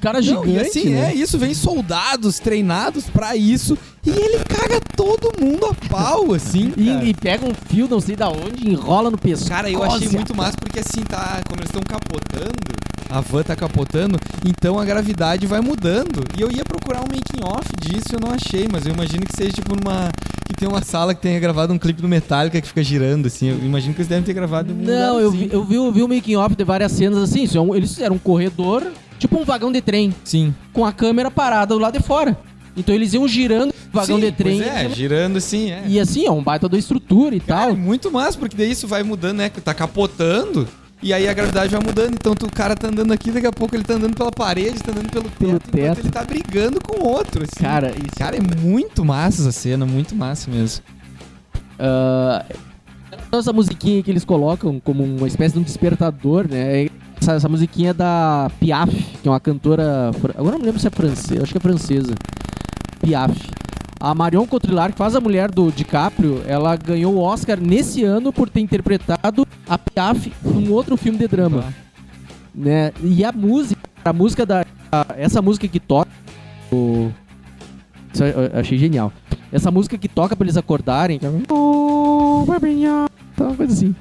caras 0.00 0.24
gigantes. 0.24 0.68
assim, 0.68 0.90
né? 0.90 1.10
é 1.10 1.14
isso, 1.14 1.38
vem 1.38 1.54
soldados 1.54 2.38
treinados 2.38 3.04
pra 3.10 3.36
isso 3.36 3.76
e 4.04 4.10
ele 4.10 4.38
caga 4.44 4.80
todo 4.96 5.32
mundo 5.40 5.66
a 5.66 5.74
pau, 5.88 6.32
assim. 6.34 6.72
E, 6.76 7.08
e 7.10 7.14
pega 7.14 7.44
um 7.46 7.52
fio, 7.54 7.88
não 7.88 8.00
sei 8.00 8.16
da 8.16 8.28
onde, 8.28 8.68
enrola 8.70 9.10
no 9.10 9.18
pescoço. 9.18 9.50
Cara, 9.50 9.70
eu 9.70 9.82
achei 9.82 10.08
muito 10.08 10.34
massa 10.34 10.56
porque 10.58 10.80
assim, 10.80 11.02
tá. 11.02 11.40
Como 11.48 11.60
eles 11.60 11.68
estão 11.68 11.82
capotando, 11.82 12.52
a 13.08 13.20
van 13.20 13.42
tá 13.42 13.56
capotando, 13.56 14.18
então 14.44 14.78
a 14.78 14.84
gravidade 14.84 15.46
vai 15.46 15.60
mudando. 15.60 16.22
E 16.36 16.40
eu 16.42 16.50
ia 16.50 16.64
procurar 16.64 17.00
um 17.00 17.08
making 17.08 17.42
off 17.44 17.68
disso 17.80 18.08
e 18.12 18.14
eu 18.14 18.20
não 18.20 18.34
achei, 18.34 18.68
mas 18.70 18.86
eu 18.86 18.92
imagino 18.92 19.24
que 19.24 19.34
seja 19.34 19.52
tipo 19.52 19.74
numa. 19.74 20.10
Que 20.46 20.54
tem 20.54 20.68
uma 20.68 20.82
sala 20.82 21.14
que 21.14 21.20
tenha 21.20 21.38
gravado 21.40 21.72
um 21.72 21.78
clipe 21.78 22.00
do 22.00 22.08
Metallica 22.08 22.60
que 22.60 22.66
fica 22.66 22.82
girando, 22.82 23.26
assim. 23.26 23.48
Eu 23.48 23.58
imagino 23.58 23.94
que 23.94 24.00
eles 24.00 24.08
devem 24.08 24.24
ter 24.24 24.32
gravado 24.32 24.72
um 24.72 24.76
Não, 24.76 25.20
eu 25.20 25.28
assim. 25.28 25.38
vi, 25.38 25.48
eu 25.52 25.64
vi, 25.64 25.74
eu 25.74 25.92
vi 25.92 26.02
o 26.02 26.08
making 26.08 26.36
off 26.36 26.54
de 26.54 26.64
várias 26.64 26.92
cenas 26.92 27.18
assim. 27.18 27.44
É 27.44 27.76
eles 27.76 27.90
fizeram 27.92 28.16
um 28.16 28.18
corredor, 28.18 28.86
tipo 29.18 29.38
um 29.38 29.44
vagão 29.44 29.70
de 29.72 29.80
trem, 29.80 30.14
Sim. 30.24 30.54
com 30.72 30.84
a 30.84 30.92
câmera 30.92 31.30
parada 31.30 31.74
do 31.74 31.80
lado 31.80 31.98
de 31.98 32.04
fora. 32.04 32.36
Então 32.76 32.94
eles 32.94 33.12
iam 33.12 33.26
girando 33.26 33.74
vagão 33.92 34.16
Sim, 34.16 34.22
de 34.26 34.32
trem. 34.32 34.62
Pois 34.62 34.68
é, 34.74 34.88
girando 34.90 35.36
assim, 35.38 35.70
é. 35.70 35.82
E 35.86 35.98
assim, 35.98 36.26
é 36.26 36.30
um 36.30 36.42
baita 36.42 36.68
da 36.68 36.78
estrutura 36.78 37.34
e 37.34 37.40
Cara, 37.40 37.62
é 37.62 37.66
tal. 37.66 37.76
muito 37.76 38.10
massa, 38.10 38.38
porque 38.38 38.56
daí 38.56 38.70
isso 38.70 38.86
vai 38.86 39.02
mudando, 39.02 39.38
né? 39.38 39.48
Tá 39.50 39.74
capotando. 39.74 40.68
E 41.00 41.12
aí 41.12 41.28
a 41.28 41.32
gravidade 41.32 41.70
vai 41.72 41.80
mudando, 41.84 42.14
então 42.14 42.34
tu- 42.34 42.46
o 42.46 42.50
cara 42.50 42.74
tá 42.74 42.88
andando 42.88 43.12
aqui, 43.12 43.30
daqui 43.30 43.46
a 43.46 43.52
pouco 43.52 43.74
ele 43.76 43.84
tá 43.84 43.94
andando 43.94 44.16
pela 44.16 44.32
parede, 44.32 44.80
tá 44.82 44.90
andando 44.90 45.08
pelo 45.10 45.24
teto, 45.30 45.44
enquanto 45.44 45.70
teto. 45.70 46.00
ele 46.00 46.10
tá 46.10 46.24
brigando 46.24 46.80
com 46.80 47.06
outro, 47.06 47.44
assim. 47.44 47.62
Cara, 47.64 47.90
isso. 47.90 48.16
Cara, 48.18 48.36
é 48.36 48.40
muito 48.40 49.04
massa 49.04 49.42
essa 49.42 49.52
cena, 49.52 49.86
muito 49.86 50.14
massa 50.16 50.50
mesmo. 50.50 50.82
ah, 51.78 52.44
essa 53.30 53.52
musiquinha 53.52 54.02
que 54.02 54.10
eles 54.10 54.24
colocam 54.24 54.80
como 54.80 55.04
uma 55.04 55.26
espécie 55.28 55.54
de 55.54 55.60
um 55.60 55.62
despertador, 55.62 56.48
né? 56.48 56.86
Essa, 57.20 57.32
essa 57.34 57.48
musiquinha 57.48 57.90
é 57.90 57.94
da 57.94 58.50
Piaf, 58.60 58.90
que 59.22 59.28
é 59.28 59.30
uma 59.30 59.40
cantora. 59.40 60.10
Agora 60.36 60.56
não 60.58 60.64
lembro 60.64 60.80
se 60.80 60.86
é 60.86 60.90
francesa, 60.90 61.42
acho 61.42 61.52
que 61.52 61.58
é 61.58 61.60
francesa. 61.60 62.14
Piaf. 63.00 63.36
A 64.00 64.14
Marion 64.14 64.46
Cotillard, 64.46 64.92
que 64.92 64.98
faz 64.98 65.16
a 65.16 65.20
mulher 65.20 65.50
do 65.50 65.72
DiCaprio, 65.72 66.42
ela 66.46 66.76
ganhou 66.76 67.14
o 67.14 67.18
Oscar 67.20 67.58
nesse 67.60 68.04
ano 68.04 68.32
por 68.32 68.48
ter 68.48 68.60
interpretado 68.60 69.46
a 69.68 69.76
Piaf 69.76 70.32
num 70.44 70.72
outro 70.72 70.96
filme 70.96 71.18
de 71.18 71.26
drama. 71.26 71.64
né? 72.54 72.92
E 73.02 73.24
a 73.24 73.32
música, 73.32 73.80
a 74.04 74.12
música 74.12 74.46
da 74.46 74.64
a- 74.90 75.06
essa 75.16 75.42
música 75.42 75.66
que 75.68 75.78
toca 75.80 76.10
o 76.72 77.10
isso 78.12 78.24
eu 78.24 78.58
achei 78.60 78.78
genial. 78.78 79.12
Essa 79.52 79.70
música 79.70 79.96
que 79.98 80.08
toca 80.08 80.34
pra 80.36 80.44
eles 80.44 80.56
acordarem, 80.56 81.20
é 81.22 81.52
Oh, 81.52 82.44
tá, 83.36 83.44
uma 83.44 83.54
coisa 83.54 83.72
assim. 83.72 83.94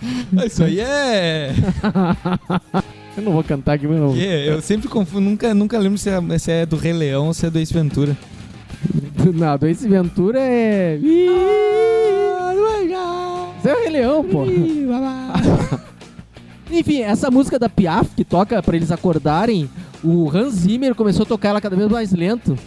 Isso 0.45 0.63
aí 0.63 0.79
é. 0.79 1.53
Eu 3.17 3.23
não 3.23 3.31
vou 3.31 3.43
cantar 3.43 3.73
aqui, 3.73 3.87
mas 3.87 3.99
não. 3.99 4.13
que 4.13 4.19
Eu 4.23 4.61
sempre 4.61 4.87
confundo, 4.87 5.21
nunca, 5.21 5.53
nunca 5.53 5.77
lembro 5.79 5.97
se 5.97 6.09
é, 6.09 6.37
se 6.37 6.51
é 6.51 6.65
do 6.65 6.75
Rei 6.77 6.93
Leão 6.93 7.27
ou 7.27 7.33
se 7.33 7.45
é 7.47 7.49
do 7.49 7.57
Ace 7.59 7.73
Ventura. 7.73 8.15
Não, 9.33 9.57
do 9.57 9.67
Ace 9.67 9.87
Ventura 9.87 10.39
é. 10.39 10.99
Isso 13.57 13.67
é 13.67 13.73
o 13.73 13.79
Rei 13.79 13.89
Leão, 13.89 14.23
pô. 14.23 14.45
Enfim, 16.71 17.01
essa 17.01 17.31
música 17.31 17.57
da 17.57 17.69
Piaf, 17.69 18.09
que 18.15 18.23
toca 18.23 18.61
pra 18.61 18.75
eles 18.75 18.91
acordarem, 18.91 19.69
o 20.03 20.29
Hans 20.29 20.53
Zimmer 20.53 20.93
começou 20.95 21.23
a 21.23 21.25
tocar 21.25 21.49
ela 21.49 21.61
cada 21.61 21.75
vez 21.75 21.89
mais 21.89 22.13
lento. 22.13 22.57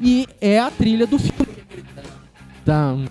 E 0.00 0.26
é 0.40 0.58
a 0.58 0.70
trilha 0.70 1.06
do 1.06 1.18
filme. 1.18 1.50
Tam, 2.64 3.04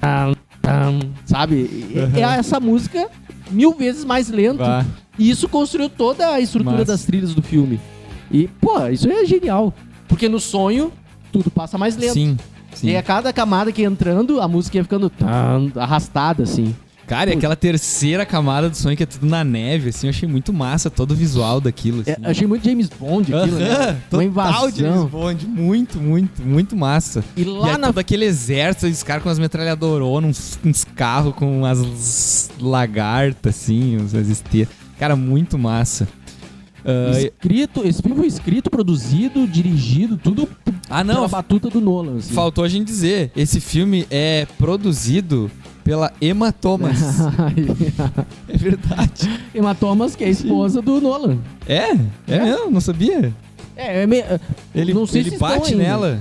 tam, 0.00 0.34
tam, 0.62 1.00
sabe? 1.24 1.86
É 2.14 2.20
essa 2.38 2.60
música 2.60 3.08
mil 3.50 3.74
vezes 3.74 4.04
mais 4.04 4.30
lento. 4.30 4.58
Vá. 4.58 4.84
E 5.18 5.30
isso 5.30 5.48
construiu 5.48 5.88
toda 5.88 6.30
a 6.30 6.40
estrutura 6.40 6.78
Massa. 6.78 6.92
das 6.92 7.04
trilhas 7.04 7.34
do 7.34 7.42
filme. 7.42 7.80
E, 8.30 8.48
pô, 8.48 8.86
isso 8.88 9.10
é 9.10 9.24
genial. 9.24 9.72
Porque 10.08 10.28
no 10.28 10.38
sonho, 10.38 10.92
tudo 11.32 11.50
passa 11.50 11.76
mais 11.76 11.96
lento. 11.96 12.14
Sim. 12.14 12.36
sim. 12.74 12.88
E 12.88 12.96
a 12.96 13.02
cada 13.02 13.32
camada 13.32 13.72
que 13.72 13.82
ia 13.82 13.88
entrando, 13.88 14.40
a 14.40 14.48
música 14.48 14.76
ia 14.76 14.84
ficando 14.84 15.10
arrastada, 15.76 16.42
assim. 16.42 16.74
Cara, 17.06 17.30
e 17.30 17.34
aquela 17.34 17.54
terceira 17.54 18.26
camada 18.26 18.68
do 18.68 18.76
sonho 18.76 18.96
que 18.96 19.04
é 19.04 19.06
tudo 19.06 19.26
na 19.26 19.44
neve, 19.44 19.90
assim, 19.90 20.08
eu 20.08 20.10
achei 20.10 20.28
muito 20.28 20.52
massa 20.52 20.90
todo 20.90 21.12
o 21.12 21.14
visual 21.14 21.60
daquilo. 21.60 22.00
Assim. 22.00 22.14
É, 22.20 22.30
achei 22.30 22.46
muito 22.48 22.64
James 22.64 22.88
Bond 22.88 23.32
aquilo, 23.32 23.56
Aham, 23.58 23.92
né? 23.92 24.02
Uma 24.12 24.24
invasão. 24.24 24.70
James 24.70 25.08
Bond, 25.08 25.46
muito, 25.46 26.00
muito, 26.00 26.42
muito 26.42 26.76
massa. 26.76 27.24
E 27.36 27.42
E 27.42 27.44
lá 27.44 27.74
aí 27.74 27.78
na 27.78 27.86
todo 27.88 27.98
aquele 27.98 28.24
exército, 28.24 28.86
os 28.86 29.04
caras 29.04 29.22
com 29.22 29.28
as 29.28 29.38
metralhadoras, 29.38 30.08
uns, 30.24 30.58
uns 30.64 30.84
carros 30.84 31.32
com 31.36 31.60
umas 31.60 32.50
lagartas, 32.60 33.54
assim, 33.54 33.96
uns 33.98 34.12
esteiras. 34.12 34.74
Cara, 34.98 35.14
muito 35.14 35.56
massa. 35.56 36.08
Ah, 36.84 37.20
escrito, 37.20 37.84
esse 37.84 38.00
filme 38.00 38.16
foi 38.16 38.26
escrito, 38.28 38.70
produzido, 38.70 39.46
dirigido, 39.46 40.16
tudo 40.16 40.48
ah, 40.88 41.04
pela 41.04 41.20
não, 41.20 41.28
batuta 41.28 41.68
do 41.68 41.80
Nolan. 41.80 42.16
Assim. 42.18 42.32
faltou 42.34 42.62
a 42.64 42.68
gente 42.68 42.86
dizer, 42.86 43.30
esse 43.36 43.60
filme 43.60 44.06
é 44.10 44.46
produzido 44.58 45.50
pela 45.82 46.12
Emma 46.20 46.52
Thomas. 46.52 46.98
é 48.48 48.56
verdade. 48.56 49.40
Emma 49.54 49.74
Thomas, 49.74 50.14
que 50.16 50.24
é 50.24 50.28
a 50.28 50.30
esposa 50.30 50.80
do 50.82 51.00
Nolan. 51.00 51.38
É? 51.68 51.90
É 52.28 52.38
mesmo? 52.44 52.70
Não 52.70 52.80
sabia? 52.80 53.32
É, 53.76 54.02
é 54.02 54.06
meio, 54.06 54.24
Ele, 54.74 54.94
não 54.94 55.06
sei 55.06 55.20
ele 55.22 55.30
se 55.30 55.38
bate 55.38 55.74
nela. 55.74 56.18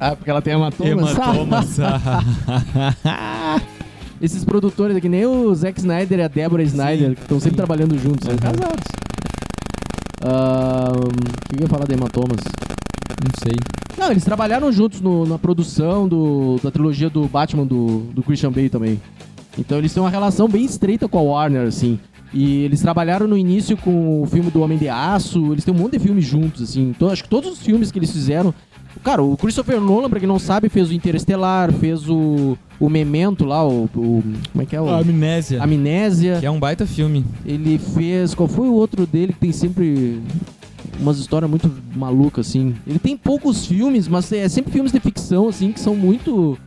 Ah, 0.00 0.14
porque 0.16 0.30
ela 0.30 0.40
tem 0.42 0.54
Emma 0.54 0.70
Thomas. 0.72 0.92
Emma 0.92 1.14
Thomas. 1.34 1.78
Esses 4.20 4.44
produtores 4.44 4.96
aqui, 4.96 5.08
nem 5.08 5.24
o 5.26 5.54
Zack 5.54 5.78
Snyder 5.78 6.18
e 6.18 6.22
a 6.22 6.28
Deborah 6.28 6.62
Snyder, 6.64 7.14
que 7.14 7.20
estão 7.22 7.38
sempre 7.38 7.50
sim. 7.50 7.56
trabalhando 7.56 7.98
juntos, 7.98 8.24
são 8.24 8.32
Uhum. 8.32 8.38
casados. 8.38 8.84
O 10.24 11.48
que 11.48 11.56
eu 11.56 11.60
ia 11.62 11.68
falar 11.68 11.84
da 11.86 11.94
Emma 11.94 12.08
Thomas? 12.08 12.40
Não 13.22 13.30
sei. 13.42 13.56
Não, 13.98 14.10
eles 14.10 14.24
trabalharam 14.24 14.70
juntos 14.70 15.00
no- 15.00 15.24
na 15.26 15.38
produção 15.38 16.06
do- 16.06 16.58
da 16.62 16.70
trilogia 16.70 17.08
do 17.08 17.26
Batman 17.26 17.64
do, 17.66 18.00
do 18.12 18.22
Christian 18.22 18.52
Bale 18.52 18.68
também. 18.68 19.00
Então 19.58 19.78
eles 19.78 19.92
têm 19.92 20.02
uma 20.02 20.10
relação 20.10 20.48
bem 20.48 20.64
estreita 20.64 21.08
com 21.08 21.18
a 21.18 21.22
Warner, 21.22 21.66
assim. 21.66 21.98
E 22.34 22.62
eles 22.64 22.80
trabalharam 22.82 23.26
no 23.26 23.38
início 23.38 23.76
com 23.76 24.22
o 24.22 24.26
filme 24.26 24.50
do 24.50 24.60
Homem 24.60 24.76
de 24.76 24.88
Aço, 24.88 25.52
eles 25.52 25.64
têm 25.64 25.72
um 25.72 25.78
monte 25.78 25.92
de 25.92 26.00
filmes 26.00 26.24
juntos, 26.24 26.60
assim. 26.62 26.90
Então 26.90 27.08
acho 27.08 27.22
que 27.22 27.28
todos 27.30 27.50
os 27.52 27.60
filmes 27.60 27.90
que 27.90 27.98
eles 27.98 28.10
fizeram. 28.10 28.52
Cara, 29.04 29.22
o 29.22 29.36
Christopher 29.36 29.80
Nolan, 29.80 30.08
pra 30.10 30.18
quem 30.18 30.28
não 30.28 30.38
sabe, 30.38 30.68
fez 30.68 30.90
o 30.90 30.94
Interestelar, 30.94 31.72
fez 31.72 32.08
o, 32.08 32.56
o 32.80 32.88
Memento 32.90 33.44
lá, 33.44 33.66
o, 33.66 33.84
o- 33.94 34.22
Como 34.52 34.62
é 34.62 34.66
que 34.66 34.74
é? 34.76 34.80
O, 34.80 34.88
Amnésia. 34.88 35.62
Amnésia. 35.62 36.38
Que 36.40 36.46
é 36.46 36.50
um 36.50 36.58
baita 36.58 36.84
filme. 36.86 37.24
Ele 37.44 37.78
fez. 37.78 38.34
Qual 38.34 38.48
foi 38.48 38.68
o 38.68 38.72
outro 38.74 39.06
dele 39.06 39.32
que 39.32 39.38
tem 39.40 39.52
sempre 39.52 40.20
umas 41.00 41.18
histórias 41.18 41.50
muito 41.50 41.70
malucas, 41.94 42.48
assim? 42.48 42.74
Ele 42.86 42.98
tem 42.98 43.16
poucos 43.16 43.66
filmes, 43.66 44.08
mas 44.08 44.30
é 44.32 44.48
sempre 44.48 44.72
filmes 44.72 44.92
de 44.92 45.00
ficção, 45.00 45.48
assim, 45.48 45.72
que 45.72 45.80
são 45.80 45.94
muito. 45.94 46.58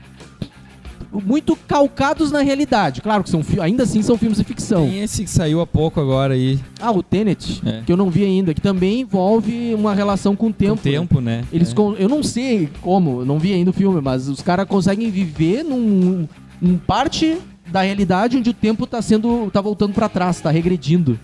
Muito 1.25 1.55
calcados 1.67 2.31
na 2.31 2.41
realidade. 2.41 3.01
Claro 3.01 3.23
que 3.23 3.31
são 3.31 3.41
ainda 3.59 3.81
assim 3.81 4.03
são 4.03 4.15
filmes 4.15 4.37
de 4.37 4.43
ficção. 4.43 4.85
Tem 4.85 4.99
esse 5.01 5.23
que 5.23 5.29
saiu 5.29 5.59
há 5.59 5.65
pouco 5.65 5.99
agora 5.99 6.35
aí. 6.35 6.59
Ah, 6.79 6.91
o 6.91 7.01
Tenet, 7.01 7.63
É. 7.65 7.81
que 7.83 7.91
eu 7.91 7.97
não 7.97 8.11
vi 8.11 8.23
ainda, 8.23 8.53
que 8.53 8.61
também 8.61 9.01
envolve 9.01 9.73
uma 9.73 9.95
relação 9.95 10.35
com 10.35 10.49
o 10.49 10.53
tempo. 10.53 10.75
Com 10.75 10.83
tempo, 10.83 11.19
né? 11.19 11.43
Eles 11.51 11.71
É. 11.73 12.03
Eu 12.03 12.07
não 12.07 12.21
sei 12.21 12.69
como, 12.79 13.25
não 13.25 13.39
vi 13.39 13.53
ainda 13.53 13.71
o 13.71 13.73
filme, 13.73 13.99
mas 14.01 14.29
os 14.29 14.39
caras 14.43 14.67
conseguem 14.67 15.09
viver 15.09 15.63
num, 15.63 16.27
num 16.61 16.77
parte 16.77 17.39
da 17.71 17.81
realidade 17.81 18.37
onde 18.37 18.51
o 18.51 18.53
tempo 18.53 18.85
tá 18.85 19.01
sendo. 19.01 19.49
tá 19.51 19.61
voltando 19.61 19.93
pra 19.93 20.07
trás, 20.07 20.39
tá 20.39 20.51
regredindo. 20.51 21.19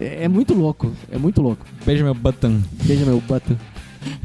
É, 0.00 0.24
é 0.24 0.28
muito 0.28 0.54
louco, 0.54 0.92
é 1.10 1.18
muito 1.18 1.40
louco. 1.42 1.64
Beijo 1.84 2.04
meu 2.04 2.14
button. 2.14 2.60
Veja 2.74 3.04
meu 3.04 3.20
button. 3.20 3.56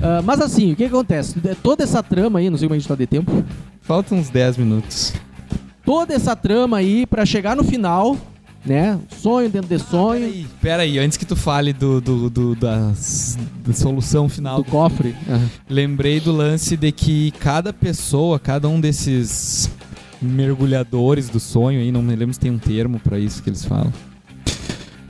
Ah, 0.02 0.22
mas 0.24 0.40
assim, 0.42 0.74
o 0.74 0.76
que, 0.76 0.84
que 0.88 0.94
acontece? 0.94 1.36
Toda 1.62 1.84
essa 1.84 2.02
trama 2.04 2.40
aí, 2.40 2.50
não 2.50 2.58
sei 2.58 2.68
como 2.68 2.76
a 2.76 2.80
gente 2.80 2.88
tá 2.88 2.96
de 2.96 3.08
tempo. 3.08 3.44
Faltam 3.82 4.18
uns 4.18 4.30
10 4.30 4.58
minutos. 4.58 5.14
Toda 5.86 6.14
essa 6.14 6.36
trama 6.36 6.78
aí 6.78 7.06
pra 7.06 7.26
chegar 7.26 7.56
no 7.56 7.64
final, 7.64 8.16
né? 8.66 8.98
Sonho 9.18 9.50
dentro 9.50 9.68
de 9.76 9.84
sonho, 9.84 10.22
Peraí, 10.22 10.48
peraí, 10.62 11.00
antes 11.00 11.18
que 11.18 11.26
tu 11.26 11.36
fale 11.36 11.74
do, 11.74 12.00
do, 12.00 12.30
do- 12.30 12.56
das- 12.56 13.38
da 13.66 13.74
solução 13.74 14.30
final, 14.30 14.58
do 14.64 14.64
cofre. 14.70 15.14
Aham. 15.28 15.50
lembrei 15.70 16.20
do 16.22 16.32
lance 16.32 16.78
de 16.78 16.92
que 16.92 17.32
cada 17.40 17.74
pessoa, 17.74 18.40
cada 18.40 18.70
um 18.70 18.80
desses 18.80 19.70
mergulhadores 20.22 21.28
do 21.30 21.40
sonho 21.40 21.80
aí, 21.82 21.92
não 21.92 22.02
me 22.02 22.16
lembro 22.16 22.34
se 22.34 22.40
tem 22.40 22.52
um 22.52 22.58
termo 22.58 23.00
pra 23.00 23.20
isso 23.20 23.44
que 23.44 23.50
eles 23.50 23.66
falam, 23.66 23.92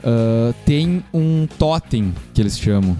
ah, 0.04 0.52
tem 0.64 1.02
um 1.12 1.46
totem 1.58 2.14
que 2.32 2.40
eles 2.40 2.58
chamam, 2.58 2.96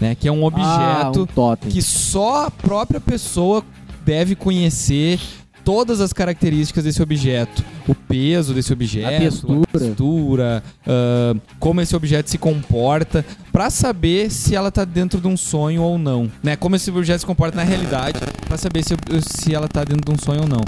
né? 0.00 0.14
Que 0.14 0.28
é 0.28 0.32
um 0.32 0.44
Ah, 0.44 0.46
objeto 0.48 1.22
um 1.22 1.26
totem. 1.26 1.70
que 1.70 1.82
só 1.82 2.46
a 2.46 2.50
própria 2.50 3.00
pessoa 3.00 3.64
deve 4.04 4.34
conhecer 4.34 5.18
todas 5.64 5.98
as 6.00 6.12
características 6.12 6.84
desse 6.84 7.02
objeto. 7.02 7.64
O 7.88 7.94
peso 7.94 8.52
desse 8.52 8.70
objeto, 8.72 9.06
A 9.14 9.18
textura. 9.18 9.66
textura, 9.72 10.62
ah, 10.86 11.34
como 11.58 11.80
esse 11.80 11.96
objeto 11.96 12.28
se 12.30 12.36
comporta, 12.38 13.24
pra 13.50 13.70
saber 13.70 14.30
se 14.30 14.54
ela 14.54 14.70
tá 14.70 14.84
dentro 14.84 15.20
de 15.20 15.26
um 15.26 15.36
sonho 15.36 15.82
ou 15.82 15.96
não. 15.98 16.30
Né? 16.42 16.54
Como 16.56 16.76
esse 16.76 16.90
objeto 16.90 17.20
se 17.20 17.26
comporta 17.26 17.56
na 17.56 17.62
realidade, 17.62 18.18
pra 18.46 18.56
saber 18.58 18.82
se, 18.84 18.94
se 19.22 19.54
ela 19.54 19.66
tá 19.68 19.82
dentro 19.84 20.04
de 20.04 20.12
um 20.12 20.22
sonho 20.22 20.42
ou 20.42 20.48
não. 20.48 20.60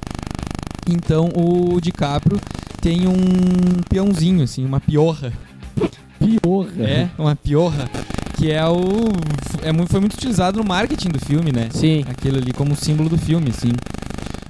Então 0.89 1.28
o 1.34 1.80
DiCaprio 1.80 2.39
tem 2.80 3.07
um 3.09 3.16
peãozinho, 3.91 4.45
assim, 4.45 4.64
uma 4.64 4.80
piorra. 4.80 5.32
Piorra. 6.18 6.70
É, 6.79 7.09
uma 7.18 7.37
piorra. 7.37 7.89
Que 8.37 8.51
é 8.51 8.64
o. 8.66 8.81
É 9.62 9.72
muito, 9.72 9.91
foi 9.91 10.01
muito 10.01 10.14
utilizado 10.14 10.59
no 10.59 10.64
marketing 10.64 11.09
do 11.09 11.18
filme, 11.18 11.53
né? 11.53 11.68
Sim. 11.70 12.05
Aquilo 12.09 12.39
ali 12.39 12.53
como 12.53 12.77
símbolo 12.77 13.09
do 13.09 13.16
filme, 13.18 13.51
assim. 13.51 13.72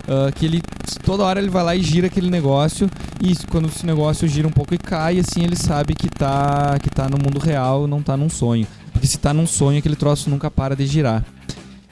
Ah, 0.09 0.31
que 0.33 0.47
ele. 0.47 0.63
Toda 1.05 1.25
hora 1.25 1.41
ele 1.41 1.49
vai 1.49 1.65
lá 1.65 1.77
e 1.77 1.83
gira 1.83 2.07
aquele 2.07 2.31
negócio. 2.31 2.89
E 3.21 3.35
quando 3.51 3.69
esse 3.69 3.85
negócio 3.85 4.27
gira 4.29 4.47
um 4.47 4.53
pouco 4.53 4.75
e 4.75 4.79
cai, 4.79 5.19
assim, 5.19 5.43
ele 5.43 5.57
sabe 5.57 5.95
que 5.95 6.09
tá, 6.09 6.79
que 6.81 6.91
tá 6.91 7.09
no 7.09 7.19
mundo 7.19 7.39
real, 7.39 7.87
não 7.87 8.03
tá 8.03 8.17
num 8.17 8.29
sonho. 8.29 8.67
Porque 8.93 9.07
se 9.07 9.19
tá 9.19 9.35
num 9.35 9.47
sonho, 9.47 9.79
aquele 9.79 9.97
troço 9.97 10.31
nunca 10.31 10.51
para 10.51 10.77
de 10.77 10.87
girar. 10.87 11.25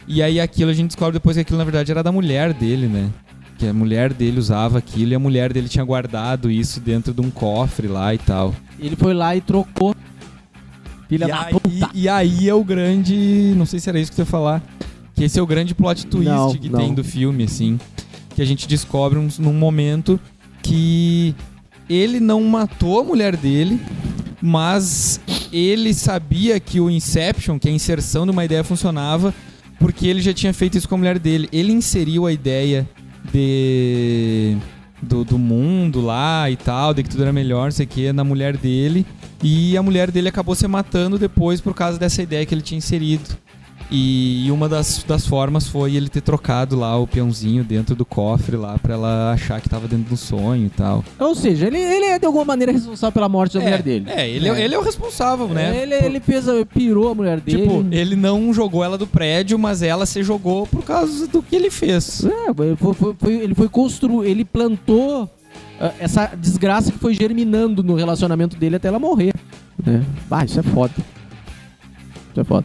E 0.06 0.22
aí 0.22 0.40
aquilo 0.40 0.70
a 0.70 0.74
gente 0.74 0.88
descobre 0.88 1.14
depois 1.14 1.36
que 1.36 1.40
aquilo 1.40 1.58
na 1.58 1.64
verdade 1.64 1.90
era 1.90 2.02
da 2.02 2.12
mulher 2.12 2.52
dele, 2.52 2.86
né? 2.86 3.10
Que 3.58 3.66
a 3.66 3.72
mulher 3.72 4.12
dele 4.12 4.38
usava 4.38 4.78
aquilo 4.78 5.12
e 5.12 5.14
a 5.14 5.18
mulher 5.18 5.52
dele 5.52 5.68
tinha 5.68 5.84
guardado 5.84 6.50
isso 6.50 6.80
dentro 6.80 7.12
de 7.12 7.20
um 7.20 7.30
cofre 7.30 7.88
lá 7.88 8.14
e 8.14 8.18
tal. 8.18 8.54
Ele 8.86 8.96
foi 8.96 9.14
lá 9.14 9.34
e 9.34 9.40
trocou. 9.40 9.94
Filha 11.08 11.24
e, 11.24 11.28
da 11.28 11.42
aí, 11.42 11.52
puta. 11.52 11.90
e 11.94 12.08
aí 12.08 12.48
é 12.48 12.54
o 12.54 12.64
grande. 12.64 13.54
Não 13.56 13.66
sei 13.66 13.80
se 13.80 13.88
era 13.88 13.98
isso 13.98 14.10
que 14.10 14.16
você 14.16 14.22
ia 14.22 14.26
falar. 14.26 14.62
Que 15.14 15.24
esse 15.24 15.38
é 15.38 15.42
o 15.42 15.46
grande 15.46 15.74
plot 15.74 16.06
twist 16.06 16.28
Não, 16.28 16.54
que 16.54 16.68
não. 16.68 16.80
tem 16.80 16.94
do 16.94 17.04
filme, 17.04 17.44
assim. 17.44 17.78
Que 18.34 18.42
a 18.42 18.44
gente 18.44 18.66
descobre 18.66 19.18
um, 19.18 19.28
num 19.38 19.52
momento 19.52 20.18
que 20.62 21.34
ele 21.88 22.18
não 22.18 22.42
matou 22.42 23.00
a 23.00 23.04
mulher 23.04 23.36
dele, 23.36 23.80
mas 24.40 25.20
ele 25.52 25.94
sabia 25.94 26.58
que 26.58 26.80
o 26.80 26.90
Inception, 26.90 27.58
que 27.58 27.68
é 27.68 27.70
a 27.70 27.74
inserção 27.74 28.24
de 28.24 28.32
uma 28.32 28.44
ideia, 28.44 28.64
funcionava 28.64 29.32
porque 29.78 30.06
ele 30.06 30.20
já 30.20 30.32
tinha 30.32 30.52
feito 30.52 30.78
isso 30.78 30.88
com 30.88 30.94
a 30.94 30.98
mulher 30.98 31.18
dele. 31.18 31.48
Ele 31.52 31.72
inseriu 31.72 32.26
a 32.26 32.32
ideia 32.32 32.88
de. 33.32 34.56
Do, 35.04 35.24
do 35.24 35.38
mundo 35.38 36.00
lá 36.00 36.50
e 36.50 36.56
tal, 36.56 36.94
de 36.94 37.02
que 37.02 37.10
tudo 37.10 37.22
era 37.22 37.32
melhor, 37.32 37.64
não 37.64 37.70
sei 37.70 37.86
o 37.86 37.88
que, 37.88 38.12
na 38.12 38.24
mulher 38.24 38.56
dele. 38.56 39.06
E 39.42 39.76
a 39.76 39.82
mulher 39.82 40.10
dele 40.10 40.28
acabou 40.28 40.54
se 40.54 40.66
matando 40.66 41.18
depois 41.18 41.60
por 41.60 41.74
causa 41.74 41.98
dessa 41.98 42.22
ideia 42.22 42.44
que 42.46 42.54
ele 42.54 42.62
tinha 42.62 42.78
inserido. 42.78 43.36
E 43.90 44.48
uma 44.50 44.68
das, 44.68 45.04
das 45.06 45.26
formas 45.26 45.68
foi 45.68 45.94
ele 45.94 46.08
ter 46.08 46.20
trocado 46.22 46.74
lá 46.76 46.98
o 46.98 47.06
peãozinho 47.06 47.62
dentro 47.62 47.94
do 47.94 48.04
cofre 48.04 48.56
lá 48.56 48.76
pra 48.78 48.94
ela 48.94 49.32
achar 49.32 49.60
que 49.60 49.68
tava 49.68 49.86
dentro 49.86 50.06
do 50.10 50.16
sonho 50.16 50.66
e 50.66 50.70
tal. 50.70 51.04
Ou 51.18 51.34
seja, 51.34 51.66
ele, 51.66 51.78
ele 51.78 52.06
é 52.06 52.18
de 52.18 52.26
alguma 52.26 52.44
maneira 52.44 52.72
responsável 52.72 53.12
pela 53.12 53.28
morte 53.28 53.54
da 53.54 53.60
mulher 53.60 53.82
dele. 53.82 54.06
É, 54.08 54.28
ele 54.28 54.48
é, 54.48 54.64
ele 54.64 54.74
é 54.74 54.78
o 54.78 54.82
responsável, 54.82 55.46
né? 55.48 55.82
Ele, 55.82 55.94
ele 55.94 56.20
fez, 56.20 56.48
a- 56.48 56.64
pirou 56.64 57.10
a 57.10 57.14
mulher 57.14 57.38
dele. 57.40 57.62
Tipo, 57.62 57.86
ele 57.92 58.16
não 58.16 58.52
jogou 58.54 58.82
ela 58.82 58.96
do 58.98 59.06
prédio, 59.06 59.58
mas 59.58 59.82
ela 59.82 60.06
se 60.06 60.22
jogou 60.22 60.66
por 60.66 60.82
causa 60.82 61.26
do 61.28 61.42
que 61.42 61.54
ele 61.54 61.70
fez. 61.70 62.24
É, 62.24 62.50
ele 62.64 62.76
foi, 62.76 62.94
foi- 62.94 63.14
foi- 63.18 63.34
ele 63.34 63.54
foi 63.54 63.68
construir, 63.68 64.28
ele 64.28 64.44
plantou 64.44 65.30
ah, 65.78 65.92
essa 66.00 66.26
desgraça 66.36 66.90
que 66.90 66.98
foi 66.98 67.14
germinando 67.14 67.82
no 67.82 67.94
relacionamento 67.94 68.56
dele 68.56 68.76
até 68.76 68.88
ela 68.88 68.98
morrer. 68.98 69.34
né? 69.84 70.02
Ah, 70.30 70.44
isso 70.44 70.58
é 70.58 70.62
foda. 70.62 70.94
Isso 72.32 72.40
é 72.40 72.44
foda. 72.44 72.64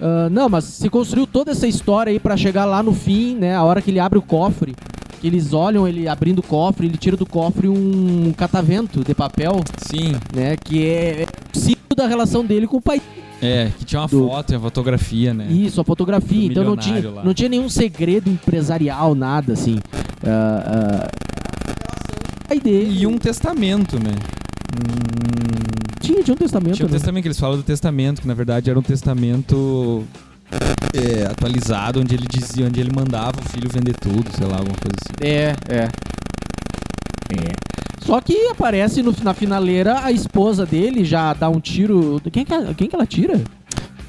Ah, 0.00 0.28
não, 0.30 0.48
mas 0.48 0.64
se 0.64 0.88
construiu 0.88 1.26
toda 1.26 1.50
essa 1.50 1.66
história 1.66 2.10
aí 2.10 2.18
pra 2.20 2.36
chegar 2.36 2.64
lá 2.64 2.82
no 2.82 2.92
fim, 2.94 3.34
né? 3.36 3.54
A 3.56 3.62
hora 3.64 3.82
que 3.82 3.90
ele 3.90 3.98
abre 4.00 4.18
o 4.18 4.22
cofre 4.22 4.74
que 5.20 5.26
eles 5.26 5.52
olham 5.52 5.88
ele 5.88 6.06
abrindo 6.06 6.38
o 6.38 6.42
cofre, 6.44 6.86
ele 6.86 6.96
tira 6.96 7.16
do 7.16 7.26
cofre 7.26 7.66
um 7.68 8.32
catavento 8.36 9.02
de 9.02 9.12
papel, 9.14 9.60
Sim. 9.78 10.12
né? 10.32 10.56
Que 10.56 10.86
é 10.88 11.26
símbolo 11.52 11.96
da 11.96 12.06
relação 12.06 12.44
dele 12.44 12.68
com 12.68 12.76
o 12.76 12.80
pai. 12.80 13.02
É, 13.42 13.68
que 13.76 13.84
tinha 13.84 14.00
uma 14.00 14.06
Do- 14.06 14.28
foto, 14.28 14.50
uma 14.52 14.60
fotografia, 14.60 15.34
né? 15.34 15.46
Isso, 15.50 15.80
a 15.80 15.84
fotografia. 15.84 16.46
Então 16.46 16.62
não 16.62 16.76
tinha, 16.76 17.10
lá. 17.10 17.24
não 17.24 17.34
tinha 17.34 17.48
nenhum 17.48 17.68
segredo 17.68 18.30
empresarial, 18.30 19.16
nada 19.16 19.54
assim. 19.54 19.80
Aí 22.48 22.60
dele. 22.60 23.00
E 23.02 23.06
um 23.06 23.18
testamento, 23.18 23.96
né? 24.02 24.12
Hum, 24.74 25.96
Tinha, 26.00 26.22
tinha 26.22 26.34
um 26.34 26.38
testamento. 26.38 26.74
Tinha 26.76 26.86
um 26.86 26.90
né? 26.90 26.96
testamento 26.96 27.22
que 27.22 27.28
eles 27.28 27.40
falam 27.40 27.56
do 27.56 27.62
testamento, 27.62 28.20
que 28.22 28.28
na 28.28 28.34
verdade 28.34 28.70
era 28.70 28.78
um 28.78 28.82
testamento 28.82 30.04
é, 30.94 31.26
atualizado, 31.26 32.00
onde 32.00 32.14
ele 32.14 32.26
dizia, 32.30 32.66
onde 32.66 32.80
ele 32.80 32.90
mandava 32.94 33.40
o 33.40 33.48
filho 33.48 33.68
vender 33.68 33.94
tudo, 33.96 34.30
sei 34.36 34.46
lá, 34.46 34.56
alguma 34.58 34.76
coisa 34.76 34.96
assim. 35.02 35.14
É, 35.20 35.54
é. 35.68 35.88
É. 37.30 37.52
Só 38.00 38.20
que 38.22 38.48
aparece 38.48 39.02
no- 39.02 39.14
na 39.22 39.34
finaleira 39.34 40.00
a 40.02 40.10
esposa 40.10 40.64
dele 40.64 41.04
já 41.04 41.34
dá 41.34 41.48
um 41.50 41.60
tiro. 41.60 42.20
Quem 42.32 42.44
que, 42.44 42.52
ela- 42.54 42.72
quem 42.74 42.88
que 42.88 42.94
ela 42.96 43.04
tira? 43.06 43.40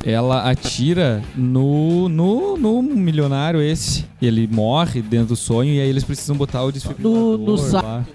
Ela 0.05 0.49
atira 0.49 1.21
no, 1.35 2.07
no, 2.07 2.55
no 2.55 2.81
milionário 2.81 3.61
esse. 3.61 4.05
E 4.21 4.27
ele 4.27 4.47
morre 4.49 5.01
dentro 5.01 5.27
do 5.29 5.35
sonho 5.35 5.73
e 5.73 5.81
aí 5.81 5.89
eles 5.89 6.05
precisam 6.05 6.37
botar 6.37 6.63
o 6.63 6.71
desfibrilador 6.71 7.37
No- 7.37 7.57
no 7.57 7.71
lá. 7.73 8.05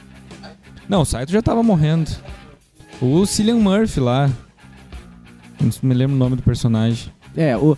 Não, 0.88 1.02
o 1.02 1.04
Saito 1.04 1.32
já 1.32 1.42
tava 1.42 1.62
morrendo. 1.62 2.10
O 3.00 3.24
Cillian 3.26 3.56
Murphy 3.56 4.00
lá. 4.00 4.30
Não 5.60 5.70
me 5.82 5.94
lembro 5.94 6.14
o 6.14 6.18
nome 6.18 6.36
do 6.36 6.42
personagem. 6.42 7.12
É, 7.36 7.56
o. 7.56 7.76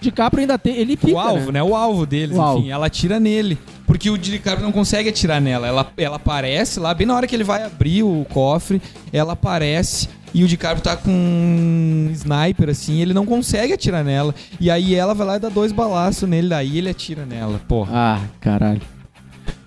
DiCaprio 0.00 0.40
ainda 0.40 0.58
tem. 0.58 0.76
Ele 0.76 0.96
fica. 0.96 1.12
o 1.12 1.18
alvo, 1.18 1.52
né? 1.52 1.62
O 1.62 1.76
alvo 1.76 2.04
deles, 2.04 2.30
O 2.36 2.40
enfim. 2.40 2.42
alvo. 2.42 2.70
Ela 2.70 2.86
atira 2.86 3.20
nele. 3.20 3.58
Porque 3.86 4.10
o 4.10 4.18
DiCaprio 4.18 4.64
não 4.64 4.72
consegue 4.72 5.08
atirar 5.08 5.40
nela. 5.40 5.66
Ela, 5.66 5.92
ela 5.96 6.16
aparece 6.16 6.80
lá, 6.80 6.92
bem 6.92 7.06
na 7.06 7.14
hora 7.14 7.26
que 7.26 7.34
ele 7.34 7.44
vai 7.44 7.62
abrir 7.62 8.02
o 8.02 8.26
cofre, 8.30 8.80
ela 9.12 9.34
aparece 9.34 10.08
e 10.34 10.42
o 10.42 10.48
DiCaprio 10.48 10.82
tá 10.82 10.96
com 10.96 11.10
um 11.10 12.08
sniper, 12.12 12.70
assim, 12.70 13.00
ele 13.00 13.12
não 13.12 13.26
consegue 13.26 13.72
atirar 13.74 14.02
nela. 14.02 14.34
E 14.58 14.70
aí 14.70 14.94
ela 14.94 15.14
vai 15.14 15.26
lá 15.26 15.36
e 15.36 15.40
dá 15.40 15.48
dois 15.50 15.72
balaços 15.72 16.26
nele, 16.28 16.48
daí 16.48 16.78
ele 16.78 16.88
atira 16.88 17.26
nela, 17.26 17.60
porra. 17.68 17.90
Ah, 17.94 18.20
caralho. 18.40 18.80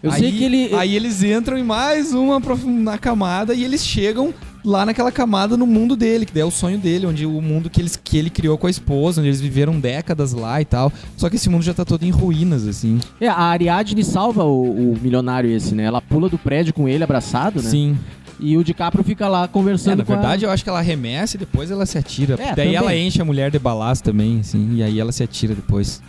Eu 0.04 0.12
aí, 0.12 0.20
sei 0.20 0.32
que 0.32 0.44
ele. 0.44 0.76
Aí 0.76 0.96
eles 0.96 1.24
entram 1.24 1.58
em 1.58 1.64
mais 1.64 2.14
uma 2.14 2.40
na 2.66 2.98
camada 2.98 3.54
e 3.54 3.64
eles 3.64 3.86
chegam 3.86 4.34
lá 4.64 4.84
naquela 4.86 5.12
camada 5.12 5.56
no 5.56 5.68
mundo 5.68 5.96
dele, 5.96 6.26
que 6.26 6.34
daí 6.34 6.42
é 6.42 6.46
o 6.46 6.50
sonho 6.52 6.78
dele, 6.80 7.06
onde 7.06 7.26
o 7.26 7.40
mundo 7.42 7.70
que, 7.70 7.80
eles, 7.82 7.96
que 7.96 8.18
ele 8.18 8.30
criou 8.32 8.58
com 8.58 8.66
a 8.66 8.70
esposa, 8.70 9.22
onde 9.22 9.30
eles 9.30 9.40
viveram 9.42 9.80
décadas 9.80 10.34
lá 10.34 10.60
e 10.60 10.66
tal. 10.66 10.92
Só 11.18 11.30
que 11.30 11.36
esse 11.36 11.50
mundo 11.50 11.64
já 11.64 11.74
tá 11.74 11.86
todo 11.86 12.04
em 12.04 12.10
ruínas, 12.12 12.68
assim. 12.68 13.00
É, 13.22 13.28
a 13.28 13.36
Ariadne 13.44 14.04
salva 14.04 14.44
o, 14.44 14.94
o 14.94 14.98
milionário 15.02 15.50
esse, 15.52 15.76
né? 15.76 15.84
Ela 15.84 16.02
pula 16.02 16.30
do 16.30 16.38
prédio 16.38 16.74
com 16.74 16.88
ele 16.90 17.04
abraçado, 17.04 17.62
né? 17.62 17.70
Sim. 17.70 17.98
E 18.40 18.58
o 18.58 18.64
DiCaprio 18.66 19.04
fica 19.04 19.28
lá 19.30 19.46
É, 19.46 19.48
conversando 19.48 20.00
na 20.00 20.04
com 20.04 20.12
a- 20.12 20.16
verdade, 20.18 20.44
eu 20.46 20.52
acho 20.52 20.62
que 20.64 20.70
ela 20.70 20.80
arremessa 20.80 21.38
e 21.38 21.40
depois 21.40 21.72
ela 21.72 21.86
se 21.86 21.98
atira. 21.98 22.34
É, 22.34 22.38
Daí 22.38 22.56
também. 22.56 22.76
ela 22.76 22.96
enche 22.96 23.22
a 23.22 23.26
mulher 23.26 23.50
de 23.50 23.58
balaço 23.58 24.04
também, 24.04 24.40
assim, 24.42 24.76
e 24.76 24.84
aí 24.84 25.00
ela 25.00 25.12
se 25.14 25.24
atira 25.24 25.56
depois. 25.56 26.02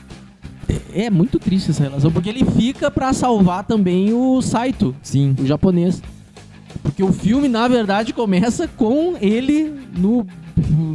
É 0.94 1.08
muito 1.10 1.38
triste 1.38 1.70
essa 1.70 1.82
relação, 1.82 2.10
porque 2.10 2.28
ele 2.28 2.44
fica 2.44 2.90
pra 2.90 3.12
salvar 3.12 3.64
também 3.64 4.12
o 4.12 4.40
Saito, 4.42 4.94
Sim. 5.02 5.34
o 5.38 5.46
japonês. 5.46 6.02
Porque 6.82 7.02
o 7.02 7.12
filme, 7.12 7.48
na 7.48 7.66
verdade, 7.68 8.12
começa 8.12 8.68
com 8.68 9.16
ele 9.20 9.72
no. 9.96 10.26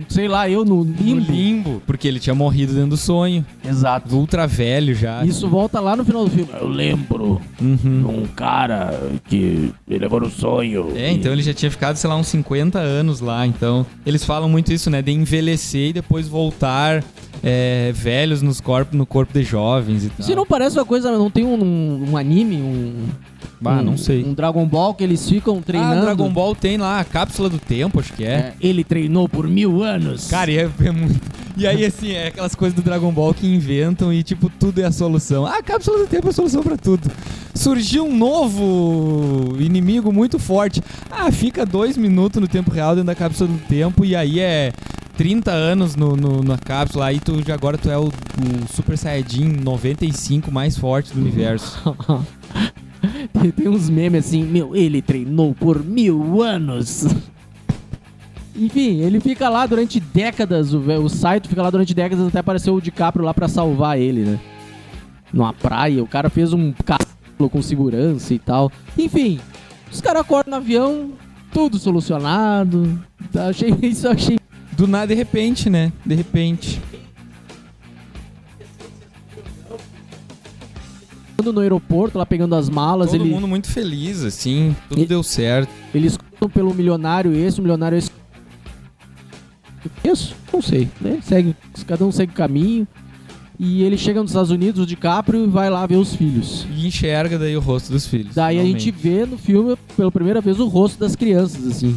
Sei 0.09 0.27
lá, 0.27 0.49
eu 0.49 0.65
no 0.65 0.83
No 0.83 0.91
limbo. 1.03 1.31
limbo, 1.31 1.81
porque 1.85 2.07
ele 2.07 2.19
tinha 2.19 2.33
morrido 2.33 2.73
dentro 2.73 2.89
do 2.91 2.97
sonho. 2.97 3.45
Exato. 3.67 4.15
Ultra 4.15 4.47
velho 4.47 4.93
já. 4.95 5.23
Isso 5.23 5.47
volta 5.47 5.79
lá 5.79 5.95
no 5.95 6.03
final 6.03 6.23
do 6.25 6.31
filme. 6.31 6.49
Eu 6.59 6.67
lembro 6.67 7.39
Uhum. 7.61 8.21
um 8.23 8.25
cara 8.35 8.99
que 9.27 9.71
me 9.87 9.97
levou 9.99 10.19
no 10.21 10.29
sonho. 10.31 10.91
É, 10.95 11.11
então 11.11 11.31
ele 11.31 11.43
já 11.43 11.53
tinha 11.53 11.69
ficado, 11.69 11.95
sei 11.97 12.09
lá, 12.09 12.15
uns 12.15 12.27
50 12.27 12.79
anos 12.79 13.19
lá. 13.21 13.45
Então, 13.45 13.85
eles 14.05 14.23
falam 14.25 14.49
muito 14.49 14.73
isso, 14.73 14.89
né? 14.89 15.01
De 15.01 15.11
envelhecer 15.11 15.89
e 15.89 15.93
depois 15.93 16.27
voltar 16.27 17.03
é, 17.43 17.91
velhos 17.93 18.41
nos 18.41 18.61
corpos, 18.61 18.97
no 18.97 19.05
corpo 19.05 19.33
de 19.33 19.43
jovens 19.43 20.05
e 20.05 20.09
tal. 20.09 20.25
Se 20.25 20.35
não 20.35 20.45
parece 20.45 20.77
uma 20.77 20.85
coisa, 20.85 21.11
não 21.11 21.29
tem 21.29 21.43
um, 21.45 22.11
um 22.11 22.17
anime, 22.17 22.57
um. 22.57 23.07
Bah, 23.59 23.79
um- 23.79 23.83
não 23.83 23.97
sei. 23.97 24.23
Um 24.23 24.33
Dragon 24.33 24.65
Ball 24.65 24.93
que 24.93 25.03
eles 25.03 25.27
ficam 25.29 25.61
treinando. 25.61 26.01
Ah, 26.01 26.05
Dragon 26.05 26.29
Ball 26.31 26.55
tem 26.55 26.77
lá 26.77 26.99
a 26.99 27.03
cápsula 27.03 27.49
do 27.49 27.59
tempo, 27.59 27.99
acho 27.99 28.13
que 28.13 28.23
é. 28.23 28.29
É, 28.29 28.53
ele 28.59 28.83
treinou 28.83 29.27
por 29.29 29.47
mil 29.47 29.83
anos. 29.83 30.27
Cara, 30.29 30.49
e 30.51 30.57
é, 30.57 30.69
é 30.83 30.91
muito. 30.91 31.19
E 31.57 31.67
aí, 31.67 31.85
assim, 31.85 32.11
é 32.13 32.27
aquelas 32.27 32.55
coisas 32.55 32.73
do 32.75 32.81
Dragon 32.81 33.11
Ball 33.11 33.33
que 33.33 33.45
inventam 33.45 34.11
e, 34.11 34.23
tipo, 34.23 34.49
tudo 34.59 34.79
é 34.79 34.85
a 34.85 34.91
solução. 34.91 35.45
Ah, 35.45 35.57
a 35.57 35.63
cápsula 35.63 35.99
do 35.99 36.07
tempo 36.07 36.27
é 36.27 36.29
a 36.29 36.33
solução 36.33 36.63
pra 36.63 36.77
tudo. 36.77 37.11
Surgiu 37.53 38.05
um 38.05 38.15
novo 38.15 39.55
inimigo 39.59 40.11
muito 40.13 40.39
forte. 40.39 40.81
Ah, 41.11 41.31
fica 41.31 41.65
dois 41.65 41.97
minutos 41.97 42.41
no 42.41 42.47
tempo 42.47 42.71
real 42.71 42.91
dentro 42.95 43.07
da 43.07 43.15
cápsula 43.15 43.49
do 43.49 43.57
tempo 43.67 44.05
e 44.05 44.15
aí 44.15 44.39
é 44.39 44.71
30 45.17 45.51
anos 45.51 45.95
no, 45.95 46.15
no- 46.15 46.43
na 46.43 46.57
cápsula. 46.57 47.05
Aí 47.05 47.19
tu 47.19 47.41
já 47.45 47.53
agora 47.53 47.77
tu 47.77 47.89
é 47.89 47.97
o, 47.97 48.05
o 48.07 48.11
Super 48.73 48.97
Saiyajin 48.97 49.47
95 49.63 50.51
mais 50.51 50.77
forte 50.77 51.13
do 51.13 51.19
universo. 51.19 51.79
Tem, 53.33 53.49
tem 53.49 53.67
uns 53.67 53.89
memes 53.89 54.27
assim, 54.27 54.43
meu, 54.43 54.75
ele 54.75 55.01
treinou 55.01 55.55
por 55.55 55.83
mil 55.83 56.43
anos. 56.43 57.07
Enfim, 58.55 58.99
ele 58.99 59.19
fica 59.19 59.49
lá 59.49 59.65
durante 59.65 59.99
décadas, 59.99 60.71
o, 60.73 60.77
o 60.79 61.09
Saito 61.09 61.49
fica 61.49 61.63
lá 61.63 61.71
durante 61.71 61.93
décadas 61.95 62.27
até 62.27 62.39
aparecer 62.39 62.69
o 62.69 62.79
DiCaprio 62.79 63.25
lá 63.25 63.33
pra 63.33 63.47
salvar 63.47 63.97
ele, 63.97 64.21
né? 64.23 64.39
Numa 65.33 65.51
praia, 65.53 66.03
o 66.03 66.07
cara 66.07 66.29
fez 66.29 66.53
um 66.53 66.71
castelo 66.85 67.49
com 67.49 67.61
segurança 67.61 68.33
e 68.35 68.39
tal. 68.39 68.71
Enfim, 68.95 69.39
os 69.91 69.99
caras 70.01 70.21
acordam 70.21 70.51
no 70.51 70.57
avião, 70.57 71.11
tudo 71.51 71.79
solucionado. 71.79 72.99
Tá, 73.31 73.47
Achei 73.47 73.73
isso, 73.81 74.07
achei. 74.07 74.37
Do 74.81 74.87
nada, 74.87 75.05
de 75.05 75.13
repente, 75.13 75.69
né? 75.69 75.93
De 76.03 76.15
repente. 76.15 76.81
No 81.45 81.59
aeroporto, 81.59 82.17
lá 82.17 82.25
pegando 82.25 82.55
as 82.55 82.67
malas, 82.67 83.11
Todo 83.11 83.21
ele, 83.23 83.29
mundo 83.29 83.47
muito 83.47 83.69
feliz, 83.69 84.23
assim. 84.23 84.75
Tudo 84.89 85.01
E- 85.01 85.05
deu 85.05 85.21
certo. 85.21 85.69
eles 85.93 86.17
contam 86.17 86.49
pelo 86.49 86.73
milionário 86.73 87.31
esse, 87.31 87.59
o 87.59 87.61
milionário 87.61 87.95
esse. 87.95 88.09
Isso? 90.03 90.35
Não 90.51 90.63
sei, 90.63 90.89
né? 90.99 91.19
Segue, 91.21 91.55
cada 91.85 92.03
um 92.03 92.11
segue 92.11 92.31
o 92.31 92.35
caminho. 92.35 92.87
E 93.59 93.83
ele 93.83 93.99
chega 93.99 94.19
nos 94.19 94.31
Estados 94.31 94.49
Unidos, 94.49 94.81
o 94.81 94.85
DiCaprio, 94.87 95.43
e 95.43 95.47
vai 95.47 95.69
lá 95.69 95.85
ver 95.85 95.97
os 95.97 96.15
filhos. 96.15 96.65
E 96.75 96.87
enxerga 96.87 97.37
daí 97.37 97.55
o 97.55 97.59
rosto 97.61 97.91
dos 97.91 98.07
filhos. 98.07 98.33
Daí 98.33 98.57
a 98.57 98.61
finalmente. 98.61 98.85
gente 98.85 98.97
vê 98.99 99.27
no 99.27 99.37
filme, 99.37 99.77
pela 99.95 100.11
primeira 100.11 100.41
vez, 100.41 100.59
o 100.59 100.65
rosto 100.67 100.99
das 100.99 101.15
crianças, 101.15 101.67
assim. 101.67 101.95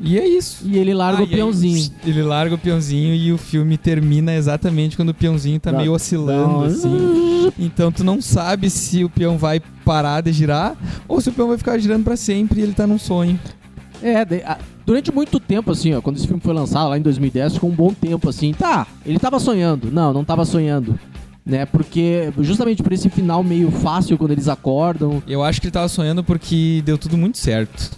E 0.00 0.18
é 0.18 0.26
isso. 0.26 0.64
E 0.66 0.76
ele 0.78 0.92
larga 0.92 1.20
Ah, 1.22 1.24
o 1.24 1.26
e 1.26 1.30
aí, 1.30 1.34
peãozinho. 1.36 1.90
ele 2.04 2.22
larga 2.22 2.54
o 2.54 2.58
peãozinho 2.58 3.14
e 3.14 3.32
o 3.32 3.38
filme 3.38 3.76
termina 3.78 4.34
exatamente 4.34 4.96
quando 4.96 5.10
o 5.10 5.14
peãozinho 5.14 5.58
tá 5.60 5.72
meio 5.72 5.92
oscilando, 5.92 6.64
assim. 6.64 7.52
Então 7.58 7.92
tu 7.92 8.02
não 8.04 8.20
sabe 8.20 8.68
se 8.70 9.04
o 9.04 9.08
peão 9.10 9.38
vai 9.38 9.60
parar 9.84 10.20
de 10.20 10.32
girar 10.32 10.74
ou 11.06 11.20
se 11.20 11.28
o 11.28 11.32
peão 11.32 11.48
vai 11.48 11.58
ficar 11.58 11.78
girando 11.78 12.04
pra 12.04 12.16
sempre 12.16 12.60
e 12.60 12.62
ele 12.64 12.72
tá 12.72 12.86
num 12.86 12.98
sonho. 12.98 13.38
É, 14.02 14.24
de- 14.24 14.42
a- 14.42 14.58
durante 14.84 15.12
muito 15.12 15.38
tempo, 15.40 15.70
assim, 15.70 15.94
ó, 15.94 16.00
quando 16.00 16.16
esse 16.16 16.26
filme 16.26 16.42
foi 16.42 16.52
lançado, 16.52 16.88
lá 16.90 16.98
em 16.98 17.02
2010, 17.02 17.54
ficou 17.54 17.70
um 17.70 17.74
bom 17.74 17.92
tempo, 17.94 18.28
assim, 18.28 18.52
tá, 18.52 18.86
ele 19.06 19.18
tava 19.18 19.38
sonhando. 19.38 19.90
Não, 19.90 20.12
não 20.12 20.24
tava 20.24 20.44
sonhando. 20.44 20.98
Né, 21.46 21.66
porque 21.66 22.32
justamente 22.40 22.82
por 22.82 22.90
esse 22.90 23.10
final 23.10 23.44
meio 23.44 23.70
fácil 23.70 24.16
quando 24.16 24.30
eles 24.30 24.48
acordam. 24.48 25.22
Eu 25.28 25.44
acho 25.44 25.60
que 25.60 25.66
ele 25.66 25.72
tava 25.72 25.88
sonhando 25.88 26.24
porque 26.24 26.82
deu 26.86 26.96
tudo 26.96 27.18
muito 27.18 27.36
certo. 27.36 27.90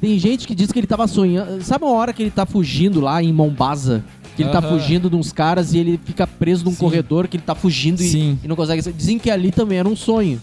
Tem 0.00 0.18
gente 0.18 0.46
que 0.46 0.54
diz 0.54 0.70
que 0.70 0.78
ele 0.78 0.86
tava 0.86 1.06
sonhando. 1.08 1.62
Sabe 1.64 1.84
uma 1.84 1.92
hora 1.94 2.12
que 2.12 2.22
ele 2.22 2.30
tá 2.30 2.46
fugindo 2.46 3.00
lá 3.00 3.22
em 3.22 3.32
Mombasa? 3.32 4.04
Que 4.36 4.42
ele 4.44 4.50
tá 4.50 4.58
Aham. 4.58 4.68
fugindo 4.78 5.10
de 5.10 5.16
uns 5.16 5.32
caras 5.32 5.74
e 5.74 5.78
ele 5.78 5.98
fica 6.04 6.24
preso 6.26 6.64
num 6.64 6.70
Sim. 6.70 6.76
corredor 6.78 7.26
que 7.26 7.36
ele 7.36 7.42
tá 7.44 7.54
fugindo 7.56 8.00
e, 8.00 8.08
Sim. 8.08 8.38
e 8.42 8.46
não 8.46 8.54
consegue. 8.54 8.80
sair. 8.82 8.92
Dizem 8.92 9.18
que 9.18 9.30
ali 9.30 9.50
também 9.50 9.78
era 9.78 9.88
um 9.88 9.96
sonho. 9.96 10.40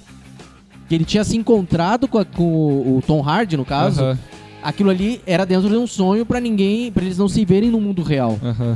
Que 0.89 0.95
ele 0.95 1.05
tinha 1.05 1.23
se 1.23 1.37
encontrado 1.37 2.07
com, 2.07 2.17
a- 2.17 2.25
com 2.25 2.43
o, 2.43 2.97
o 2.97 3.01
Tom 3.01 3.21
Hardy, 3.27 3.55
no 3.55 3.63
caso. 3.65 4.01
Aham, 4.03 4.19
Aquilo 4.61 4.89
ali 4.89 5.21
era 5.27 5.45
dentro 5.45 5.69
de 5.69 5.75
um 5.77 5.85
sonho 5.87 6.25
pra 6.25 6.39
ninguém, 6.41 6.91
pra 6.91 7.03
eles 7.05 7.17
não 7.19 7.29
se 7.29 7.45
verem 7.45 7.69
no 7.71 7.79
mundo 7.79 8.01
real. 8.01 8.37
aham. 8.43 8.75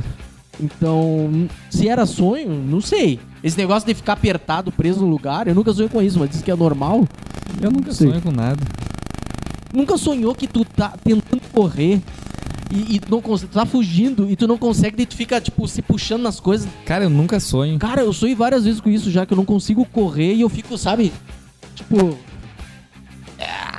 Então, 0.62 1.48
se 1.70 1.88
era 1.88 2.04
sonho, 2.06 2.50
não 2.50 2.80
sei. 2.80 3.18
Esse 3.42 3.56
negócio 3.58 3.86
de 3.86 3.94
ficar 3.94 4.12
apertado, 4.12 4.70
preso 4.70 5.00
no 5.00 5.08
lugar, 5.08 5.48
eu 5.48 5.54
nunca 5.54 5.72
sonhei 5.72 5.88
com 5.88 6.00
isso, 6.02 6.18
mas 6.18 6.30
diz 6.30 6.42
que 6.42 6.50
é 6.50 6.54
normal. 6.56 7.06
Eu 7.60 7.70
nunca 7.70 7.92
Sim. 7.92 8.08
sonho 8.10 8.20
com 8.22 8.30
nada. 8.30 8.58
Nunca 9.72 9.96
sonhou 9.96 10.34
que 10.34 10.46
tu 10.46 10.64
tá 10.64 10.94
tentando 11.04 11.40
correr 11.52 12.00
e, 12.72 12.96
e 12.96 13.00
não 13.08 13.20
consegue, 13.20 13.50
tu 13.52 13.54
tá 13.54 13.64
fugindo 13.66 14.28
e 14.30 14.36
tu 14.36 14.46
não 14.48 14.58
consegue, 14.58 14.96
daí 14.96 15.06
tu 15.06 15.16
fica, 15.16 15.40
tipo, 15.40 15.66
se 15.68 15.80
puxando 15.82 16.22
nas 16.22 16.40
coisas. 16.40 16.68
Cara, 16.84 17.04
eu 17.04 17.10
nunca 17.10 17.38
sonho. 17.40 17.78
Cara, 17.78 18.02
eu 18.02 18.12
sonhei 18.12 18.34
várias 18.34 18.64
vezes 18.64 18.80
com 18.80 18.90
isso 18.90 19.10
já, 19.10 19.24
que 19.26 19.32
eu 19.32 19.36
não 19.36 19.44
consigo 19.44 19.84
correr 19.84 20.34
e 20.34 20.40
eu 20.40 20.48
fico, 20.48 20.76
sabe, 20.78 21.12
tipo, 21.74 22.16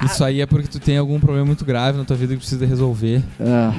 Isso 0.05 0.23
aí 0.23 0.41
é 0.41 0.45
porque 0.45 0.67
tu 0.67 0.79
tem 0.79 0.97
algum 0.97 1.19
problema 1.19 1.45
muito 1.45 1.63
grave 1.63 1.97
na 1.97 2.03
tua 2.05 2.15
vida 2.15 2.33
que 2.33 2.39
precisa 2.39 2.65
resolver. 2.65 3.21
ah, 3.39 3.73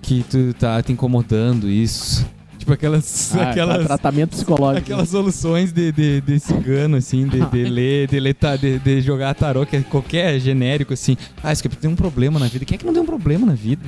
Que 0.00 0.22
tu 0.28 0.54
tá 0.58 0.82
te 0.82 0.92
incomodando 0.92 1.68
isso. 1.68 2.26
Tipo 2.62 2.74
aquelas. 2.74 3.34
Ah, 3.34 3.50
aquelas 3.50 3.86
tratamento 3.86 4.30
psicológico. 4.30 4.84
Aquelas 4.84 5.08
soluções 5.08 5.72
de, 5.72 5.90
de, 5.90 6.20
de 6.20 6.38
cigano, 6.38 6.96
assim, 6.96 7.26
de, 7.26 7.40
de 7.46 7.64
ler, 7.68 8.06
de, 8.06 8.20
ler 8.20 8.34
ta- 8.34 8.54
de, 8.54 8.78
de 8.78 9.00
jogar 9.00 9.34
tarô, 9.34 9.66
que 9.66 9.74
é 9.74 9.80
qualquer 9.80 10.38
genérico, 10.38 10.92
assim. 10.92 11.16
Ah, 11.42 11.52
isso 11.52 11.66
aqui 11.66 11.76
tem 11.76 11.90
um 11.90 11.96
problema 11.96 12.38
na 12.38 12.46
vida. 12.46 12.64
Quem 12.64 12.76
é 12.76 12.78
que 12.78 12.86
não 12.86 12.92
tem 12.92 13.02
um 13.02 13.06
problema 13.06 13.44
na 13.46 13.54
vida? 13.54 13.82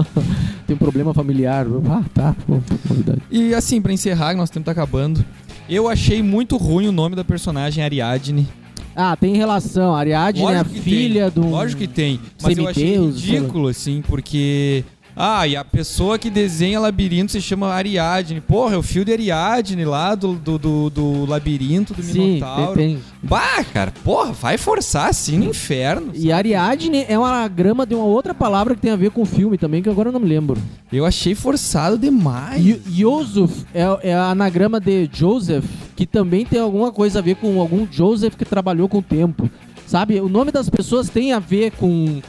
Tem 0.66 0.74
um 0.74 0.78
problema 0.78 1.12
familiar. 1.14 1.66
Ah, 1.90 2.02
tá. 2.14 2.34
Pô, 2.46 2.58
novidade. 2.88 3.20
E 3.30 3.54
assim, 3.54 3.80
pra 3.82 3.92
encerrar, 3.92 4.34
nosso 4.34 4.50
tempo 4.52 4.64
tá 4.64 4.72
acabando. 4.72 5.22
Eu 5.68 5.86
achei 5.88 6.22
muito 6.22 6.56
ruim 6.56 6.88
o 6.88 6.92
nome 6.92 7.14
da 7.14 7.22
personagem 7.22 7.84
Ariadne. 7.84 8.48
Ah, 8.96 9.14
tem 9.14 9.36
relação. 9.36 9.94
A 9.94 9.98
Ariadne 10.00 10.40
é 10.42 10.44
a 10.46 10.48
Lógico 10.62 10.70
que 10.74 10.80
filha 10.80 11.30
tem. 11.30 11.42
do. 11.42 11.50
Lógico 11.50 11.82
que 11.82 11.86
tem. 11.86 12.18
Mas 12.42 12.56
eu 12.56 12.66
achei 12.66 12.98
ridículo, 12.98 13.68
assim, 13.68 14.02
porque. 14.08 14.82
Ah, 15.18 15.46
e 15.48 15.56
a 15.56 15.64
pessoa 15.64 16.18
que 16.18 16.28
desenha 16.28 16.78
labirinto 16.78 17.32
se 17.32 17.40
chama 17.40 17.72
Ariadne. 17.72 18.38
Porra, 18.40 18.74
é 18.74 18.76
o 18.76 18.82
fio 18.82 19.02
de 19.02 19.12
Ariadne 19.12 19.82
lá 19.84 20.14
do, 20.14 20.34
do, 20.34 20.58
do, 20.58 20.90
do 20.90 21.24
labirinto 21.24 21.94
do 21.94 22.02
Sim, 22.02 22.34
Minotauro. 22.34 22.74
tem. 22.74 22.98
Bah, 23.22 23.64
cara, 23.72 23.92
porra, 24.04 24.32
vai 24.32 24.58
forçar 24.58 25.08
assim 25.08 25.38
no 25.38 25.46
inferno. 25.46 26.10
E 26.14 26.30
Ariadne 26.30 27.06
é 27.08 27.18
um 27.18 27.24
anagrama 27.24 27.86
de 27.86 27.94
uma 27.94 28.04
outra 28.04 28.34
palavra 28.34 28.74
que 28.74 28.82
tem 28.82 28.90
a 28.90 28.96
ver 28.96 29.10
com 29.10 29.22
o 29.22 29.26
filme 29.26 29.56
também, 29.56 29.82
que 29.82 29.88
agora 29.88 30.10
eu 30.10 30.12
não 30.12 30.20
me 30.20 30.28
lembro. 30.28 30.60
Eu 30.92 31.06
achei 31.06 31.34
forçado 31.34 31.96
demais. 31.96 32.62
Yo- 32.62 32.78
Yusuf 32.86 33.64
é, 33.74 34.10
é 34.10 34.14
a 34.14 34.30
anagrama 34.32 34.78
de 34.78 35.08
Joseph, 35.10 35.64
que 35.96 36.04
também 36.06 36.44
tem 36.44 36.60
alguma 36.60 36.92
coisa 36.92 37.20
a 37.20 37.22
ver 37.22 37.36
com 37.36 37.58
algum 37.58 37.86
Joseph 37.90 38.34
que 38.36 38.44
trabalhou 38.44 38.86
com 38.86 38.98
o 38.98 39.02
tempo. 39.02 39.48
Sabe? 39.86 40.20
O 40.20 40.28
nome 40.28 40.52
das 40.52 40.68
pessoas 40.68 41.08
tem 41.08 41.32
a 41.32 41.38
ver 41.38 41.70
com 41.70 42.20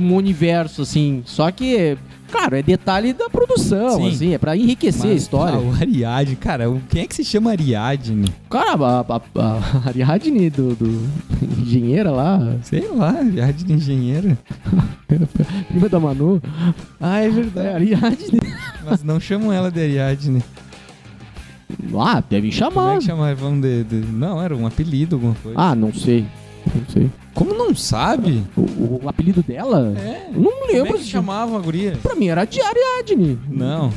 um 0.00 0.14
universo, 0.14 0.82
assim. 0.82 1.22
Só 1.26 1.50
que, 1.50 1.98
claro, 2.30 2.56
é 2.56 2.62
detalhe 2.62 3.12
da 3.12 3.28
produção, 3.28 3.96
Sim. 4.02 4.08
assim. 4.08 4.34
É 4.34 4.38
pra 4.38 4.56
enriquecer 4.56 5.06
a 5.06 5.12
Mas, 5.14 5.22
história. 5.22 5.56
ah, 5.56 5.60
o 5.60 5.72
Ariadne, 5.74 6.36
cara, 6.36 6.64
quem 6.88 7.02
é 7.02 7.06
que 7.06 7.14
se 7.14 7.24
chama 7.24 7.50
Ariadne? 7.50 8.32
Cara, 8.48 8.72
a, 8.72 9.00
a, 9.00 9.20
a 9.42 9.82
Ariadne 9.88 10.48
do, 10.50 10.74
do 10.74 11.08
engenheira 11.60 12.10
lá, 12.10 12.56
Sei 12.62 12.86
lá, 12.88 13.10
Ariadne 13.10 13.72
engenheira. 13.74 14.38
prima 15.68 15.88
da 15.88 15.98
Manu. 16.00 16.40
Ah, 17.00 17.20
é 17.20 17.26
É, 17.26 17.30
verdade. 17.30 17.68
Ariadne. 17.94 18.40
Mas 18.88 19.02
não 19.02 19.18
chamam 19.20 19.52
ela 19.52 19.70
de 19.70 19.80
Ariadne. 19.80 20.42
Ah, 21.96 22.22
devem 22.28 22.50
Como 22.50 22.62
é 22.64 22.70
chamar. 22.70 22.98
que 22.98 23.04
chamavam? 23.04 23.36
Vamos 23.36 23.62
de, 23.62 23.84
de- 23.84 24.06
Não, 24.12 24.42
era 24.42 24.56
um 24.56 24.66
apelido, 24.66 25.16
alguma 25.16 25.34
coisa. 25.42 25.58
Ah, 25.60 25.74
não 25.74 25.92
sei. 25.92 26.24
Não 26.74 26.86
sei. 26.92 27.10
Como 27.34 27.54
não 27.54 27.74
sabe? 27.74 28.44
O, 28.56 29.00
o 29.04 29.08
apelido 29.08 29.42
dela? 29.42 29.94
É. 29.96 30.28
Eu 30.34 30.40
não 30.40 30.50
Como 30.50 30.70
é 30.70 30.72
lembro 30.74 30.94
que 30.98 31.04
se 31.04 31.10
chamavam 31.10 31.56
a 31.56 31.60
guria? 31.60 31.96
Pra 32.02 32.14
mim 32.14 32.28
era 32.28 32.44
de 32.44 32.60
Ariadne. 32.60 33.38
Não. 33.48 33.92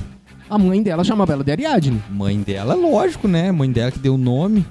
A 0.49 0.57
mãe 0.57 0.81
dela 0.83 1.03
chamava 1.03 1.33
ela 1.33 1.43
de 1.43 1.51
Ariadne. 1.51 2.01
Mãe 2.09 2.39
dela, 2.41 2.75
lógico, 2.75 3.27
né? 3.27 3.51
Mãe 3.51 3.71
dela 3.71 3.91
que 3.91 3.99
deu 3.99 4.15
o 4.15 4.17
nome. 4.17 4.65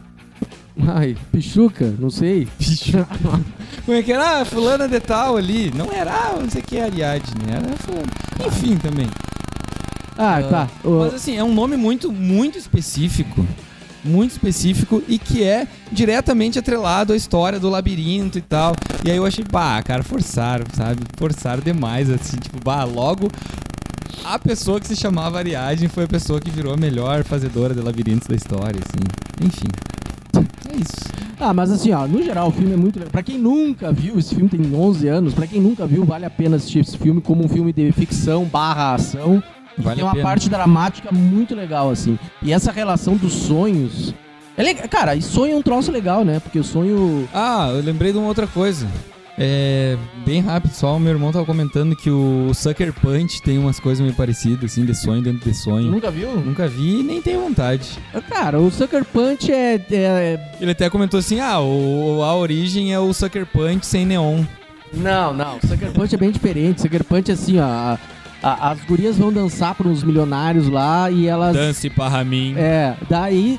Ai, 0.86 1.16
Pichuca, 1.30 1.92
não 1.98 2.08
sei. 2.08 2.48
Como 3.84 3.96
é 3.96 4.02
que 4.02 4.12
era? 4.12 4.40
Ah, 4.40 4.44
fulana 4.44 4.88
de 4.88 5.00
tal 5.00 5.36
ali. 5.36 5.70
Não 5.74 5.90
era, 5.92 6.10
ah, 6.12 6.36
não 6.40 6.48
sei 6.48 6.62
o 6.62 6.64
que 6.64 6.78
Ariadne. 6.78 7.44
Era 7.50 7.76
fulana. 7.76 8.06
Enfim, 8.46 8.76
também. 8.76 9.06
Ah, 10.16 10.42
tá. 10.42 10.68
O- 10.84 11.00
Mas 11.00 11.14
assim, 11.14 11.36
é 11.36 11.44
um 11.44 11.52
nome 11.52 11.76
muito, 11.76 12.12
muito 12.12 12.58
específico. 12.58 13.44
Muito 14.04 14.32
específico 14.32 15.02
e 15.06 15.18
que 15.18 15.44
é 15.44 15.66
diretamente 15.90 16.58
atrelado 16.58 17.12
à 17.12 17.16
história 17.16 17.60
do 17.60 17.68
labirinto 17.68 18.38
e 18.38 18.42
tal. 18.42 18.74
E 19.04 19.10
aí 19.10 19.16
eu 19.16 19.24
achei, 19.24 19.44
bah, 19.44 19.80
cara, 19.82 20.02
forçaram, 20.02 20.64
sabe? 20.74 21.02
Forçaram 21.16 21.62
demais, 21.62 22.10
assim, 22.10 22.36
tipo, 22.36 22.58
bah, 22.64 22.84
logo 22.84 23.28
a 24.24 24.38
pessoa 24.38 24.80
que 24.80 24.86
se 24.86 24.96
chamava 24.96 25.38
Ariadne 25.38 25.88
foi 25.88 26.04
a 26.04 26.08
pessoa 26.08 26.40
que 26.40 26.50
virou 26.50 26.72
a 26.72 26.76
melhor 26.76 27.24
fazedora 27.24 27.74
de 27.74 27.80
labirintos 27.80 28.28
da 28.28 28.34
história, 28.34 28.80
assim. 28.80 29.46
Enfim. 29.46 29.68
É 30.70 30.76
isso. 30.76 31.12
Ah, 31.38 31.52
mas 31.52 31.70
assim, 31.70 31.92
ó, 31.92 32.06
no 32.06 32.22
geral 32.22 32.48
o 32.48 32.52
filme 32.52 32.72
é 32.72 32.76
muito 32.76 32.98
legal. 32.98 33.10
Pra 33.10 33.22
quem 33.22 33.36
nunca 33.38 33.92
viu, 33.92 34.18
esse 34.18 34.34
filme 34.34 34.48
tem 34.48 34.60
11 34.74 35.08
anos, 35.08 35.34
pra 35.34 35.46
quem 35.46 35.60
nunca 35.60 35.86
viu, 35.86 36.04
vale 36.04 36.24
a 36.24 36.30
pena 36.30 36.56
assistir 36.56 36.80
esse 36.80 36.96
filme 36.96 37.20
como 37.20 37.44
um 37.44 37.48
filme 37.48 37.72
de 37.72 37.90
ficção 37.92 38.44
barra 38.44 38.94
ação. 38.94 39.42
Vale 39.78 39.96
tem 39.96 40.04
uma 40.04 40.12
pena. 40.12 40.24
parte 40.24 40.48
dramática 40.48 41.10
muito 41.12 41.54
legal, 41.54 41.90
assim. 41.90 42.18
E 42.42 42.52
essa 42.52 42.70
relação 42.72 43.16
dos 43.16 43.32
sonhos... 43.32 44.14
É 44.56 44.62
legal. 44.62 44.86
Cara, 44.88 45.14
e 45.16 45.22
sonho 45.22 45.54
é 45.54 45.56
um 45.56 45.62
troço 45.62 45.90
legal, 45.90 46.24
né? 46.24 46.38
Porque 46.40 46.58
o 46.58 46.64
sonho... 46.64 47.26
Ah, 47.32 47.70
eu 47.74 47.82
lembrei 47.82 48.12
de 48.12 48.18
uma 48.18 48.28
outra 48.28 48.46
coisa. 48.46 48.86
É. 49.38 49.96
Bem 50.26 50.40
rápido, 50.42 50.72
só 50.72 50.94
o 50.94 51.00
meu 51.00 51.10
irmão 51.12 51.32
tava 51.32 51.46
comentando 51.46 51.96
que 51.96 52.10
o 52.10 52.52
Sucker 52.52 52.92
Punch 52.92 53.40
tem 53.42 53.58
umas 53.58 53.80
coisas 53.80 54.02
meio 54.02 54.14
parecidas, 54.14 54.70
assim, 54.70 54.84
de 54.84 54.94
sonho 54.94 55.22
dentro 55.22 55.50
de 55.50 55.56
sonho. 55.56 55.90
Nunca 55.90 56.10
viu? 56.10 56.30
Nunca 56.36 56.68
vi 56.68 57.00
e 57.00 57.02
nem 57.02 57.20
tenho 57.22 57.40
vontade. 57.40 57.98
Cara, 58.28 58.60
o 58.60 58.70
Sucker 58.70 59.04
Punch 59.06 59.50
é- 59.50 59.80
é, 59.90 60.38
Ele 60.60 60.70
até 60.72 60.88
comentou 60.90 61.18
assim: 61.18 61.40
ah, 61.40 61.58
o, 61.60 62.22
a 62.22 62.36
origem 62.36 62.92
é 62.92 62.98
o 63.00 63.12
Sucker 63.14 63.46
Punch 63.46 63.86
sem 63.86 64.04
neon. 64.04 64.44
Não, 64.92 65.32
não. 65.32 65.56
O 65.56 65.66
Sucker 65.66 65.90
Punch 65.92 66.14
é 66.14 66.18
bem 66.18 66.30
diferente. 66.30 66.82
Sucker 66.82 67.02
Punch 67.02 67.30
é 67.30 67.34
assim, 67.34 67.58
ó. 67.58 67.96
A- 68.42 68.70
as 68.70 68.80
gurias 68.84 69.16
vão 69.16 69.32
dançar 69.32 69.74
para 69.74 69.88
uns 69.88 70.02
milionários 70.02 70.68
lá 70.68 71.10
e 71.10 71.26
elas. 71.26 71.54
Dance 71.54 71.88
para 71.90 72.24
mim. 72.24 72.54
É, 72.56 72.94
daí 73.08 73.58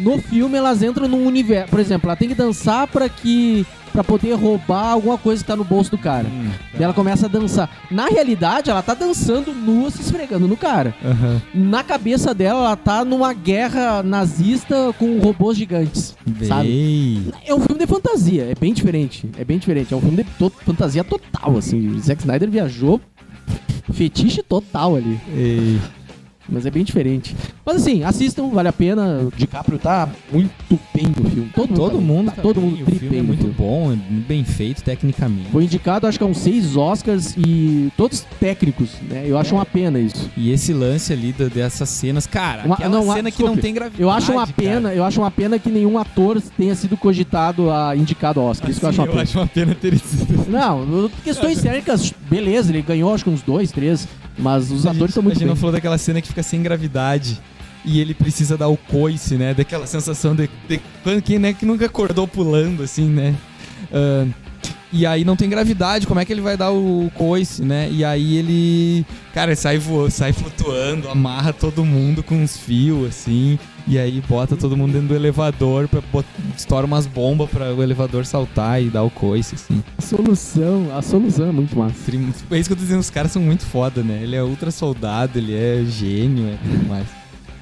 no 0.00 0.18
filme 0.20 0.56
elas 0.56 0.82
entram 0.82 1.06
num 1.08 1.26
universo. 1.26 1.70
Por 1.70 1.80
exemplo, 1.80 2.08
ela 2.08 2.16
tem 2.16 2.28
que 2.28 2.34
dançar 2.34 2.86
pra 2.86 3.08
que. 3.08 3.66
para 3.92 4.02
poder 4.02 4.32
roubar 4.34 4.88
alguma 4.90 5.16
coisa 5.16 5.40
que 5.40 5.46
tá 5.46 5.54
no 5.54 5.62
bolso 5.62 5.92
do 5.92 5.96
cara. 5.98 6.26
Hum, 6.26 6.50
Daí 6.72 6.82
ela 6.82 6.92
começa 6.92 7.26
a 7.26 7.28
dançar. 7.28 7.70
Na 7.88 8.06
realidade, 8.06 8.68
ela 8.68 8.82
tá 8.82 8.92
dançando 8.92 9.52
nua, 9.52 9.88
se 9.88 10.00
esfregando 10.02 10.48
no 10.48 10.56
cara. 10.56 10.92
Aham. 11.04 11.40
Na 11.54 11.84
cabeça 11.84 12.34
dela, 12.34 12.58
ela 12.58 12.76
tá 12.76 13.04
numa 13.04 13.32
guerra 13.32 14.02
nazista 14.02 14.92
com 14.98 15.20
robôs 15.20 15.56
gigantes. 15.56 16.16
Sabe? 16.42 16.66
Bem. 16.68 17.26
É 17.46 17.54
um 17.54 17.60
filme 17.60 17.78
de 17.78 17.86
fantasia, 17.86 18.48
é 18.50 18.54
bem 18.58 18.72
diferente. 18.74 19.30
É 19.38 19.44
bem 19.44 19.58
diferente. 19.58 19.94
É 19.94 19.96
um 19.96 20.00
filme 20.00 20.24
de 20.24 20.30
to- 20.40 20.52
fantasia 20.66 21.04
total, 21.04 21.56
assim. 21.56 21.90
O 21.90 22.00
Zack 22.00 22.20
Snyder 22.22 22.50
viajou 22.50 23.00
fetiche 23.92 24.42
total 24.42 24.96
ali. 24.96 25.20
Ei. 25.34 25.80
Mas 26.48 26.66
é 26.66 26.70
bem 26.70 26.84
diferente. 26.84 27.34
Mas 27.64 27.76
assim, 27.76 28.02
assistam, 28.02 28.48
vale 28.50 28.68
a 28.68 28.72
pena. 28.72 29.20
O 29.22 29.32
DiCaprio 29.34 29.78
tá 29.78 30.08
muito 30.30 30.78
bem 30.94 31.06
no 31.06 31.30
filme. 31.30 31.50
Todo 31.54 31.68
mundo, 31.68 31.76
Todo 31.76 31.94
tá 31.94 32.00
mundo, 32.00 32.32
tá 32.32 32.42
todo 32.42 32.60
mundo 32.60 32.82
o 32.86 32.98
filme 32.98 33.16
é 33.18 33.22
muito 33.22 33.38
filme. 33.40 33.54
bom, 33.56 33.92
é 33.92 33.96
bem 33.96 34.44
feito 34.44 34.82
tecnicamente. 34.82 35.48
Foi 35.50 35.64
indicado, 35.64 36.06
acho 36.06 36.18
que 36.18 36.24
a 36.24 36.26
uns 36.26 36.38
seis 36.38 36.76
Oscars 36.76 37.34
e 37.38 37.90
todos 37.96 38.20
técnicos, 38.38 38.90
né? 39.08 39.24
Eu 39.26 39.38
acho 39.38 39.54
uma 39.54 39.64
pena 39.64 39.98
isso. 39.98 40.30
E 40.36 40.50
esse 40.50 40.72
lance 40.74 41.12
ali 41.12 41.32
da- 41.32 41.46
dessas 41.48 41.88
cenas, 41.88 42.26
cara, 42.26 42.64
Uma- 42.66 42.76
não, 42.88 43.04
uma- 43.04 43.14
cena 43.14 43.30
que 43.30 43.36
desculpe. 43.38 43.56
não 43.56 43.62
tem 43.62 43.72
gravidade. 43.74 44.02
Eu 44.02 44.10
acho 44.10 44.32
uma 44.32 44.42
cara. 44.46 44.52
pena, 44.56 44.94
eu 44.94 45.02
acho 45.04 45.20
uma 45.20 45.30
pena 45.30 45.58
que 45.58 45.70
nenhum 45.70 45.96
ator 45.98 46.40
tenha 46.58 46.74
sido 46.74 46.96
cogitado 46.96 47.70
a 47.70 47.96
indicado 47.96 48.38
ao 48.40 48.46
Oscar. 48.46 48.68
Isso 48.70 48.80
que 48.80 48.84
eu 48.86 48.90
acho 48.90 48.98
uma 49.00 49.04
Assim, 49.04 49.10
pena. 49.12 49.20
eu 49.20 49.22
acho 49.22 49.38
uma 49.38 49.46
pena 49.46 49.74
ter 49.74 49.98
sido. 49.98 50.50
Não, 50.50 51.10
questões 51.24 51.62
técnicas, 51.62 52.12
beleza, 52.28 52.70
ele 52.70 52.82
ganhou 52.82 53.14
acho 53.14 53.24
que 53.24 53.30
uns 53.30 53.40
dois, 53.42 53.70
três, 53.72 54.06
mas 54.38 54.70
os 54.70 54.86
A 54.86 54.90
atores 54.90 54.98
gente- 54.98 55.08
estão 55.10 55.22
muito 55.22 55.32
A 55.32 55.38
gente 55.38 55.44
bem. 55.44 55.48
não 55.48 55.56
falou 55.56 55.72
daquela 55.72 55.98
cena 55.98 56.20
que 56.20 56.28
fica 56.28 56.42
sem 56.42 56.62
gravidade. 56.62 57.40
E 57.86 58.00
ele 58.00 58.14
precisa 58.14 58.56
dar 58.56 58.68
o 58.68 58.78
coice, 58.78 59.34
né? 59.36 59.52
Daquela 59.52 59.86
sensação 59.86 60.34
de. 60.34 60.48
de 60.66 60.80
quem 61.22 61.38
né, 61.38 61.52
que 61.52 61.66
nunca 61.66 61.84
acordou 61.84 62.26
pulando, 62.26 62.82
assim, 62.82 63.04
né? 63.06 63.34
Ah, 63.92 64.26
e 64.90 65.04
aí 65.04 65.22
não 65.24 65.36
tem 65.36 65.50
gravidade, 65.50 66.06
como 66.06 66.18
é 66.20 66.24
que 66.24 66.32
ele 66.32 66.40
vai 66.40 66.56
dar 66.56 66.70
o 66.70 67.10
coice, 67.14 67.62
né? 67.62 67.88
E 67.90 68.02
aí 68.02 68.36
ele. 68.36 69.04
Cara, 69.34 69.54
sai, 69.54 69.76
voando, 69.76 70.10
sai 70.10 70.32
flutuando, 70.32 71.10
amarra 71.10 71.52
todo 71.52 71.84
mundo 71.84 72.22
com 72.22 72.36
uns 72.42 72.56
fios, 72.56 73.06
assim. 73.08 73.58
E 73.86 73.98
aí 73.98 74.22
bota 74.26 74.56
todo 74.56 74.76
mundo 74.76 74.92
dentro 74.92 75.08
do 75.08 75.14
elevador, 75.14 75.86
pra 75.88 76.00
bot... 76.10 76.26
estoura 76.56 76.86
umas 76.86 77.06
bombas 77.06 77.50
pra 77.50 77.74
o 77.74 77.82
elevador 77.82 78.24
saltar 78.24 78.82
e 78.82 78.86
dar 78.88 79.02
o 79.02 79.10
coice, 79.10 79.56
assim. 79.56 79.82
A 79.98 80.00
solução, 80.00 80.86
a 80.96 81.02
solução 81.02 81.48
é 81.48 81.52
muito 81.52 81.78
massa. 81.78 81.94
É 82.50 82.58
isso 82.58 82.68
que 82.68 82.72
eu 82.72 82.76
tô 82.76 82.82
dizendo, 82.82 83.00
os 83.00 83.10
caras 83.10 83.30
são 83.32 83.42
muito 83.42 83.64
foda, 83.66 84.02
né? 84.02 84.20
Ele 84.22 84.36
é 84.36 84.42
ultra 84.42 84.70
soldado, 84.70 85.38
ele 85.38 85.54
é 85.54 85.84
gênio, 85.86 86.48
é 86.48 86.56
tudo 86.62 86.88
mais. 86.88 87.06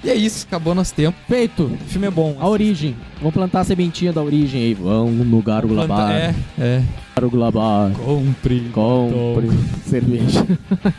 E 0.05 0.11
é 0.11 0.15
isso, 0.15 0.47
acabou 0.49 0.75
nosso 0.75 0.95
tempo. 0.95 1.17
Feito. 1.29 1.65
O 1.65 1.77
filme 1.89 2.07
é 2.09 2.11
bom. 2.11 2.37
A 2.41 2.49
origem. 2.49 2.97
Vamos 3.19 3.35
plantar 3.35 3.61
a 3.61 3.65
sementinha 3.65 4.13
da 4.13 4.21
origem 4.23 4.61
aí. 4.61 4.75
Vamos 4.75 5.25
no 5.27 5.41
Gárgula 5.43 5.87
Planta- 5.87 6.03
Bar. 6.03 6.13
É, 6.13 6.35
é. 6.59 6.83
Gárgula 7.17 7.51
Bar. 7.53 7.93
Compre. 7.93 8.69
Compre 8.73 9.49
cerveja. 9.85 10.45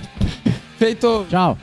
Feito. 0.80 1.26
Tchau. 1.30 1.58